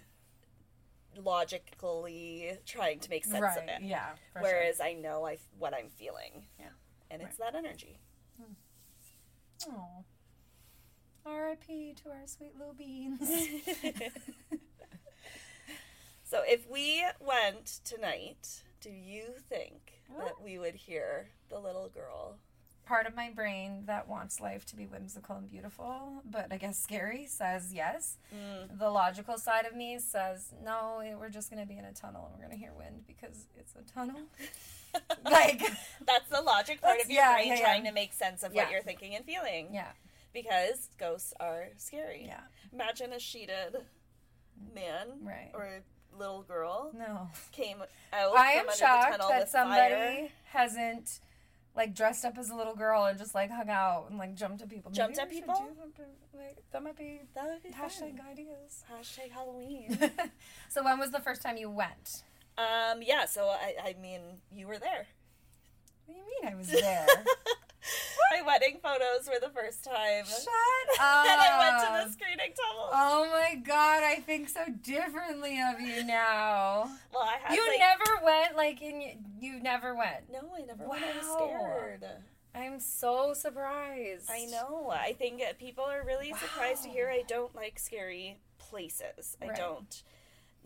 logically 1.17 2.57
trying 2.65 2.99
to 2.99 3.09
make 3.09 3.25
sense 3.25 3.41
right. 3.41 3.57
of 3.57 3.63
it. 3.63 3.81
Yeah. 3.81 4.09
for 4.33 4.39
sure. 4.39 4.49
Whereas 4.49 4.79
I 4.81 4.93
know 4.93 5.25
I 5.25 5.37
what 5.57 5.73
I'm 5.73 5.89
feeling. 5.89 6.45
Yeah. 6.59 6.65
And 7.09 7.21
it's 7.21 7.37
that 7.37 7.55
energy. 7.55 7.99
Oh. 9.67 10.03
R.I.P. 11.25 11.95
to 12.03 12.09
our 12.09 12.27
sweet 12.27 12.53
little 12.57 12.73
beans. 12.73 13.19
If 16.47 16.69
we 16.69 17.03
went 17.19 17.79
tonight, 17.83 18.63
do 18.81 18.89
you 18.89 19.33
think 19.49 19.93
that 20.17 20.41
we 20.43 20.57
would 20.59 20.75
hear 20.75 21.27
the 21.49 21.59
little 21.59 21.89
girl? 21.89 22.37
Part 22.85 23.07
of 23.07 23.15
my 23.15 23.31
brain 23.31 23.83
that 23.87 24.07
wants 24.07 24.39
life 24.39 24.63
to 24.67 24.75
be 24.75 24.85
whimsical 24.85 25.35
and 25.37 25.49
beautiful, 25.49 26.21
but 26.23 26.47
I 26.51 26.57
guess 26.57 26.77
scary, 26.77 27.25
says 27.25 27.73
yes. 27.73 28.17
Mm. 28.31 28.77
The 28.77 28.91
logical 28.91 29.39
side 29.39 29.65
of 29.65 29.75
me 29.75 29.97
says 29.97 30.53
no. 30.63 31.01
We're 31.19 31.29
just 31.29 31.49
gonna 31.49 31.65
be 31.65 31.77
in 31.79 31.85
a 31.85 31.93
tunnel 31.93 32.29
and 32.31 32.35
we're 32.39 32.45
gonna 32.47 32.59
hear 32.59 32.73
wind 32.77 33.05
because 33.07 33.47
it's 33.57 33.73
a 33.75 33.81
tunnel. 33.91 34.21
like, 35.25 35.61
That's 36.05 36.29
the 36.29 36.41
logic 36.41 36.79
part 36.79 37.01
of 37.01 37.09
your 37.09 37.21
yeah, 37.23 37.33
brain 37.33 37.47
yeah, 37.47 37.53
yeah. 37.55 37.61
trying 37.61 37.83
to 37.85 37.91
make 37.91 38.13
sense 38.13 38.43
of 38.43 38.53
Yeah. 38.53 38.63
what 38.65 38.71
you're 38.71 38.83
thinking 38.83 39.15
and 39.15 39.25
feeling. 39.25 39.69
yeah, 39.73 39.91
Because 40.31 40.89
ghosts 40.99 41.33
are 41.39 41.69
scary. 41.77 42.25
yeah, 42.27 42.41
Imagine 42.71 43.13
a 43.13 43.19
sheeted 43.19 43.77
man 44.75 45.07
right. 45.23 45.49
or 45.55 45.63
a 45.65 45.81
little 46.17 46.41
girl 46.43 46.91
No. 46.97 47.29
came 47.51 47.77
out 48.13 48.35
I 48.35 48.59
from 48.59 48.69
am 48.69 48.75
shocked 48.75 49.11
tunnel 49.11 49.29
that 49.29 49.49
somebody 49.49 49.93
fire. 49.95 50.27
hasn't 50.45 51.19
like 51.75 51.93
dressed 51.93 52.23
up 52.23 52.37
as 52.37 52.49
a 52.49 52.55
little 52.55 52.75
girl 52.75 53.05
and 53.05 53.17
just 53.19 53.35
like 53.35 53.51
hung 53.51 53.69
out 53.69 54.05
and 54.09 54.17
like 54.17 54.33
jumped 54.35 54.61
at 54.61 54.69
people. 54.69 54.91
Jumped 54.91 55.17
Maybe 55.17 55.27
at 55.37 55.41
people? 55.41 55.67
Like, 56.33 56.57
that 56.71 56.83
might 56.83 56.97
be 56.97 57.21
That 57.33 57.45
would 57.47 57.63
be 57.63 57.69
hashtag 57.69 58.17
fun. 58.17 58.21
ideas. 58.31 58.83
Hashtag 58.91 59.31
Halloween. 59.31 59.97
so 60.69 60.83
when 60.83 60.99
was 60.99 61.11
the 61.11 61.19
first 61.19 61.41
time 61.41 61.57
you 61.57 61.69
went? 61.69 62.23
um, 62.57 63.01
yeah, 63.01 63.25
so 63.25 63.47
I, 63.49 63.75
I 63.89 63.95
mean, 64.01 64.21
you 64.53 64.67
were 64.67 64.77
there. 64.79 65.07
What 66.05 66.15
do 66.15 66.21
you 66.21 66.25
mean 66.41 66.53
I 66.53 66.55
was 66.55 66.67
there? 66.69 67.05
My 68.31 68.41
wedding 68.41 68.79
photos 68.81 69.27
were 69.27 69.39
the 69.39 69.53
first 69.53 69.83
time. 69.83 70.25
Shut 70.25 70.47
and 70.99 70.99
up. 70.99 71.39
I 71.39 71.57
went 71.59 72.03
to 72.05 72.05
the 72.07 72.11
screaming 72.13 72.53
tunnel. 72.55 72.89
Oh 72.91 73.29
my 73.31 73.55
god, 73.55 74.03
I 74.03 74.15
think 74.15 74.49
so 74.49 74.61
differently 74.81 75.59
of 75.61 75.79
you 75.79 76.03
now. 76.03 76.89
well, 77.13 77.23
I 77.23 77.37
had 77.43 77.55
You 77.55 77.65
like, 77.67 77.79
never 77.79 78.25
went 78.25 78.55
like 78.55 78.81
in 78.81 79.17
you 79.39 79.59
never 79.61 79.95
went. 79.95 80.31
No, 80.31 80.39
I 80.57 80.61
never 80.61 80.87
went. 80.87 81.03
I 81.03 81.17
was 81.17 81.25
Wow. 81.27 81.47
scared. 81.47 82.05
I'm 82.55 82.79
so 82.79 83.33
surprised. 83.33 84.29
I 84.31 84.45
know. 84.45 84.89
I 84.89 85.13
think 85.13 85.41
people 85.59 85.83
are 85.83 86.03
really 86.05 86.33
surprised 86.33 86.83
to 86.83 86.89
hear 86.89 87.09
I 87.09 87.23
don't 87.27 87.53
like 87.55 87.77
scary 87.79 88.37
places. 88.57 89.37
I 89.41 89.47
don't. 89.53 90.03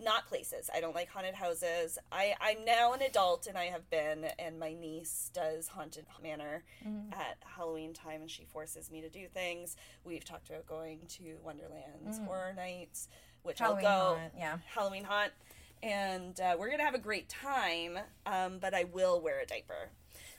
Not 0.02 0.28
places. 0.28 0.70
I 0.74 0.80
don't 0.80 0.96
like 0.96 1.10
haunted 1.10 1.36
houses. 1.36 1.98
I, 2.12 2.34
I'm 2.40 2.64
now 2.64 2.94
an 2.94 3.02
adult 3.02 3.48
and 3.48 3.58
I 3.58 3.66
have 3.66 3.90
been, 3.90 4.26
and 4.40 4.58
my 4.60 4.74
niece 4.74 5.30
does 5.34 5.68
Haunted 5.68 6.06
Manor 6.24 6.64
Mhm. 6.86 7.12
at 7.14 7.38
Halloween 7.44 7.94
time 7.94 8.22
and 8.22 8.32
she 8.32 8.46
forces 8.46 8.90
me 8.90 9.02
to 9.02 9.10
do 9.10 9.28
things. 9.28 9.76
We've 10.06 10.24
talked 10.24 10.50
about 10.50 10.66
going 10.66 11.06
to 11.18 11.38
Wonderland's 11.44 12.20
Mm. 12.20 12.26
Horror 12.28 12.54
Nights, 12.54 13.10
which 13.44 13.60
Halloween 13.60 13.86
I'll 13.86 14.14
go. 14.16 14.20
haunt, 14.20 14.34
yeah. 14.38 14.58
Halloween 14.74 15.04
haunt. 15.04 15.34
And 15.84 16.40
uh, 16.40 16.56
we're 16.60 16.68
going 16.68 16.80
to 16.80 16.86
have 16.86 16.96
a 16.96 17.00
great 17.00 17.30
time, 17.30 18.00
um, 18.26 18.60
but 18.60 18.74
I 18.74 18.84
will 18.86 19.20
wear 19.22 19.40
a 19.40 19.46
diaper. 19.46 19.90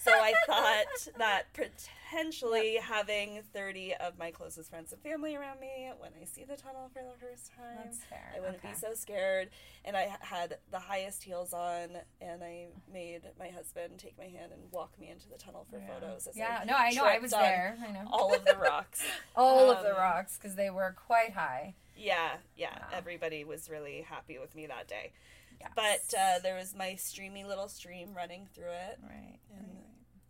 So 0.03 0.11
I 0.13 0.33
thought 0.47 1.09
that 1.19 1.53
potentially 1.53 2.77
having 2.83 3.43
30 3.53 3.95
of 4.01 4.19
my 4.19 4.31
closest 4.31 4.71
friends 4.71 4.93
and 4.93 5.03
family 5.03 5.37
around 5.37 5.61
me 5.61 5.91
when 5.99 6.11
I 6.21 6.25
see 6.25 6.45
the 6.45 6.57
tunnel 6.57 6.91
for 6.93 7.03
the 7.03 7.19
first 7.21 7.51
time, 7.55 7.77
That's 7.85 7.99
fair. 8.05 8.33
I 8.35 8.41
wouldn't 8.41 8.59
okay. 8.59 8.69
be 8.71 8.75
so 8.75 8.95
scared. 8.95 9.51
And 9.85 9.97
I 9.97 10.09
had 10.21 10.57
the 10.71 10.79
highest 10.79 11.23
heels 11.23 11.53
on, 11.53 11.91
and 12.21 12.43
I 12.43 12.69
made 12.93 13.23
my 13.39 13.49
husband 13.49 13.99
take 13.99 14.17
my 14.17 14.25
hand 14.25 14.53
and 14.53 14.63
walk 14.73 14.99
me 14.99 15.11
into 15.11 15.29
the 15.29 15.37
tunnel 15.37 15.67
for 15.71 15.79
Yeah. 15.79 15.87
photos. 15.95 16.27
As 16.27 16.37
Yeah, 16.37 16.61
I 16.63 16.65
no, 16.65 16.75
I 16.77 16.91
know. 16.93 17.05
I 17.05 17.19
was 17.19 17.31
there. 17.33 17.77
I 17.87 17.91
know. 17.93 18.09
All 18.11 18.35
of 18.35 18.45
the 18.47 18.57
rocks. 18.57 19.05
All 19.37 19.71
of 19.71 19.83
the 19.83 19.93
um, 19.95 19.99
rocks 20.01 20.39
because 20.39 20.57
they 20.57 20.71
were 20.71 20.95
quite 21.07 21.33
high. 21.35 21.75
Yeah, 21.97 22.31
yeah. 22.57 22.71
Wow. 22.79 22.87
Everybody 22.95 23.45
was 23.45 23.69
really 23.69 24.01
happy 24.09 24.39
with 24.39 24.55
me 24.55 24.67
that 24.67 24.89
day. 24.89 25.13
Yes. 25.61 25.71
But 25.77 26.19
uh, 26.19 26.39
there 26.43 26.55
was 26.57 26.75
my 26.75 26.95
streamy 26.95 27.45
little 27.45 27.69
stream 27.69 28.15
running 28.17 28.47
through 28.55 28.71
it. 28.71 28.99
right, 29.03 29.39
and- 29.55 29.67
right, 29.67 29.77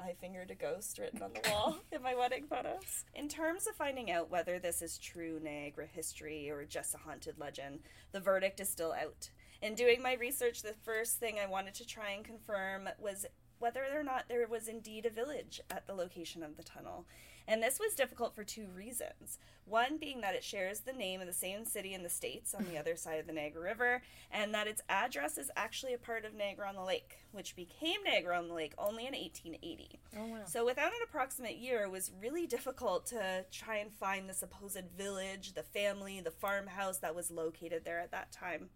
I 0.02 0.14
fingered 0.14 0.50
a 0.50 0.54
ghost 0.54 0.98
written 0.98 1.22
on 1.22 1.32
the 1.34 1.50
wall 1.50 1.78
in 1.92 2.02
my 2.02 2.14
wedding 2.14 2.46
photos. 2.46 3.04
In 3.14 3.28
terms 3.28 3.66
of 3.66 3.74
finding 3.74 4.10
out 4.10 4.30
whether 4.30 4.58
this 4.58 4.82
is 4.82 4.98
true 4.98 5.38
Niagara 5.42 5.86
history 5.86 6.50
or 6.50 6.64
just 6.64 6.94
a 6.94 6.98
haunted 6.98 7.38
legend, 7.38 7.80
the 8.12 8.20
verdict 8.20 8.60
is 8.60 8.68
still 8.68 8.92
out. 8.92 9.30
In 9.62 9.74
doing 9.74 10.02
my 10.02 10.14
research, 10.14 10.62
the 10.62 10.74
first 10.84 11.18
thing 11.18 11.38
I 11.38 11.46
wanted 11.46 11.74
to 11.74 11.86
try 11.86 12.10
and 12.10 12.24
confirm 12.24 12.88
was 12.98 13.26
whether 13.58 13.84
or 13.94 14.02
not 14.02 14.24
there 14.28 14.46
was 14.46 14.68
indeed 14.68 15.04
a 15.04 15.10
village 15.10 15.60
at 15.70 15.86
the 15.86 15.94
location 15.94 16.42
of 16.42 16.56
the 16.56 16.62
tunnel. 16.62 17.06
And 17.50 17.60
this 17.60 17.80
was 17.80 17.94
difficult 17.94 18.32
for 18.32 18.44
two 18.44 18.68
reasons. 18.76 19.38
One 19.64 19.98
being 19.98 20.20
that 20.20 20.36
it 20.36 20.44
shares 20.44 20.80
the 20.80 20.92
name 20.92 21.20
of 21.20 21.26
the 21.26 21.32
same 21.32 21.64
city 21.64 21.94
in 21.94 22.04
the 22.04 22.08
States 22.08 22.54
on 22.54 22.64
the 22.70 22.78
other 22.78 22.94
side 22.94 23.18
of 23.18 23.26
the 23.26 23.32
Niagara 23.32 23.62
River, 23.62 24.02
and 24.30 24.54
that 24.54 24.68
its 24.68 24.82
address 24.88 25.36
is 25.36 25.50
actually 25.56 25.92
a 25.92 25.98
part 25.98 26.24
of 26.24 26.32
Niagara 26.32 26.68
on 26.68 26.76
the 26.76 26.84
Lake, 26.84 27.18
which 27.32 27.56
became 27.56 28.04
Niagara 28.04 28.38
on 28.38 28.46
the 28.46 28.54
Lake 28.54 28.74
only 28.78 29.04
in 29.04 29.14
1880. 29.14 29.98
Oh 30.16 30.26
wow. 30.26 30.36
So, 30.46 30.64
without 30.64 30.92
an 30.92 31.00
approximate 31.02 31.56
year, 31.56 31.82
it 31.82 31.90
was 31.90 32.12
really 32.22 32.46
difficult 32.46 33.04
to 33.06 33.44
try 33.50 33.78
and 33.78 33.92
find 33.92 34.28
the 34.28 34.34
supposed 34.34 34.84
village, 34.96 35.54
the 35.54 35.64
family, 35.64 36.20
the 36.20 36.30
farmhouse 36.30 36.98
that 36.98 37.16
was 37.16 37.32
located 37.32 37.84
there 37.84 37.98
at 37.98 38.12
that 38.12 38.30
time. 38.30 38.70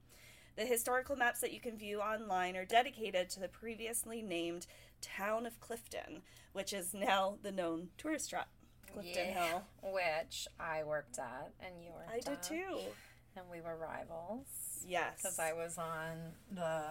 The 0.57 0.67
historical 0.67 1.15
maps 1.15 1.41
that 1.41 1.53
you 1.53 1.61
can 1.61 1.79
view 1.79 2.01
online 2.01 2.57
are 2.57 2.65
dedicated 2.65 3.31
to 3.31 3.41
the 3.41 3.49
previously 3.49 4.21
named 4.21 4.67
town 5.01 5.47
of 5.47 5.61
Clifton, 5.61 6.23
which 6.53 6.73
is 6.73 6.93
now 6.93 7.39
the 7.43 7.53
known 7.53 7.89
tourist 7.99 8.31
trap, 8.31 8.49
Clifton 8.95 9.29
Yeah. 9.29 9.49
Hill. 9.49 9.63
Which 9.93 10.49
I 10.59 10.83
worked 10.85 11.19
at, 11.19 11.53
and 11.61 11.83
you 11.83 11.91
worked 11.93 12.11
I 12.11 12.21
did 12.21 12.29
at, 12.39 12.43
too. 12.43 12.79
and 13.37 13.45
we 13.51 13.61
were 13.61 13.77
rivals. 13.77 14.47
Yes. 14.87 15.17
because 15.23 15.39
I 15.39 15.53
was 15.53 15.79
on 15.79 16.33
the 16.51 16.85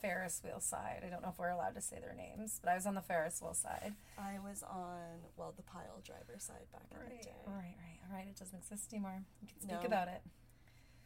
Ferris 0.00 0.40
wheel 0.44 0.60
side. 0.60 1.02
I 1.04 1.10
don't 1.10 1.22
know 1.22 1.28
if 1.30 1.38
we're 1.38 1.50
allowed 1.50 1.74
to 1.74 1.80
say 1.80 1.98
their 2.00 2.14
names, 2.14 2.58
but 2.62 2.70
I 2.70 2.74
was 2.74 2.86
on 2.86 2.94
the 2.94 3.02
Ferris 3.02 3.40
wheel 3.42 3.52
side. 3.54 3.94
I 4.18 4.38
was 4.38 4.62
on, 4.62 5.20
well, 5.36 5.52
the 5.56 5.62
pile 5.64 6.00
driver 6.04 6.36
side 6.38 6.66
back 6.72 6.86
in 6.92 7.16
the 7.18 7.22
day. 7.22 7.34
Right, 7.46 7.76
right. 7.78 7.98
All 8.10 8.16
right, 8.16 8.26
it 8.28 8.36
doesn't 8.38 8.56
exist 8.58 8.92
anymore. 8.92 9.22
You 9.42 9.48
can 9.48 9.60
speak 9.60 9.80
No. 9.80 9.86
about 9.86 10.08
it. 10.08 10.22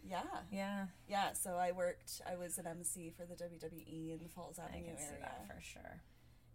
Yeah. 0.07 0.22
Yeah, 0.53 0.87
Yeah, 1.09 1.33
so 1.33 1.55
I 1.57 1.72
worked, 1.72 2.20
I 2.31 2.37
was 2.37 2.59
an 2.59 2.66
MC 2.66 3.11
for 3.16 3.24
the 3.24 3.35
WWE 3.35 4.12
in 4.12 4.18
the 4.22 4.29
Falls 4.29 4.59
I 4.59 4.64
Avenue 4.66 4.88
can 4.88 4.98
see 4.98 5.14
that 5.20 5.46
for 5.48 5.59
sure. 5.62 6.03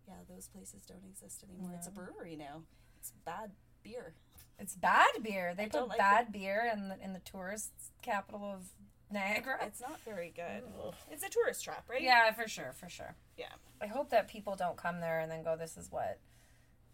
Yeah, 0.08 0.14
those 0.30 0.48
places 0.48 0.84
don't 0.86 1.04
exist 1.10 1.44
anymore. 1.44 1.72
It's 1.76 1.88
a 1.88 1.92
brewery 1.92 2.36
now. 2.36 2.62
It's 3.00 3.12
bad 3.26 3.52
beer. 3.84 4.14
It's 4.60 4.76
bad 4.76 5.08
beer. 5.24 5.54
They 5.56 5.64
I 5.64 5.68
put 5.70 5.88
like 5.88 5.98
bad 5.98 6.32
beer 6.32 6.70
in 6.72 6.90
the 6.90 6.98
in 7.04 7.14
the 7.14 7.20
tourist 7.20 7.72
capital 8.02 8.44
of 8.44 8.66
Niagara. 9.12 9.58
It's 9.66 9.82
not 9.82 10.00
very 10.02 10.32
good. 10.36 10.64
Ugh. 10.86 10.94
It's 11.10 11.24
a 11.24 11.30
tourist 11.30 11.64
trap, 11.64 11.86
right? 11.90 12.02
Yeah, 12.02 12.32
for 12.34 12.48
sure, 12.48 12.74
for 12.74 12.90
sure. 12.90 13.16
Yeah. 13.38 13.46
I 13.82 13.88
hope 13.88 14.10
that 14.10 14.28
people 14.28 14.56
don't 14.56 14.78
come 14.78 15.00
there 15.00 15.20
and 15.20 15.32
then 15.32 15.44
go, 15.44 15.56
"This 15.56 15.78
is 15.78 15.92
what 15.92 16.20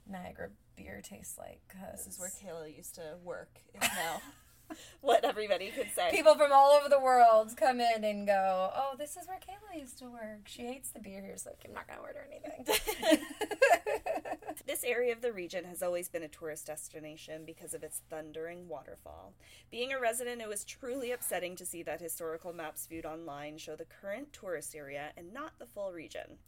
Niagara 0.08 0.50
beer 0.76 1.02
tastes 1.04 1.38
like." 1.38 1.62
Cause 1.68 2.06
This 2.06 2.14
is 2.14 2.20
where 2.20 2.30
Kayla 2.30 2.76
used 2.76 2.96
to 2.96 3.18
work. 3.24 3.60
Is 3.74 3.82
now 3.96 4.22
what 5.02 5.24
everybody 5.24 5.70
could 5.70 5.88
say. 5.96 6.10
people 6.12 6.36
from 6.36 6.52
all 6.52 6.72
over 6.72 6.90
the 6.90 7.00
world 7.00 7.56
come 7.58 7.80
in 7.80 8.04
and 8.04 8.28
go, 8.28 8.72
"Oh, 8.76 8.96
this 8.98 9.18
is 9.18 9.28
where 9.28 9.38
Kayla 9.38 9.80
used 9.80 10.00
to 10.00 10.06
work. 10.06 10.48
She 10.48 10.64
hates 10.64 10.90
the 10.90 11.00
beer 11.00 11.22
here, 11.22 11.38
so 11.38 11.52
I'm 11.66 11.74
not 11.74 11.88
gonna 11.88 12.02
order 12.02 12.28
anything." 12.30 13.26
This 14.66 14.84
area 14.84 15.14
of 15.14 15.22
the 15.22 15.32
region 15.32 15.64
has 15.66 15.84
always 15.84 16.10
been 16.10 16.24
a 16.24 16.28
tourist 16.28 16.66
destination 16.66 17.44
because 17.46 17.76
of 17.76 17.84
its 17.84 18.02
thundering 18.10 18.68
waterfall. 18.68 19.34
Being 19.70 19.94
a 19.94 20.00
resident, 20.00 20.42
it 20.42 20.50
was 20.50 20.66
truly 20.66 21.12
upsetting 21.12 21.56
to 21.58 21.66
see 21.68 21.84
that 21.84 22.02
historical 22.02 22.52
maps 22.52 22.88
viewed 22.88 23.06
online 23.06 23.60
show 23.60 23.76
the 23.76 23.86
current 23.86 24.34
tourist 24.34 24.76
area 24.76 25.12
and 25.16 25.32
not 25.32 25.60
the 25.60 25.68
full 25.68 25.94
region. 25.94 26.40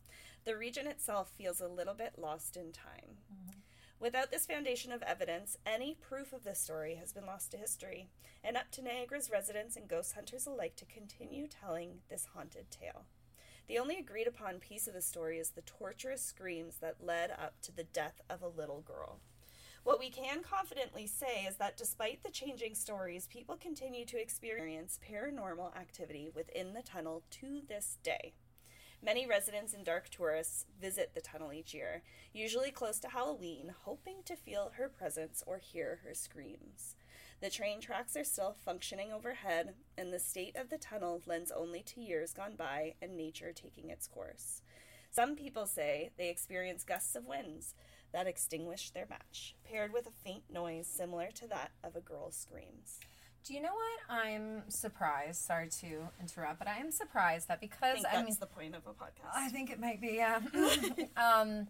The 0.45 0.57
region 0.57 0.87
itself 0.87 1.29
feels 1.37 1.61
a 1.61 1.67
little 1.67 1.93
bit 1.93 2.13
lost 2.17 2.57
in 2.57 2.71
time. 2.71 3.17
Mm-hmm. 3.31 3.59
Without 3.99 4.29
this 4.29 4.45
foundation 4.45 4.91
of 4.91 5.01
evidence, 5.01 5.57
any 5.65 5.95
proof 5.95 6.31
of 6.31 6.43
this 6.43 6.59
story 6.59 6.95
has 6.95 7.11
been 7.11 7.25
lost 7.25 7.49
to 7.51 7.57
history, 7.57 8.09
and 8.43 8.55
up 8.55 8.69
to 8.71 8.83
Niagara's 8.83 9.31
residents 9.31 9.75
and 9.75 9.87
ghost 9.87 10.13
hunters 10.13 10.45
alike 10.45 10.75
to 10.75 10.85
continue 10.85 11.47
telling 11.47 12.01
this 12.07 12.27
haunted 12.35 12.69
tale. 12.69 13.05
The 13.67 13.79
only 13.79 13.97
agreed 13.97 14.27
upon 14.27 14.59
piece 14.59 14.87
of 14.87 14.93
the 14.93 15.01
story 15.01 15.39
is 15.39 15.49
the 15.49 15.61
torturous 15.63 16.21
screams 16.21 16.77
that 16.77 17.03
led 17.03 17.31
up 17.31 17.55
to 17.63 17.75
the 17.75 17.83
death 17.83 18.21
of 18.29 18.43
a 18.43 18.47
little 18.47 18.81
girl. 18.81 19.19
What 19.83 19.99
we 19.99 20.11
can 20.11 20.43
confidently 20.43 21.07
say 21.07 21.45
is 21.49 21.55
that 21.57 21.75
despite 21.75 22.21
the 22.21 22.29
changing 22.29 22.75
stories, 22.75 23.27
people 23.27 23.57
continue 23.57 24.05
to 24.05 24.21
experience 24.21 24.99
paranormal 25.09 25.75
activity 25.75 26.29
within 26.33 26.73
the 26.73 26.83
tunnel 26.83 27.23
to 27.31 27.61
this 27.67 27.97
day. 28.03 28.33
Many 29.03 29.27
residents 29.27 29.73
and 29.73 29.85
dark 29.85 30.09
tourists 30.09 30.65
visit 30.81 31.11
the 31.13 31.21
tunnel 31.21 31.53
each 31.53 31.73
year, 31.73 32.01
usually 32.33 32.71
close 32.71 32.99
to 32.99 33.09
Halloween, 33.09 33.73
hoping 33.83 34.17
to 34.25 34.35
feel 34.35 34.71
her 34.75 34.89
presence 34.89 35.43
or 35.45 35.59
hear 35.59 35.99
her 36.03 36.13
screams. 36.13 36.95
The 37.39 37.51
train 37.51 37.79
tracks 37.79 38.17
are 38.17 38.23
still 38.23 38.55
functioning 38.65 39.13
overhead, 39.13 39.75
and 39.97 40.11
the 40.11 40.19
state 40.19 40.55
of 40.55 40.69
the 40.69 40.79
tunnel 40.79 41.21
lends 41.27 41.51
only 41.51 41.83
to 41.83 42.01
years 42.01 42.33
gone 42.33 42.55
by 42.57 42.95
and 42.99 43.15
nature 43.15 43.53
taking 43.53 43.89
its 43.89 44.07
course. 44.07 44.61
Some 45.11 45.35
people 45.35 45.67
say 45.67 46.09
they 46.17 46.29
experience 46.29 46.83
gusts 46.83 47.15
of 47.15 47.27
winds 47.27 47.75
that 48.11 48.27
extinguish 48.27 48.89
their 48.89 49.05
match, 49.07 49.55
paired 49.63 49.93
with 49.93 50.07
a 50.07 50.11
faint 50.11 50.43
noise 50.51 50.87
similar 50.87 51.29
to 51.35 51.47
that 51.47 51.71
of 51.83 51.95
a 51.95 52.01
girl's 52.01 52.35
screams. 52.35 52.99
Do 53.47 53.53
you 53.53 53.61
know 53.61 53.73
what? 53.73 54.17
I'm 54.17 54.63
surprised. 54.69 55.41
Sorry 55.41 55.69
to 55.81 56.09
interrupt, 56.19 56.59
but 56.59 56.67
I 56.67 56.79
am 56.79 56.91
surprised 56.91 57.47
that 57.47 57.59
I 57.61 57.61
because 57.61 57.99
I, 57.99 58.15
that's 58.15 58.25
mean, 58.25 58.35
the 58.39 58.45
point 58.45 58.75
of 58.75 58.81
a 58.85 58.89
podcast. 58.89 59.31
I 59.33 59.47
think 59.47 59.71
it 59.71 59.79
might 59.79 60.01
be, 60.01 60.15
yeah. 60.15 60.39
um, 61.17 61.67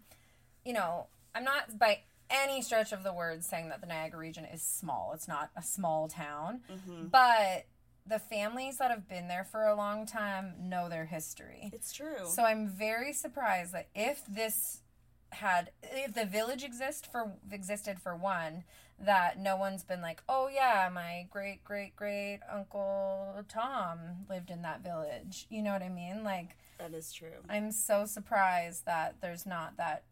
you 0.65 0.73
know, 0.73 1.05
I'm 1.35 1.43
not 1.43 1.77
by 1.77 1.99
any 2.31 2.63
stretch 2.63 2.93
of 2.93 3.03
the 3.03 3.13
word 3.13 3.43
saying 3.43 3.69
that 3.69 3.81
the 3.81 3.87
Niagara 3.87 4.19
region 4.19 4.45
is 4.45 4.63
small. 4.63 5.11
It's 5.13 5.27
not 5.27 5.51
a 5.55 5.61
small 5.61 6.07
town, 6.07 6.61
Mhm. 6.71 7.11
but 7.11 7.65
the 8.07 8.19
families 8.19 8.77
that 8.77 8.89
have 8.89 9.07
been 9.07 9.27
there 9.27 9.43
for 9.43 9.65
a 9.65 9.75
long 9.75 10.05
time 10.07 10.55
know 10.69 10.89
their 10.89 11.05
history. 11.05 11.69
It's 11.73 11.93
true. 11.93 12.25
So 12.27 12.43
I'm 12.43 12.67
very 12.67 13.13
surprised 13.13 13.73
that 13.73 13.89
if 13.93 14.25
this 14.25 14.81
had 15.31 15.71
if 15.83 16.13
the 16.13 16.25
village 16.25 16.63
exist 16.63 17.11
for 17.11 17.33
existed 17.51 17.99
for 17.99 18.15
one 18.15 18.63
that 18.99 19.37
no 19.37 19.55
one's 19.55 19.83
been 19.83 20.01
like 20.01 20.23
oh 20.27 20.47
yeah 20.51 20.89
my 20.91 21.27
great 21.29 21.63
great 21.63 21.95
great 21.95 22.39
uncle 22.51 23.35
tom 23.49 23.99
lived 24.29 24.49
in 24.49 24.61
that 24.63 24.81
village 24.83 25.45
you 25.49 25.61
know 25.61 25.71
what 25.73 25.83
i 25.83 25.89
mean 25.89 26.23
like 26.23 26.55
that 26.79 26.93
is 26.93 27.11
true. 27.11 27.41
i'm 27.49 27.71
so 27.71 28.05
surprised 28.05 28.85
that 28.85 29.15
there's 29.21 29.45
not 29.45 29.75
that 29.77 30.03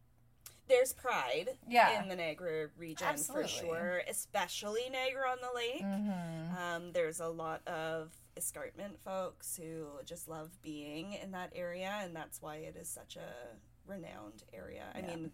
There's 0.67 0.93
pride 0.93 1.49
Yeah. 1.67 2.01
in 2.01 2.09
the 2.09 2.15
Niagara 2.15 2.69
region 2.75 3.05
Absolutely. 3.07 3.43
for 3.43 3.65
sure, 3.67 4.01
especially 4.09 4.89
Niagara 4.91 5.29
on 5.29 5.37
the 5.39 5.53
Lake. 5.55 5.83
Mhm. 5.83 6.57
Um, 6.57 6.91
there's 6.91 7.19
a 7.19 7.27
lot 7.27 7.61
of 7.67 8.11
escarpment 8.35 8.97
folks 9.03 9.55
who 9.57 9.85
just 10.05 10.27
love 10.27 10.49
being 10.63 11.13
in 11.13 11.29
that 11.33 11.51
area, 11.53 11.99
and 12.01 12.15
that's 12.15 12.41
why 12.41 12.55
it 12.55 12.75
is 12.75 12.89
such 12.89 13.15
a 13.15 13.29
renowned 13.87 14.43
area. 14.53 14.85
I 14.93 14.99
Yeah. 14.99 15.07
mean, 15.07 15.31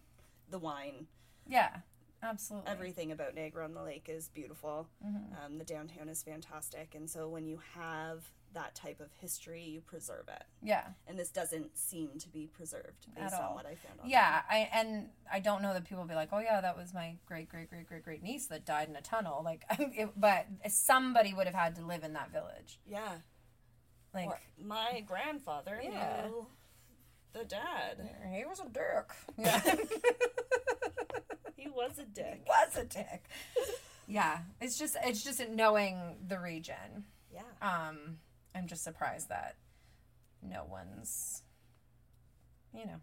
the 0.50 0.60
wine, 0.60 1.08
yeah 1.48 1.82
absolutely 2.24 2.70
everything 2.70 3.12
about 3.12 3.34
Niagara 3.34 3.66
on 3.66 3.74
the 3.74 3.82
Lake 3.82 4.08
is 4.08 4.30
beautiful. 4.30 4.88
Mhm. 5.04 5.44
Um, 5.44 5.58
the 5.58 5.64
downtown 5.66 6.08
is 6.08 6.22
fantastic, 6.22 6.94
and 6.94 7.10
so 7.10 7.28
when 7.28 7.48
you 7.48 7.58
have 7.74 8.32
that 8.54 8.76
type 8.76 9.00
of 9.00 9.12
history, 9.14 9.64
you 9.64 9.82
preserve 9.82 10.28
it. 10.28 10.44
yeah 10.62 10.94
And 11.08 11.18
this 11.18 11.32
doesn't 11.32 11.78
seem 11.78 12.20
to 12.20 12.30
be 12.30 12.46
preserved 12.48 13.08
based 13.16 13.34
on 13.34 13.56
what 13.56 13.66
I 13.66 13.76
found. 13.76 14.02
On 14.02 14.10
yeah 14.10 14.44
i 14.50 14.70
and 14.74 15.10
i 15.32 15.40
don't 15.40 15.62
know 15.62 15.74
that 15.74 15.86
people 15.86 16.00
will 16.00 16.08
be 16.10 16.16
like 16.16 16.30
oh 16.34 16.40
yeah 16.40 16.60
that 16.62 16.76
was 16.78 16.94
my 16.94 17.18
great 17.26 17.48
great 17.50 17.70
great 17.70 17.88
great 17.88 18.04
great 18.04 18.22
niece 18.22 18.48
that 18.48 18.66
died 18.66 18.90
in 18.90 18.96
a 18.98 19.02
tunnel 19.02 19.42
like 19.42 19.64
it, 19.80 20.10
but 20.20 20.46
somebody 20.68 21.34
would 21.34 21.48
have 21.48 21.56
had 21.56 21.76
to 21.78 21.86
live 21.86 22.04
in 22.04 22.12
that 22.14 22.30
village 22.30 22.80
yeah. 22.86 23.20
like 24.14 24.28
Or 24.28 24.40
my 24.60 25.00
grandfather 25.08 25.80
Yeah. 25.82 26.28
knew 26.28 26.46
the 27.34 27.46
dad. 27.46 28.10
He 28.34 28.44
was 28.46 28.60
a 28.60 28.70
dick. 28.70 29.12
Yeah. 29.38 29.76
He 31.56 31.68
was 31.70 32.00
a 32.00 32.06
dick. 32.06 32.42
was 32.48 32.76
a 32.76 32.86
dick. 32.86 33.26
Yeah. 34.08 34.40
It's 34.60 34.80
just 34.80 34.98
it's 35.04 35.24
just 35.24 35.48
knowing 35.50 36.16
the 36.28 36.40
region. 36.40 37.06
Yeah. 37.32 37.42
Um 37.62 38.18
I'm 38.56 38.66
just 38.68 38.84
surprised 38.84 39.30
that 39.30 39.58
no 40.42 40.64
one's 40.68 41.44
you 42.74 42.86
know. 42.86 43.00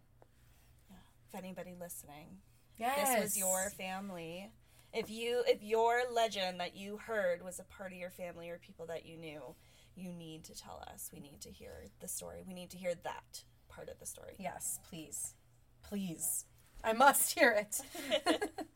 If 1.28 1.38
anybody 1.38 1.74
listening, 1.78 2.38
Yes. 2.78 3.08
this 3.14 3.22
was 3.22 3.38
your 3.38 3.70
family. 3.70 4.50
If 4.92 5.08
you 5.08 5.44
if 5.46 5.62
your 5.62 6.00
legend 6.12 6.58
that 6.58 6.74
you 6.76 6.96
heard 6.96 7.44
was 7.44 7.60
a 7.60 7.64
part 7.64 7.92
of 7.92 7.98
your 7.98 8.10
family 8.10 8.48
or 8.50 8.58
people 8.58 8.86
that 8.86 9.06
you 9.06 9.16
knew, 9.18 9.54
you 9.94 10.12
need 10.12 10.42
to 10.44 10.54
tell 10.56 10.82
us. 10.92 11.10
We 11.12 11.20
need 11.20 11.40
to 11.42 11.50
hear 11.50 11.84
the 12.00 12.08
story. 12.08 12.42
We 12.46 12.54
need 12.54 12.70
to 12.70 12.76
hear 12.76 12.94
that 13.04 13.44
part 13.78 13.88
of 13.88 14.00
the 14.00 14.06
story. 14.06 14.34
Yes, 14.38 14.80
please. 14.90 15.34
Please. 15.88 16.44
I 16.82 16.92
must 16.92 17.38
hear 17.38 17.52
it. 17.52 17.80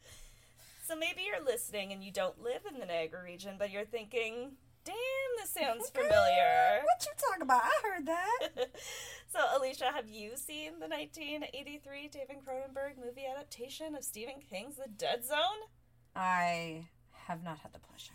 So 0.84 0.98
maybe 0.98 1.22
you're 1.26 1.42
listening 1.42 1.92
and 1.92 2.04
you 2.04 2.12
don't 2.12 2.42
live 2.42 2.62
in 2.70 2.78
the 2.78 2.84
Niagara 2.84 3.22
region, 3.22 3.54
but 3.58 3.70
you're 3.70 3.86
thinking, 3.86 4.56
"Damn, 4.84 4.94
this 5.38 5.48
sounds 5.48 5.88
familiar." 5.88 6.82
what 6.82 7.06
you 7.06 7.12
talking 7.16 7.40
about? 7.40 7.62
I 7.62 7.80
heard 7.82 8.06
that. 8.06 8.48
so, 9.32 9.38
Alysia, 9.56 9.90
have 9.94 10.10
you 10.10 10.36
seen 10.36 10.80
the 10.80 10.88
1983 10.88 12.08
David 12.08 12.36
Cronenberg 12.44 13.02
movie 13.02 13.24
adaptation 13.24 13.94
of 13.94 14.04
Stephen 14.04 14.42
King's 14.50 14.76
The 14.76 14.88
Dead 14.88 15.24
Zone? 15.24 15.70
I 16.14 16.88
have 17.26 17.42
not 17.42 17.60
had 17.60 17.72
the 17.72 17.78
pleasure. 17.78 18.12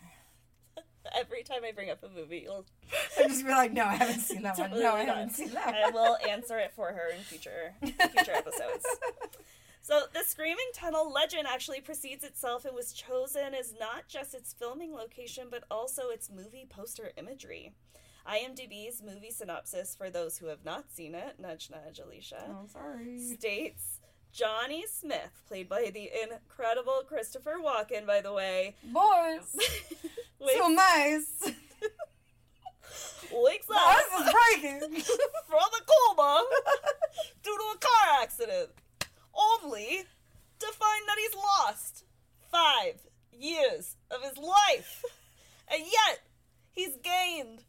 Every 1.16 1.42
time 1.42 1.60
I 1.64 1.72
bring 1.72 1.90
up 1.90 2.02
a 2.02 2.08
movie, 2.08 2.40
you'll 2.44 2.66
I 3.18 3.28
just 3.28 3.44
be 3.44 3.50
like, 3.50 3.72
no, 3.72 3.84
I 3.84 3.94
haven't 3.94 4.20
seen 4.20 4.42
that 4.42 4.58
one. 4.58 4.70
No, 4.70 4.76
I 4.76 4.80
Totally 4.80 5.06
haven't 5.06 5.30
seen 5.34 5.50
that. 5.54 5.74
I 5.74 5.90
will 5.90 6.16
answer 6.28 6.58
it 6.58 6.72
for 6.74 6.88
her 6.88 7.10
in 7.16 7.22
future 7.22 7.74
future 7.82 8.32
episodes. 8.32 8.84
So 9.80 10.02
the 10.12 10.20
Screaming 10.24 10.68
Tunnel 10.74 11.10
legend 11.12 11.46
actually 11.46 11.80
precedes 11.80 12.22
itself 12.22 12.64
and 12.66 12.74
was 12.74 12.92
chosen 12.92 13.54
as 13.54 13.74
not 13.80 14.06
just 14.08 14.34
its 14.34 14.52
filming 14.52 14.92
location 14.92 15.46
but 15.50 15.64
also 15.70 16.08
its 16.10 16.30
movie 16.30 16.66
poster 16.68 17.12
imagery. 17.16 17.72
IMDb's 18.28 19.02
movie 19.02 19.30
synopsis 19.30 19.94
for 19.96 20.10
those 20.10 20.36
who 20.36 20.46
have 20.48 20.62
not 20.64 20.92
seen 20.92 21.14
it, 21.14 21.36
nudge 21.40 21.70
nudge 21.70 21.98
Alysia, 21.98 22.42
Oh, 22.50 22.66
sorry. 22.70 23.18
states 23.18 24.00
Johnny 24.32 24.84
Smith, 24.86 25.42
played 25.48 25.68
by 25.68 25.90
the 25.92 26.10
incredible 26.22 27.02
Christopher 27.06 27.56
Walken, 27.62 28.06
by 28.06 28.20
the 28.20 28.32
way, 28.32 28.76
Boys, 28.84 29.56
so 30.56 30.68
nice. 30.68 31.42
wakes 33.32 33.66
up. 33.70 33.96
This 33.96 34.26
is 34.26 34.32
breaking. 34.32 34.80
from 35.48 35.58
a 35.58 35.82
coma. 36.16 36.44
Due 37.42 37.56
to 37.56 37.64
a 37.74 37.78
car 37.78 38.22
accident, 38.22 38.70
only 39.34 40.04
to 40.58 40.66
find 40.66 41.02
that 41.06 41.16
he's 41.18 41.34
lost 41.34 42.04
five 42.50 43.00
years 43.32 43.96
of 44.10 44.22
his 44.22 44.36
life, 44.38 45.04
and 45.68 45.82
yet 45.84 46.20
he's 46.72 46.96
gained 47.02 47.64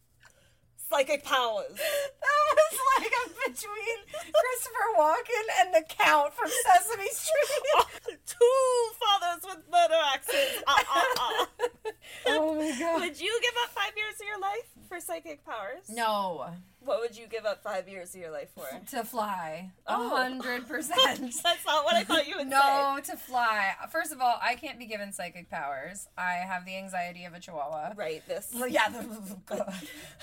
psychic 0.89 1.23
powers. 1.23 1.77
That 2.21 2.55
was 2.55 2.79
like 2.99 3.11
a 3.11 3.49
between 3.49 3.97
Christopher 4.11 4.87
Walken 4.97 5.45
and 5.61 5.73
the 5.73 5.83
Count 5.87 6.33
from 6.33 6.49
Sesame 6.49 7.07
Street. 7.11 8.17
Two 8.25 8.89
fathers 8.99 9.43
with 9.45 9.63
murder 9.71 9.99
accents. 10.13 10.63
Ah, 10.67 10.83
ah, 10.89 11.05
ah. 11.17 11.47
oh 12.27 12.55
my 12.55 12.77
god. 12.77 13.01
Would 13.01 13.19
you 13.19 13.39
give 13.41 13.53
up 13.63 13.69
five 13.69 13.91
years 13.95 14.15
of 14.19 14.27
your 14.27 14.39
life 14.39 14.67
for 14.87 14.99
psychic 14.99 15.45
powers? 15.45 15.89
No, 15.89 16.47
What 16.82 17.01
would 17.01 17.17
you 17.17 17.27
give 17.27 17.45
up 17.45 17.61
five 17.61 17.89
years 17.89 18.15
of 18.15 18.21
your 18.21 18.32
life 18.32 18.49
for? 18.55 18.65
to 18.91 19.03
fly. 19.03 19.71
A 19.86 19.95
Oh. 19.95 20.09
hundred 20.15 20.67
percent. 20.67 21.19
That's 21.43 21.65
not 21.65 21.84
what 21.84 21.95
I 21.95 22.03
thought 22.03 22.27
you 22.27 22.36
would 22.38 22.45
say. 22.49 22.57
No, 22.57 22.99
to 23.03 23.17
fly. 23.17 23.73
First 23.91 24.11
of 24.11 24.21
all, 24.21 24.39
I 24.41 24.55
can't 24.55 24.80
be 24.80 24.86
given 24.86 25.11
psychic 25.11 25.49
powers. 25.49 26.07
I 26.17 26.34
have 26.36 26.65
the 26.65 26.75
anxiety 26.77 27.25
of 27.25 27.34
a 27.34 27.39
chihuahua. 27.39 27.93
Right, 27.95 28.25
this. 28.27 28.53
Yeah, 28.69 28.89
the, 28.89 29.73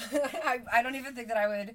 I, 0.45 0.61
I 0.73 0.83
don't 0.83 0.95
even 0.97 1.15
think 1.15 1.29
that 1.29 1.37
I 1.37 1.47
would 1.49 1.75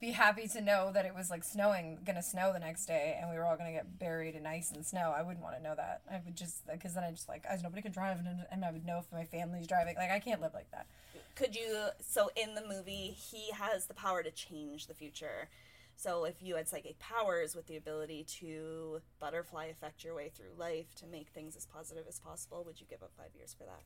be 0.00 0.12
happy 0.12 0.48
to 0.48 0.60
know 0.62 0.90
that 0.94 1.04
it 1.04 1.14
was 1.14 1.28
like 1.28 1.44
snowing, 1.44 1.98
gonna 2.06 2.22
snow 2.22 2.52
the 2.54 2.58
next 2.58 2.86
day, 2.86 3.18
and 3.20 3.30
we 3.30 3.36
were 3.36 3.44
all 3.44 3.56
gonna 3.56 3.72
get 3.72 3.98
buried 3.98 4.34
in 4.34 4.46
ice 4.46 4.70
and 4.72 4.84
snow. 4.84 5.12
I 5.14 5.20
wouldn't 5.22 5.42
want 5.44 5.56
to 5.58 5.62
know 5.62 5.74
that. 5.74 6.00
I 6.10 6.20
would 6.24 6.34
just 6.36 6.66
because 6.66 6.94
then 6.94 7.04
I 7.04 7.10
just 7.10 7.28
like, 7.28 7.44
as 7.46 7.62
nobody 7.62 7.82
can 7.82 7.92
drive, 7.92 8.18
and, 8.18 8.28
and 8.50 8.64
I 8.64 8.70
would 8.70 8.86
know 8.86 8.98
if 8.98 9.12
my 9.12 9.24
family's 9.24 9.66
driving. 9.66 9.96
Like 9.96 10.10
I 10.10 10.18
can't 10.18 10.40
live 10.40 10.54
like 10.54 10.70
that. 10.70 10.86
Could 11.34 11.54
you 11.54 11.88
so 12.00 12.30
in 12.36 12.54
the 12.54 12.62
movie 12.66 13.16
he 13.30 13.50
has 13.52 13.86
the 13.86 13.94
power 13.94 14.22
to 14.22 14.30
change 14.30 14.86
the 14.86 14.94
future 14.94 15.48
so 15.96 16.24
if 16.24 16.42
you 16.42 16.56
had 16.56 16.68
psychic 16.68 16.98
powers 16.98 17.54
with 17.54 17.66
the 17.66 17.76
ability 17.76 18.24
to 18.24 19.00
butterfly 19.20 19.66
affect 19.66 20.02
your 20.04 20.14
way 20.14 20.30
through 20.34 20.50
life 20.58 20.94
to 20.94 21.06
make 21.06 21.28
things 21.28 21.56
as 21.56 21.66
positive 21.66 22.04
as 22.08 22.18
possible 22.18 22.62
would 22.66 22.80
you 22.80 22.86
give 22.88 23.02
up 23.02 23.10
five 23.16 23.30
years 23.36 23.54
for 23.56 23.64
that 23.64 23.82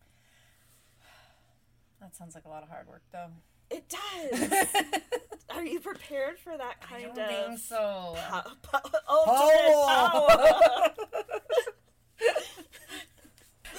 That 2.00 2.14
sounds 2.16 2.34
like 2.34 2.44
a 2.44 2.48
lot 2.48 2.62
of 2.62 2.68
hard 2.68 2.86
work, 2.88 3.02
though. 3.12 3.30
it 3.70 3.84
does 3.88 4.52
are 5.50 5.64
you 5.64 5.80
prepared 5.80 6.38
for 6.38 6.56
that 6.56 6.76
I 6.82 6.86
kind 6.86 7.14
don't 7.14 7.18
of 7.24 7.46
think 7.48 7.58
so. 7.60 8.16
po- 8.30 8.50
po- 8.62 8.98
ultimate 9.08 9.86
power? 9.86 10.90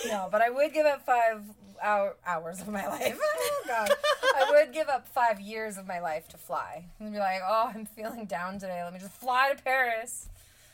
No, 0.07 0.27
but 0.31 0.41
I 0.41 0.49
would 0.49 0.71
give 0.73 0.85
up 0.85 1.03
five 1.05 1.41
hour, 1.81 2.15
hours 2.25 2.61
of 2.61 2.67
my 2.67 2.87
life. 2.99 3.17
Oh 3.21 3.63
God, 3.67 3.89
I 4.35 4.51
would 4.51 4.73
give 4.73 4.87
up 4.89 5.07
five 5.07 5.39
years 5.39 5.77
of 5.77 5.87
my 5.87 5.99
life 5.99 6.27
to 6.29 6.37
fly 6.37 6.85
and 6.99 7.11
be 7.13 7.19
like, 7.19 7.41
oh, 7.45 7.71
I'm 7.73 7.85
feeling 7.85 8.25
down 8.25 8.59
today. 8.59 8.81
Let 8.83 8.93
me 8.93 8.99
just 8.99 9.13
fly 9.13 9.51
to 9.55 9.61
Paris. 9.63 10.29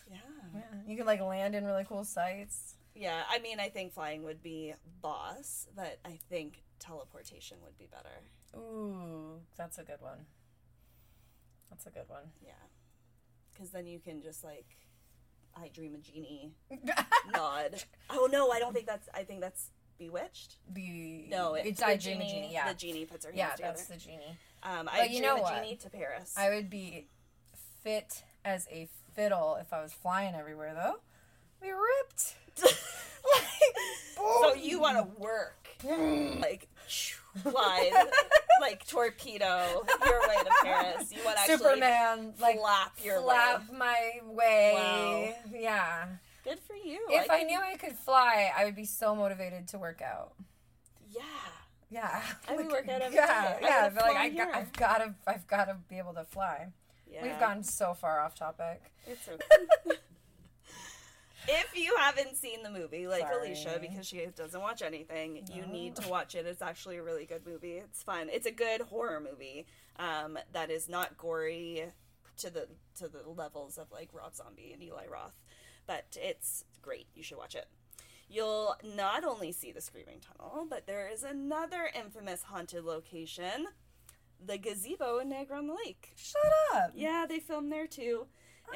yeah 0.09 0.17
Yeah, 0.53 0.61
you 0.87 0.97
could 0.97 1.05
like 1.05 1.21
land 1.21 1.55
in 1.55 1.65
really 1.65 1.85
cool 1.87 2.03
sites. 2.03 2.75
Yeah, 2.95 3.21
I 3.29 3.39
mean, 3.39 3.59
I 3.59 3.69
think 3.69 3.93
flying 3.93 4.23
would 4.23 4.43
be 4.43 4.73
boss, 5.01 5.67
but 5.75 5.99
I 6.05 6.19
think 6.29 6.61
teleportation 6.79 7.57
would 7.63 7.77
be 7.77 7.87
better. 7.89 8.59
Ooh, 8.61 9.39
that's 9.57 9.77
a 9.77 9.83
good 9.83 10.01
one. 10.01 10.25
That's 11.69 11.85
a 11.85 11.89
good 11.89 12.07
one. 12.09 12.23
Yeah. 12.45 12.51
Because 13.53 13.69
then 13.71 13.87
you 13.87 13.99
can 13.99 14.21
just, 14.21 14.43
like, 14.43 14.65
I 15.55 15.69
Dream 15.69 15.95
of 15.95 16.01
Jeannie 16.03 16.51
nod. 17.33 17.83
Oh, 18.09 18.27
no, 18.29 18.51
I 18.51 18.59
don't 18.59 18.73
think 18.73 18.87
that's, 18.87 19.07
I 19.13 19.23
think 19.23 19.39
that's 19.39 19.69
Bewitched. 20.05 20.55
the 20.73 21.25
No, 21.29 21.53
it, 21.53 21.65
it's 21.67 21.79
the 21.79 21.85
I 21.87 21.97
dream 21.97 22.17
genie. 22.19 22.49
Yeah, 22.51 22.67
The 22.69 22.73
genie 22.73 23.05
puts 23.05 23.25
her 23.25 23.31
yeah, 23.33 23.51
together. 23.51 23.73
that's 23.75 23.85
the 23.87 23.97
genie. 23.97 24.37
Um, 24.63 24.85
But 24.85 24.95
I 24.95 25.03
you 25.03 25.19
dream 25.19 25.21
know 25.23 25.37
a 25.37 25.41
what? 25.41 25.55
genie 25.55 25.75
to 25.77 25.89
Paris. 25.91 26.33
I 26.37 26.49
would 26.49 26.69
be 26.69 27.07
fit 27.83 28.23
as 28.43 28.67
a 28.71 28.87
fiddle 29.15 29.57
if 29.61 29.71
I 29.73 29.81
was 29.81 29.93
flying 29.93 30.33
everywhere, 30.33 30.73
though. 30.73 30.95
Be 31.61 31.71
ripped. 31.71 32.35
like, 32.63 34.23
so 34.41 34.53
you 34.55 34.79
want 34.79 34.97
to 34.97 35.03
work, 35.21 35.67
like, 35.83 36.67
fly, 37.43 37.91
like 38.59 38.85
torpedo 38.87 39.83
your 40.05 40.19
way 40.27 40.35
to 40.43 40.51
Paris. 40.63 41.11
You 41.11 41.19
want 41.23 41.37
to 41.37 41.41
actually 41.43 41.57
Superman, 41.57 42.33
like 42.41 42.59
flap 42.59 42.93
your 43.03 43.21
flap 43.21 43.69
way. 43.69 43.77
my 43.77 44.11
way. 44.33 45.35
Yeah. 45.53 46.05
Good 46.43 46.59
for 46.59 46.75
you. 46.75 46.99
If 47.09 47.29
I, 47.29 47.39
can- 47.39 47.47
knew 47.47 47.59
I 47.59 47.75
could 47.75 47.93
fly, 47.93 48.51
I 48.57 48.65
would 48.65 48.75
be 48.75 48.85
so 48.85 49.15
motivated 49.15 49.67
to 49.69 49.77
work 49.77 50.01
out. 50.01 50.33
Yeah. 51.09 51.21
Yeah, 51.89 52.21
I 52.47 52.55
would 52.55 52.65
Like, 52.67 52.73
work 52.73 52.89
out 52.89 53.01
every 53.01 53.15
yeah, 53.17 53.53
day. 53.53 53.59
Yeah, 53.63 53.89
but 53.89 54.03
like 54.03 54.17
I 54.17 54.29
got, 54.29 54.55
I've 54.55 54.73
got 54.73 54.97
to, 54.99 55.13
I've 55.27 55.45
got 55.47 55.65
to 55.65 55.75
be 55.89 55.97
able 55.97 56.13
to 56.13 56.23
fly. 56.23 56.67
Yeah. 57.11 57.23
We've 57.23 57.39
gone 57.39 57.63
so 57.63 57.93
far 57.93 58.21
off 58.21 58.33
topic. 58.35 58.81
It's 59.05 59.27
okay. 59.29 59.97
if 61.49 61.75
you 61.75 61.93
haven't 61.99 62.37
seen 62.37 62.63
the 62.63 62.69
movie, 62.69 63.07
like 63.07 63.21
Sorry. 63.23 63.49
Alysia, 63.49 63.81
because 63.81 64.07
she 64.07 64.25
doesn't 64.35 64.61
watch 64.61 64.81
anything, 64.81 65.45
you 65.53 65.65
need 65.65 65.97
to 65.97 66.07
watch 66.07 66.33
it. 66.35 66.45
It's 66.45 66.61
actually 66.61 66.97
a 66.97 67.03
really 67.03 67.25
good 67.25 67.45
movie. 67.45 67.73
It's 67.73 68.01
fun. 68.03 68.29
It's 68.31 68.45
a 68.45 68.51
good 68.51 68.81
horror 68.81 69.19
movie 69.19 69.65
um, 69.99 70.39
that 70.53 70.71
is 70.71 70.87
not 70.87 71.17
gory 71.17 71.83
to 72.37 72.49
the 72.49 72.67
to 72.97 73.09
the 73.09 73.29
levels 73.29 73.77
of 73.77 73.91
like 73.91 74.09
Rob 74.13 74.33
Zombie 74.35 74.71
and 74.73 74.81
Eli 74.81 75.07
Roth, 75.11 75.35
but 75.87 76.17
it's 76.19 76.63
great. 76.81 77.07
You 77.15 77.23
should 77.23 77.37
watch 77.37 77.55
it. 77.55 77.67
You'll 78.29 78.75
not 78.95 79.23
only 79.25 79.51
see 79.51 79.71
the 79.71 79.81
Screaming 79.81 80.19
Tunnel, 80.21 80.65
but 80.69 80.87
there 80.87 81.09
is 81.09 81.23
another 81.23 81.89
infamous 81.93 82.43
haunted 82.43 82.85
location, 82.85 83.67
the 84.43 84.57
gazebo 84.57 85.19
in 85.19 85.29
Niagara 85.29 85.57
on 85.57 85.67
the 85.67 85.73
Lake. 85.85 86.13
Shut 86.15 86.41
up. 86.73 86.91
Yeah, 86.95 87.25
they 87.27 87.39
filmed 87.39 87.71
there 87.71 87.87
too. 87.87 88.27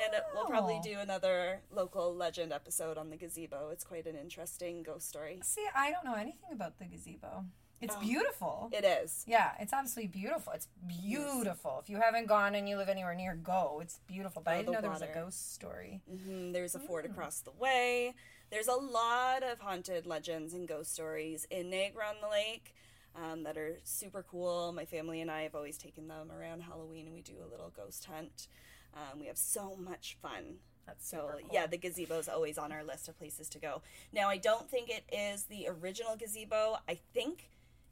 And 0.03 0.14
uh, 0.14 0.20
we'll 0.34 0.45
probably 0.45 0.80
Oh. 0.80 0.84
do 0.84 0.99
another 0.99 1.62
local 1.72 2.14
legend 2.14 2.51
episode 2.51 2.97
on 2.97 3.10
the 3.10 3.16
gazebo. 3.16 3.70
It's 3.70 3.86
quite 3.86 4.08
an 4.08 4.18
interesting 4.18 4.84
ghost 4.84 5.08
story. 5.08 5.39
See, 5.43 5.66
I 5.74 5.89
don't 5.91 6.03
know 6.03 6.16
anything 6.16 6.51
about 6.51 6.78
the 6.78 6.86
gazebo. 6.86 7.45
It's 7.82 7.95
Oh. 7.95 7.99
beautiful. 7.99 8.69
It 8.71 8.84
is. 8.86 9.23
yeah, 9.28 9.51
it's 9.59 9.73
absolutely 9.73 10.07
beautiful. 10.07 10.53
It's 10.53 10.67
beautiful. 10.88 11.80
If 11.84 11.89
you 11.89 11.97
haven't 11.97 12.28
gone 12.28 12.55
and 12.55 12.67
you 12.67 12.78
live 12.78 12.89
anywhere 12.89 13.15
near, 13.15 13.36
go. 13.36 13.80
It's 13.82 13.99
beautiful. 14.07 14.41
But 14.41 14.51
Oh, 14.51 14.53
I 14.53 14.57
didn't 14.59 14.67
the 14.67 14.71
know 14.73 14.82
there 14.82 14.91
was 14.91 15.01
a 15.01 15.07
ghost 15.13 15.53
story. 15.53 16.01
hmm 16.09 16.51
There's 16.51 16.76
a 16.76 16.80
fort 16.80 17.05
across 17.05 17.39
the 17.41 17.51
way. 17.51 18.13
There's 18.49 18.67
a 18.67 18.76
lot 18.76 19.43
of 19.43 19.59
haunted 19.59 20.05
legends 20.05 20.53
and 20.53 20.67
ghost 20.67 20.93
stories 20.93 21.45
in 21.49 21.69
Niagara 21.69 22.07
on 22.07 22.15
the 22.21 22.30
Lake 22.30 22.73
um, 23.15 23.43
that 23.43 23.57
are 23.57 23.78
super 23.84 24.23
cool. 24.23 24.71
My 24.71 24.86
family 24.86 25.21
and 25.21 25.30
I 25.30 25.41
have 25.43 25.55
always 25.55 25.78
taken 25.78 26.07
them 26.07 26.32
around 26.32 26.61
Halloween 26.61 27.05
and 27.07 27.15
we 27.15 27.21
do 27.21 27.36
a 27.43 27.49
little 27.49 27.71
ghost 27.76 28.05
hunt. 28.05 28.47
Um, 28.93 29.19
we 29.19 29.26
have 29.28 29.38
so 29.38 29.76
much 29.76 30.17
fun. 30.21 30.59
That's 30.86 31.09
So 31.09 31.30
cool. 31.41 31.49
yeah, 31.51 31.65
the 31.67 31.78
gazebo 31.78 32.19
is 32.19 32.30
always 32.30 32.57
on 32.57 32.71
our 32.71 32.84
list 32.84 33.09
of 33.09 33.17
places 33.17 33.49
to 33.49 33.59
go. 33.59 33.82
Now 34.13 34.30
I 34.30 34.38
don't 34.38 34.69
think 34.69 34.89
it 34.89 35.03
is 35.11 35.45
the 35.45 35.67
original 35.67 36.15
gazebo. 36.15 36.78
I 36.88 36.99
think, 37.13 37.49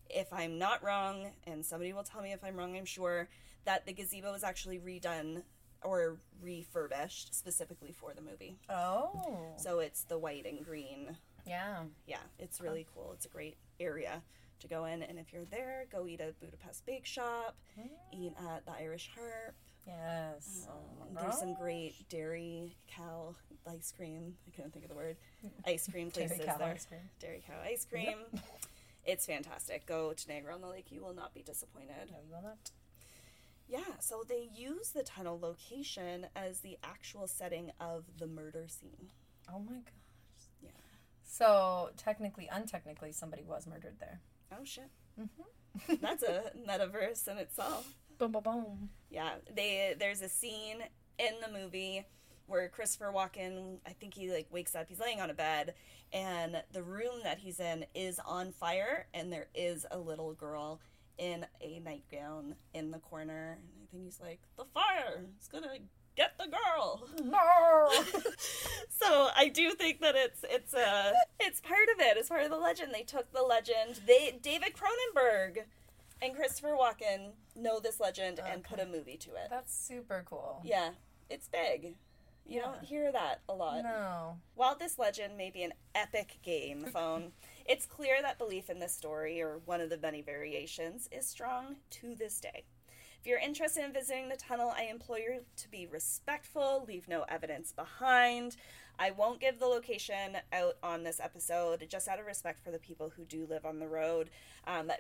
if 0.10 0.32
I'm 0.32 0.58
not 0.58 0.84
wrong, 0.84 1.32
and 1.46 1.66
somebody 1.66 1.94
will 1.94 2.04
tell 2.04 2.22
me 2.22 2.34
if 2.34 2.44
I'm 2.44 2.56
wrong, 2.56 2.76
I'm 2.78 2.86
sure 2.86 3.30
that 3.66 3.86
the 3.86 3.94
gazebo 3.94 4.32
was 4.32 4.44
actually 4.44 4.80
redone 4.80 5.44
or 5.84 6.18
refurbished 6.42 7.34
specifically 7.36 7.92
for 7.92 8.14
the 8.14 8.22
movie. 8.22 8.58
Oh. 8.70 9.54
So 9.58 9.80
it's 9.80 10.04
the 10.04 10.18
white 10.18 10.46
and 10.46 10.64
green. 10.64 11.18
Yeah. 11.46 11.84
Yeah, 12.08 12.18
it's 12.40 12.62
really 12.62 12.88
cool. 12.94 13.12
It's 13.14 13.26
a 13.26 13.30
great 13.30 13.58
area 13.80 14.22
to 14.60 14.68
go 14.68 14.86
in, 14.86 15.04
and 15.04 15.20
if 15.20 15.34
you're 15.34 15.46
there, 15.46 15.86
go 15.92 16.08
eat 16.08 16.22
at 16.22 16.40
Budapest 16.40 16.86
Bake 16.86 17.06
Shop, 17.06 17.56
hmm. 17.76 17.88
eat 18.14 18.34
at 18.54 18.66
the 18.66 18.72
Irish 18.72 19.10
Harp. 19.16 19.56
Yes. 19.86 20.68
Oh 20.70 21.14
my 21.14 21.22
There's 21.22 21.38
some 21.38 21.54
great 21.56 21.96
oh. 22.00 22.06
dairy 22.10 22.78
cow 22.88 23.36
ice 23.68 23.94
cream. 23.96 24.36
I 24.48 24.56
couldn't 24.56 24.72
think 24.72 24.86
of 24.86 24.90
the 24.90 24.96
word. 24.96 25.18
Ice 25.68 25.88
cream 25.90 26.10
Dairy 26.10 26.28
places 26.28 26.46
cow 26.46 26.58
there. 26.58 26.74
ice 26.74 26.86
cream. 26.86 27.02
Dairy 27.20 27.44
cow 27.46 27.56
ice 27.66 27.86
cream. 27.86 28.16
It's 29.06 29.26
fantastic. 29.26 29.86
Go 29.86 30.14
to 30.14 30.28
Niagara 30.30 30.54
on 30.54 30.62
the 30.62 30.68
Lake. 30.68 30.92
You 30.92 31.02
will 31.02 31.14
not 31.14 31.34
be 31.34 31.42
disappointed. 31.42 32.12
No, 32.12 32.18
you 32.26 32.34
will 32.34 32.42
not. 32.42 32.72
Yeah, 33.68 34.00
so 34.00 34.24
they 34.28 34.50
use 34.54 34.90
the 34.90 35.04
tunnel 35.04 35.40
location 35.42 36.28
as 36.36 36.60
the 36.60 36.78
actual 36.84 37.28
setting 37.28 37.72
of 37.80 38.04
the 38.18 38.28
murder 38.28 38.66
scene. 38.68 39.12
Oh 39.50 39.60
my 39.60 39.76
gosh. 39.76 40.50
Yeah. 40.62 40.70
So 41.24 41.90
technically, 41.98 42.50
untechnically, 42.54 43.14
somebody 43.14 43.44
was 43.44 43.66
murdered 43.66 43.96
there. 44.00 44.22
Oh 44.52 44.64
shit. 44.64 44.90
Mm-hmm. 45.20 45.96
That's 46.02 46.24
a 46.24 46.52
metaverse 46.68 47.28
in 47.28 47.38
itself. 47.38 47.94
Boom, 48.18 48.32
boom, 48.32 48.44
boom. 48.44 48.90
Yeah, 49.10 49.36
they 49.54 49.96
there's 49.98 50.22
a 50.22 50.30
scene 50.30 50.84
in 51.18 51.34
the 51.42 51.52
movie 51.52 52.06
where 52.48 52.68
Christopher 52.70 53.12
Walken, 53.16 53.78
I 53.86 53.92
think 53.92 54.14
he 54.14 54.32
like 54.32 54.48
wakes 54.52 54.76
up, 54.76 54.88
he's 54.90 55.00
laying 55.00 55.22
on 55.22 55.30
a 55.30 55.34
bed, 55.34 55.74
and 56.12 56.62
the 56.72 56.84
room 56.84 57.22
that 57.24 57.40
he's 57.40 57.60
in 57.60 57.86
is 57.96 58.20
on 58.26 58.52
fire, 58.52 59.08
and 59.14 59.32
there 59.32 59.48
is 59.56 59.86
a 59.92 59.98
little 59.98 60.34
girl 60.34 60.80
in 61.18 61.46
a 61.62 61.80
nightgown 61.80 62.56
in 62.74 62.92
the 62.92 63.00
corner. 63.00 63.58
And 63.60 63.62
I 63.82 63.86
think 63.92 64.04
he's 64.04 64.20
like, 64.20 64.40
the 64.58 64.66
fire 64.74 65.26
is 65.40 65.48
gonna 65.48 65.78
get 66.16 66.38
the 66.38 66.48
girl. 66.48 67.08
No. 67.24 67.90
so 68.90 69.30
I 69.36 69.50
do 69.54 69.72
think 69.72 70.02
that 70.02 70.16
it's 70.16 70.44
it's 70.50 70.74
a 70.74 71.14
it's 71.40 71.62
part 71.62 71.90
of 71.94 72.00
it. 72.00 72.18
It's 72.18 72.30
part 72.30 72.44
of 72.44 72.50
the 72.50 72.58
legend. 72.58 72.94
They 72.94 73.04
took 73.04 73.32
the 73.32 73.44
legend. 73.44 74.02
They 74.06 74.38
David 74.42 74.74
Cronenberg 74.74 75.64
and 76.22 76.36
Christopher 76.36 76.76
Walken 76.80 77.32
know 77.56 77.80
this 77.80 78.00
legend 78.00 78.40
and 78.40 78.64
put 78.64 78.80
a 78.80 78.86
movie 78.86 79.18
to 79.18 79.32
it. 79.32 79.48
That's 79.50 79.76
super 79.76 80.24
cool. 80.28 80.62
Yeah, 80.64 80.92
it's 81.30 81.48
big. 81.48 81.96
You 82.46 82.62
don't 82.62 82.84
hear 82.84 83.12
that 83.12 83.42
a 83.48 83.54
lot. 83.54 83.84
No. 83.84 84.38
While 84.56 84.76
this 84.76 85.00
legend 85.00 85.38
may 85.38 85.50
be 85.50 85.64
an 85.64 85.74
epic 85.96 86.40
game 86.44 86.86
phone, 86.94 87.32
it's 87.66 87.86
clear 87.86 88.22
that 88.22 88.38
belief 88.38 88.70
in 88.70 88.80
this 88.80 88.94
story, 88.94 89.42
or 89.42 89.60
one 89.66 89.82
of 89.82 89.90
the 89.90 89.98
many 89.98 90.22
variations, 90.22 91.08
is 91.12 91.26
strong 91.26 91.78
to 91.92 92.16
this 92.16 92.40
day. 92.40 92.66
If 93.20 93.28
you're 93.28 93.40
interested 93.40 93.86
in 93.86 93.94
visiting 93.94 94.28
the 94.28 94.36
tunnel, 94.36 94.74
I 94.76 94.84
implore 94.84 95.18
you 95.18 95.46
to 95.56 95.72
be 95.72 95.88
respectful, 95.88 96.84
leave 96.86 97.08
no 97.08 97.24
evidence 97.30 97.72
behind. 97.72 98.58
I 99.00 99.12
won't 99.12 99.40
give 99.40 99.60
the 99.60 99.66
location 99.66 100.38
out 100.52 100.76
on 100.84 101.04
this 101.04 101.22
episode, 101.22 101.86
just 101.90 102.10
out 102.10 102.20
of 102.20 102.26
respect 102.26 102.62
for 102.62 102.70
the 102.70 102.80
people 102.80 103.14
who 103.16 103.24
do 103.24 103.48
live 103.50 103.66
on 103.66 103.80
the 103.80 103.88
road. 103.88 104.30
Um, 104.68 104.92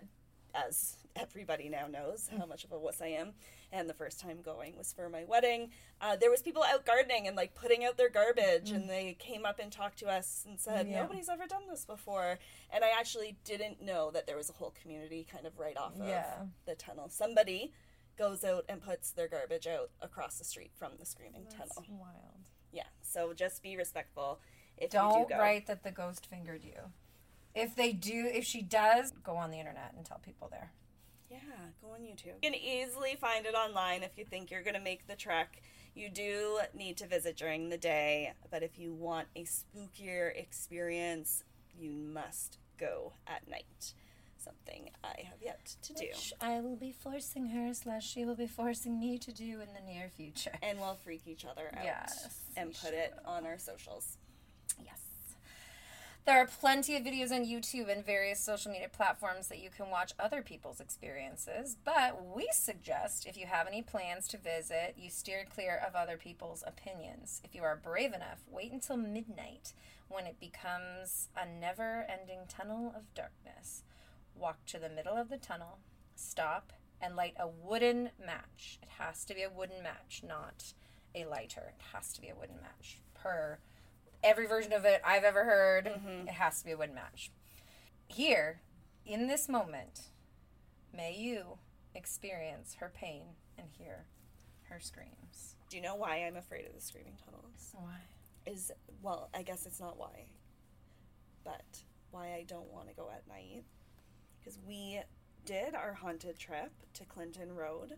as 0.54 0.98
everybody 1.16 1.70
now 1.70 1.88
knows 1.88 2.30
how 2.38 2.46
much 2.46 2.64
of 2.64 2.72
a 2.72 2.80
wuss 2.80 3.02
I 3.02 3.08
am, 3.08 3.34
and 3.72 3.90
the 3.90 3.94
first 3.94 4.20
time 4.20 4.42
going 4.44 4.76
was 4.78 4.92
for 4.94 5.10
my 5.10 5.24
wedding. 5.26 5.72
Uh, 6.02 6.16
there 6.16 6.32
was 6.32 6.42
people 6.42 6.64
out 6.64 6.86
gardening 6.86 7.28
and 7.28 7.36
like 7.36 7.54
putting 7.56 7.84
out 7.86 7.98
their 7.98 8.10
garbage, 8.10 8.72
and 8.72 8.90
they 8.90 9.16
came 9.20 9.46
up 9.46 9.60
and 9.60 9.72
talked 9.72 10.00
to 10.00 10.08
us 10.08 10.44
and 10.48 10.60
said, 10.60 10.88
Yeah. 10.88 11.02
"Nobody's 11.02 11.30
ever 11.30 11.46
done 11.48 11.68
this 11.70 11.86
before." 11.86 12.40
And 12.72 12.84
I 12.84 12.90
actually 12.98 13.38
didn't 13.44 13.82
know 13.82 14.12
that 14.12 14.26
there 14.28 14.38
was 14.38 14.50
a 14.50 14.54
whole 14.54 14.74
community 14.82 15.26
kind 15.32 15.46
of 15.46 15.58
right 15.60 15.78
off 15.78 15.94
of 16.00 16.50
the 16.66 16.76
tunnel. 16.76 17.10
Somebody 17.10 17.74
goes 18.18 18.44
out 18.44 18.66
and 18.70 18.82
puts 18.82 19.12
their 19.12 19.28
garbage 19.28 19.66
out 19.68 19.90
across 20.02 20.38
the 20.38 20.46
street 20.46 20.72
from 20.76 20.92
the 21.00 21.06
screaming 21.06 21.46
That's 21.58 21.74
tunnel. 21.76 22.00
wild. 22.00 22.50
Yeah, 22.72 22.84
so 23.02 23.34
just 23.34 23.62
be 23.64 23.76
respectful 23.78 24.40
if 24.78 24.92
Don't 24.92 25.28
do 25.30 25.36
write 25.36 25.68
that 25.68 25.84
the 25.84 25.92
ghost 25.92 26.26
fingered 26.28 26.64
you. 26.64 26.74
If 27.56 27.76
they 27.76 27.94
do, 27.94 28.30
if 28.32 28.46
she 28.46 28.62
does, 28.62 29.12
go 29.24 29.36
on 29.36 29.52
the 29.52 29.60
internet 29.60 29.94
and 29.96 30.06
tell 30.06 30.20
people 30.20 30.48
there. 30.50 30.72
Yeah, 31.30 31.40
go 31.82 31.94
on 31.94 32.02
YouTube. 32.02 32.42
You 32.42 32.52
can 32.52 32.56
easily 32.56 33.16
find 33.20 33.46
it 33.46 33.56
online 33.56 34.04
if 34.04 34.18
you 34.18 34.26
think 34.26 34.52
you're 34.52 34.64
going 34.64 34.76
to 34.76 34.80
make 34.80 35.08
the 35.08 35.16
trek. 35.16 35.62
You 35.96 36.10
do 36.10 36.60
need 36.74 36.98
to 36.98 37.08
visit 37.08 37.38
during 37.38 37.70
the 37.70 37.78
day, 37.78 38.34
but 38.50 38.64
if 38.64 38.80
you 38.80 38.94
want 38.94 39.28
a 39.36 39.44
spookier 39.44 40.36
experience, 40.36 41.44
you 41.78 41.92
must 41.92 42.58
go 42.80 43.14
at 43.28 43.48
night. 43.48 43.94
Something 44.38 44.90
I 45.04 45.22
have 45.30 45.42
yet 45.42 45.76
to 45.84 45.94
do. 45.94 46.06
Which 46.08 46.34
I 46.42 46.60
will 46.60 46.76
be 46.76 46.92
forcing 46.92 47.48
her, 47.50 47.74
slash, 47.74 48.06
she 48.06 48.26
will 48.26 48.36
be 48.36 48.48
forcing 48.48 49.00
me 49.00 49.18
to 49.20 49.32
do 49.32 49.62
in 49.62 49.70
the 49.74 49.82
near 49.86 50.10
future. 50.10 50.52
And 50.62 50.80
we'll 50.80 50.96
freak 50.96 51.22
each 51.28 51.46
other 51.46 51.72
out 51.78 51.86
Yes, 51.86 52.42
and 52.58 52.74
put 52.74 52.94
it 52.94 53.14
on 53.26 53.46
our 53.46 53.58
socials. 53.58 54.18
Yes. 54.84 55.00
There 56.26 56.40
are 56.40 56.46
plenty 56.46 56.96
of 56.96 57.04
videos 57.04 57.34
on 57.34 57.46
YouTube 57.46 57.92
and 57.92 58.06
various 58.06 58.40
social 58.40 58.72
media 58.72 58.88
platforms 58.88 59.50
that 59.50 59.62
you 59.62 59.70
can 59.70 59.90
watch 59.90 60.14
other 60.18 60.42
people's 60.42 60.80
experiences, 60.80 61.76
but 61.84 62.34
we 62.34 62.48
suggest 62.54 63.26
if 63.28 63.36
you 63.36 63.46
have 63.46 63.68
any 63.68 63.82
plans 63.82 64.30
to 64.30 64.38
visit, 64.38 64.96
you 64.98 65.10
steer 65.10 65.46
clear 65.54 65.82
of 65.86 65.96
other 65.96 66.16
people's 66.16 66.64
opinions. 66.66 67.42
If 67.44 67.54
you 67.54 67.64
are 67.64 67.76
brave 67.76 68.14
enough, 68.14 68.40
wait 68.50 68.72
until 68.72 68.96
midnight 68.96 69.74
when 70.08 70.26
it 70.26 70.40
becomes 70.40 71.28
a 71.36 71.46
never 71.46 72.06
ending 72.10 72.46
tunnel 72.48 72.94
of 72.96 73.14
darkness. 73.14 73.84
Walk 74.34 74.66
to 74.68 74.80
the 74.80 74.88
middle 74.88 75.18
of 75.18 75.28
the 75.28 75.38
tunnel, 75.38 75.80
stop, 76.16 76.72
and 77.02 77.18
light 77.18 77.34
a 77.38 77.50
wooden 77.50 78.12
match. 78.26 78.80
It 78.82 78.90
has 78.98 79.26
to 79.26 79.36
be 79.36 79.44
a 79.44 79.50
wooden 79.50 79.84
match, 79.84 80.22
not 80.26 80.72
a 81.14 81.26
lighter. 81.26 81.74
It 81.78 81.84
has 81.92 82.14
to 82.14 82.22
be 82.22 82.30
a 82.30 82.36
wooden 82.36 82.62
match 82.62 83.02
per 83.14 83.60
every 84.24 84.48
version 84.48 84.74
of 84.74 84.86
it 84.86 85.02
I've 85.04 85.24
ever 85.24 85.44
heard. 85.44 85.86
Mm-hmm. 85.86 86.28
It 86.28 86.34
has 86.34 86.60
to 86.60 86.66
be 86.66 86.72
a 86.72 86.78
wooden 86.78 86.96
match. 86.96 87.32
Here, 88.08 88.62
in 89.06 89.28
this 89.28 89.50
moment, 89.50 90.10
may 90.96 91.16
you 91.16 91.58
experience 91.96 92.78
her 92.80 92.92
pain 92.94 93.36
and 93.58 93.68
hear 93.78 94.06
her 94.70 94.80
screams. 94.80 95.56
Do 95.70 95.78
you 95.78 95.84
know 95.84 95.96
why 95.96 96.18
I'm 96.18 96.36
afraid 96.36 96.66
of 96.66 96.74
the 96.74 96.82
screaming 96.82 97.18
tunnels? 97.24 97.74
Why? 97.74 98.00
Is 98.46 98.72
well, 99.02 99.30
I 99.34 99.42
guess 99.42 99.66
it's 99.66 99.80
not 99.80 99.98
why, 99.98 100.28
but 101.44 101.84
why 102.12 102.34
I 102.34 102.46
don't 102.48 102.72
want 102.72 102.90
to 102.90 102.94
go 102.94 103.10
at 103.14 103.28
night. 103.28 103.64
Because 104.40 104.60
we 104.68 105.00
did 105.46 105.74
our 105.76 105.94
haunted 105.94 106.38
trip 106.38 106.72
to 106.94 107.06
Clinton 107.06 107.54
Road, 107.56 107.94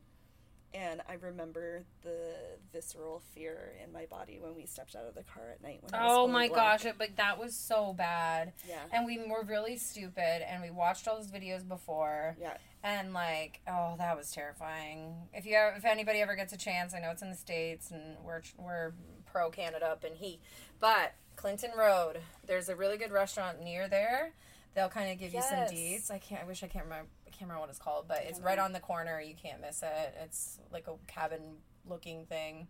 and 0.73 1.01
I 1.07 1.13
remember 1.13 1.83
the 2.03 2.33
visceral 2.73 3.21
fear 3.33 3.73
in 3.83 3.91
my 3.93 4.05
body 4.05 4.39
when 4.41 4.55
we 4.55 4.65
stepped 4.65 4.95
out 4.95 5.05
of 5.05 5.15
the 5.15 5.23
car 5.23 5.43
at 5.53 5.61
night. 5.63 5.79
When 5.81 5.91
Oh 5.95 6.27
my 6.27 6.47
black. 6.49 6.79
gosh, 6.81 6.85
it, 6.85 6.99
like 6.99 7.15
that 7.17 7.39
was 7.39 7.55
so 7.55 7.93
bad. 7.93 8.53
Yeah. 8.67 8.79
And 8.91 9.05
we 9.05 9.17
were 9.19 9.43
really 9.43 9.77
stupid 9.77 10.41
and 10.49 10.61
we 10.61 10.71
watched 10.71 11.07
all 11.07 11.17
those 11.17 11.31
videos 11.31 11.67
before. 11.67 12.35
Yeah. 12.39 12.57
And 12.83 13.13
like, 13.13 13.61
oh, 13.67 13.95
that 13.97 14.17
was 14.17 14.31
terrifying. 14.31 15.15
If 15.33 15.45
you 15.45 15.57
if 15.77 15.85
anybody 15.85 16.19
ever 16.19 16.35
gets 16.35 16.53
a 16.53 16.57
chance, 16.57 16.93
I 16.93 16.99
know 16.99 17.11
it's 17.11 17.21
in 17.21 17.29
the 17.29 17.35
states 17.37 17.91
and 17.91 18.17
we're 18.23 18.41
we're 18.57 18.93
pro 19.25 19.49
Canada 19.49 19.85
up 19.87 20.03
in 20.03 20.15
heat, 20.15 20.39
but 20.79 21.13
Clinton 21.35 21.71
Road, 21.77 22.19
there's 22.47 22.69
a 22.69 22.75
really 22.75 22.97
good 22.97 23.11
restaurant 23.11 23.61
near 23.61 23.87
there. 23.87 24.31
They'll 24.75 24.89
kind 24.89 25.11
of 25.11 25.17
give 25.19 25.33
you 25.33 25.41
some 25.41 25.57
Yes. 25.59 25.71
deets. 25.71 26.11
I 26.11 26.17
can't. 26.19 26.41
I 26.43 26.45
wish 26.45 26.61
I 26.63 26.67
can't 26.67 26.83
remember. 26.85 27.09
I 27.35 27.37
can't 27.37 27.49
remember 27.49 27.61
what 27.61 27.69
it's 27.69 27.79
called, 27.79 28.07
but 28.07 28.23
it's 28.23 28.39
right 28.39 28.57
mm-hmm. 28.57 28.65
on 28.65 28.73
the 28.73 28.79
corner. 28.79 29.19
You 29.19 29.35
can't 29.35 29.59
miss 29.59 29.83
it. 29.83 30.15
It's 30.23 30.59
like 30.71 30.87
a 30.87 30.93
cabin 31.11 31.41
looking 31.85 32.25
thing, 32.25 32.67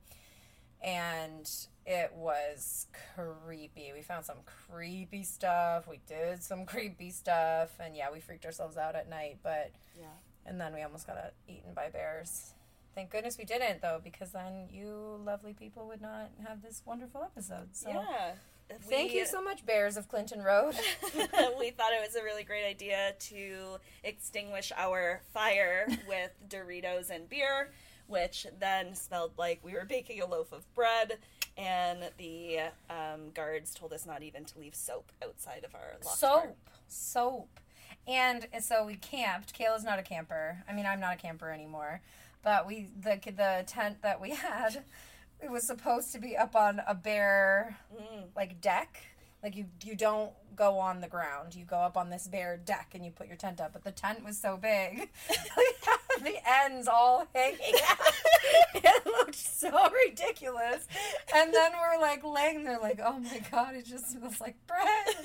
and 0.83 1.47
it 1.85 2.11
was 2.15 2.87
creepy. 3.13 3.91
We 3.93 4.01
found 4.01 4.25
some 4.25 4.37
creepy 4.45 5.23
stuff. 5.23 5.87
We 5.87 5.99
did 6.07 6.41
some 6.41 6.65
creepy 6.65 7.11
stuff, 7.11 7.73
and 7.79 7.95
yeah, 7.95 8.11
we 8.11 8.19
freaked 8.19 8.45
ourselves 8.45 8.75
out 8.75 8.95
at 8.95 9.07
night. 9.07 9.37
But 9.43 9.71
Yeah. 9.99 10.07
and 10.47 10.59
then 10.59 10.73
we 10.73 10.81
almost 10.81 11.05
got 11.05 11.33
eaten 11.47 11.73
by 11.75 11.89
bears. 11.89 12.53
Thank 12.95 13.11
goodness 13.11 13.37
we 13.37 13.45
didn't, 13.45 13.81
though, 13.81 13.99
because 14.03 14.31
then 14.31 14.69
you 14.71 15.19
lovely 15.23 15.53
people 15.53 15.85
would 15.87 16.01
not 16.01 16.31
have 16.47 16.63
this 16.63 16.81
wonderful 16.85 17.21
episode. 17.23 17.75
So 17.75 17.89
Yeah. 17.89 18.35
Thank 18.81 19.11
We- 19.11 19.19
you 19.19 19.25
so 19.25 19.41
much, 19.41 19.65
Bears 19.65 19.97
of 19.97 20.07
Clinton 20.07 20.41
Road. 20.41 20.75
we 21.59 21.69
thought 21.71 21.93
it 21.93 22.01
was 22.05 22.15
a 22.19 22.23
really 22.23 22.43
great 22.43 22.65
idea 22.65 23.13
to 23.19 23.77
extinguish 24.03 24.71
our 24.75 25.21
fire 25.33 25.87
with 26.07 26.31
Doritos 26.49 27.09
and 27.09 27.29
beer, 27.29 27.71
which 28.07 28.47
then 28.59 28.95
smelled 28.95 29.31
like 29.37 29.59
we 29.63 29.73
were 29.73 29.85
baking 29.85 30.21
a 30.21 30.25
loaf 30.25 30.51
of 30.51 30.71
bread. 30.73 31.17
And 31.57 32.09
the 32.17 32.59
um, 32.89 33.31
guards 33.33 33.73
told 33.73 33.93
us 33.93 34.05
not 34.05 34.23
even 34.23 34.43
to 34.43 34.59
leave 34.59 34.75
soap 34.75 35.11
outside 35.23 35.63
of 35.63 35.73
our 35.73 35.93
soap, 36.01 36.43
car. 36.43 36.53
soap, 36.89 37.59
and 38.07 38.45
so 38.59 38.85
we 38.85 38.95
camped. 38.95 39.57
Kayla's 39.57 39.85
not 39.85 39.97
a 39.97 40.03
camper. 40.03 40.63
I 40.69 40.73
mean, 40.73 40.85
I'm 40.85 40.99
not 40.99 41.13
a 41.13 41.17
camper 41.17 41.49
anymore. 41.51 42.01
But 42.43 42.67
we 42.67 42.89
the 43.01 43.19
the 43.25 43.63
tent 43.65 44.01
that 44.01 44.19
we 44.19 44.29
had, 44.35 44.83
it 45.45 45.51
was 45.51 45.63
supposed 45.63 46.11
to 46.13 46.19
be 46.19 46.35
up 46.35 46.55
on 46.55 46.81
a 46.87 46.95
bare 46.95 47.77
Mm. 47.95 48.25
like 48.35 48.59
deck. 48.61 48.97
Like 49.43 49.55
you 49.55 49.65
you 49.83 49.95
don't 49.95 50.31
go 50.55 50.79
on 50.79 51.01
the 51.01 51.07
ground. 51.07 51.53
You 51.53 51.65
go 51.65 51.77
up 51.77 51.97
on 51.97 52.09
this 52.09 52.27
bare 52.27 52.57
deck 52.57 52.91
and 52.95 53.05
you 53.05 53.11
put 53.11 53.27
your 53.27 53.37
tent 53.37 53.61
up. 53.61 53.73
But 53.73 53.83
the 53.83 53.91
tent 53.91 54.23
was 54.25 54.37
so 54.39 54.57
big, 54.57 55.09
the 56.23 56.35
ends 56.63 56.87
all 56.87 57.27
hanging 57.35 57.59
out. 57.87 58.13
it 58.73 59.05
looked 59.05 59.35
so 59.35 59.69
ridiculous. 60.07 60.87
And 61.35 61.53
then 61.53 61.71
we're 61.79 62.01
like 62.01 62.23
laying 62.23 62.63
there 62.63 62.79
like, 62.79 62.99
oh 63.03 63.19
my 63.19 63.39
god, 63.51 63.75
it 63.75 63.85
just 63.85 64.09
smells 64.11 64.41
like 64.41 64.55
bread. 64.65 65.15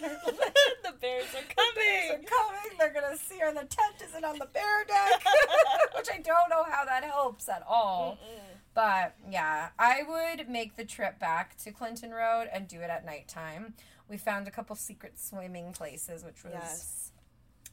the 0.83 0.93
bears 1.01 1.25
are 1.35 1.55
coming. 1.57 2.09
They're 2.09 2.19
coming. 2.19 2.27
coming. 2.27 2.79
They're 2.79 2.93
gonna 2.93 3.17
see 3.17 3.39
her. 3.39 3.53
The 3.53 3.61
tent 3.61 3.97
isn't 4.07 4.25
on 4.25 4.39
the 4.39 4.47
bear 4.53 4.85
deck, 4.87 5.25
which 5.97 6.09
I 6.13 6.19
don't 6.19 6.51
know 6.51 6.65
how 6.69 6.85
that 6.85 7.05
helps 7.05 7.49
at 7.49 7.63
all. 7.67 8.19
But 8.75 9.17
yeah, 9.31 9.71
I 9.79 10.03
would 10.09 10.49
make 10.49 10.77
the 10.77 10.85
trip 10.85 11.19
back 11.19 11.57
to 11.59 11.73
Clinton 11.73 12.11
Road 12.13 12.49
and 12.53 12.69
do 12.69 12.81
it 12.81 12.91
at 12.91 13.05
nighttime. 13.05 13.75
We 14.09 14.17
found 14.17 14.47
a 14.49 14.51
couple 14.51 14.77
secret 14.77 15.19
swimming 15.19 15.73
places, 15.73 16.25
which 16.25 16.43
was 16.45 16.53
Yes. 16.55 17.13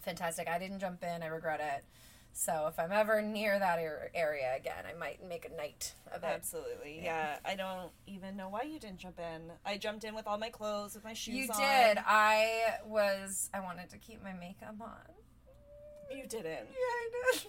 fantastic. 0.02 0.48
I 0.48 0.58
didn't 0.60 0.80
jump 0.80 1.04
in. 1.04 1.22
I 1.24 1.28
regret 1.28 1.60
it. 1.60 1.86
So 2.34 2.68
if 2.68 2.78
I'm 2.80 2.92
ever 2.92 3.20
near 3.22 3.58
that 3.58 3.80
area 4.14 4.56
again, 4.56 4.86
I 4.88 4.94
might 4.94 5.24
make 5.28 5.46
a 5.46 5.56
night 5.56 5.94
of 6.14 6.24
it. 6.24 6.28
Absolutely. 6.28 7.02
Yeah. 7.04 7.38
I 7.44 7.56
don't 7.56 7.92
even 8.06 8.38
know 8.38 8.50
why 8.50 8.62
you 8.64 8.80
didn't 8.80 9.00
jump 9.00 9.18
in. 9.20 9.52
I 9.66 9.78
jumped 9.78 10.04
in 10.04 10.14
with 10.14 10.28
all 10.28 10.38
my 10.38 10.50
clothes, 10.50 10.94
with 10.94 11.04
my 11.04 11.14
shoes 11.14 11.34
You 11.36 11.50
on. 11.52 11.60
did. 11.60 11.98
I 12.06 12.76
was. 12.86 13.50
I 13.56 13.60
wanted 13.60 13.90
to 13.90 13.98
keep 13.98 14.24
my 14.24 14.34
makeup 14.34 14.76
on. 14.80 16.16
You 16.16 16.28
didn't. 16.28 16.46
Yeah, 16.46 16.78
I 16.78 17.10
did. 17.34 17.48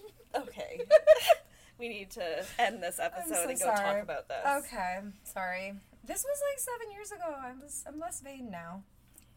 Okay. 0.49 0.81
we 1.79 1.87
need 1.87 2.11
to 2.11 2.45
end 2.59 2.83
this 2.83 2.99
episode 2.99 3.35
so 3.35 3.49
and 3.49 3.59
go 3.59 3.65
sorry. 3.65 3.77
talk 3.77 4.03
about 4.03 4.27
this. 4.27 4.65
Okay, 4.65 4.99
sorry. 5.23 5.73
This 6.03 6.23
was 6.23 6.41
like 6.51 6.59
seven 6.59 6.91
years 6.91 7.11
ago. 7.11 7.35
I'm 7.41 7.61
just, 7.61 7.87
I'm 7.87 7.99
less 7.99 8.21
vain 8.21 8.51
now. 8.51 8.83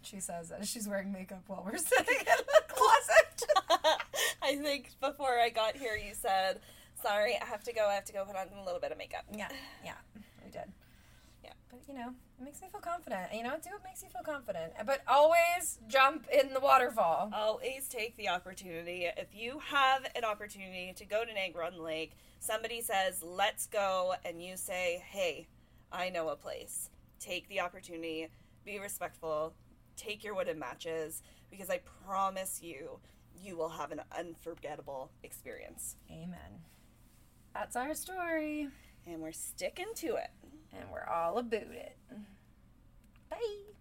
She 0.03 0.19
says 0.19 0.51
as 0.51 0.69
she's 0.69 0.89
wearing 0.89 1.13
makeup 1.13 1.45
while 1.47 1.63
we're 1.65 1.79
sitting 1.79 2.19
in 2.19 2.25
the 2.25 2.63
closet. 2.69 4.01
I 4.43 4.57
think 4.57 4.91
before 5.01 5.39
I 5.39 5.49
got 5.51 5.77
here, 5.77 5.95
you 5.97 6.13
said, 6.15 6.59
"Sorry, 7.01 7.39
I 7.41 7.45
have 7.45 7.63
to 7.65 7.73
go. 7.73 7.87
I 7.89 7.95
have 7.95 8.05
to 8.07 8.13
go 8.13 8.25
put 8.25 8.35
on 8.35 8.49
a 8.61 8.65
little 8.65 8.81
bit 8.81 8.91
of 8.91 8.99
makeup." 8.99 9.25
yeah, 9.33 9.49
yeah, 9.85 9.93
we 10.45 10.51
did. 10.51 10.73
Yeah. 11.45 11.53
But 11.71 11.81
you 11.87 11.95
know, 11.95 12.15
makes 12.45 12.61
me 12.61 12.69
feel 12.71 12.81
confident. 12.81 13.33
You 13.35 13.43
know, 13.43 13.55
do 13.63 13.71
what 13.71 13.85
makes 13.85 14.03
you 14.03 14.09
feel 14.09 14.23
confident. 14.23 14.73
But 14.87 15.03
always 15.09 15.79
jump 15.89 16.27
in 16.33 16.53
the 16.53 16.61
waterfall. 16.61 17.31
Always 17.35 17.89
take 17.89 18.17
the 18.17 18.29
opportunity. 18.29 19.07
If 19.17 19.35
you 19.35 19.61
have 19.61 20.05
an 20.15 20.25
opportunity 20.25 20.93
to 20.97 21.05
go 21.05 21.25
to 21.25 21.33
Negron 21.33 21.79
Lake, 21.79 22.13
somebody 22.41 22.81
says, 22.81 23.23
"Let's 23.23 23.67
go," 23.67 24.15
and 24.25 24.43
you 24.43 24.57
say, 24.57 25.03
"Hey, 25.09 25.49
I 25.91 26.09
know 26.11 26.29
a 26.29 26.37
place." 26.37 26.91
Take 27.19 27.49
the 27.49 27.61
opportunity. 27.61 28.29
Be 28.65 28.79
respectful. 28.79 29.55
Take 29.97 30.25
your 30.25 30.35
wooden 30.35 30.59
matches 30.59 31.23
because 31.51 31.71
I 31.71 31.79
promise 31.79 32.63
you, 32.63 33.01
you 33.37 33.57
will 33.57 33.69
have 33.71 33.93
an 33.93 34.03
unforgettable 34.17 35.11
experience. 35.23 35.97
Amen. 36.11 36.65
That's 37.55 37.77
our 37.77 37.95
story, 37.95 38.69
And 39.07 39.21
we're 39.21 39.33
sticking 39.33 39.93
to 39.97 40.15
it. 40.17 40.31
and 40.73 40.91
we're 40.91 41.05
all 41.05 41.37
about 41.39 41.63
it. 41.71 41.99
Bye. 43.33 43.73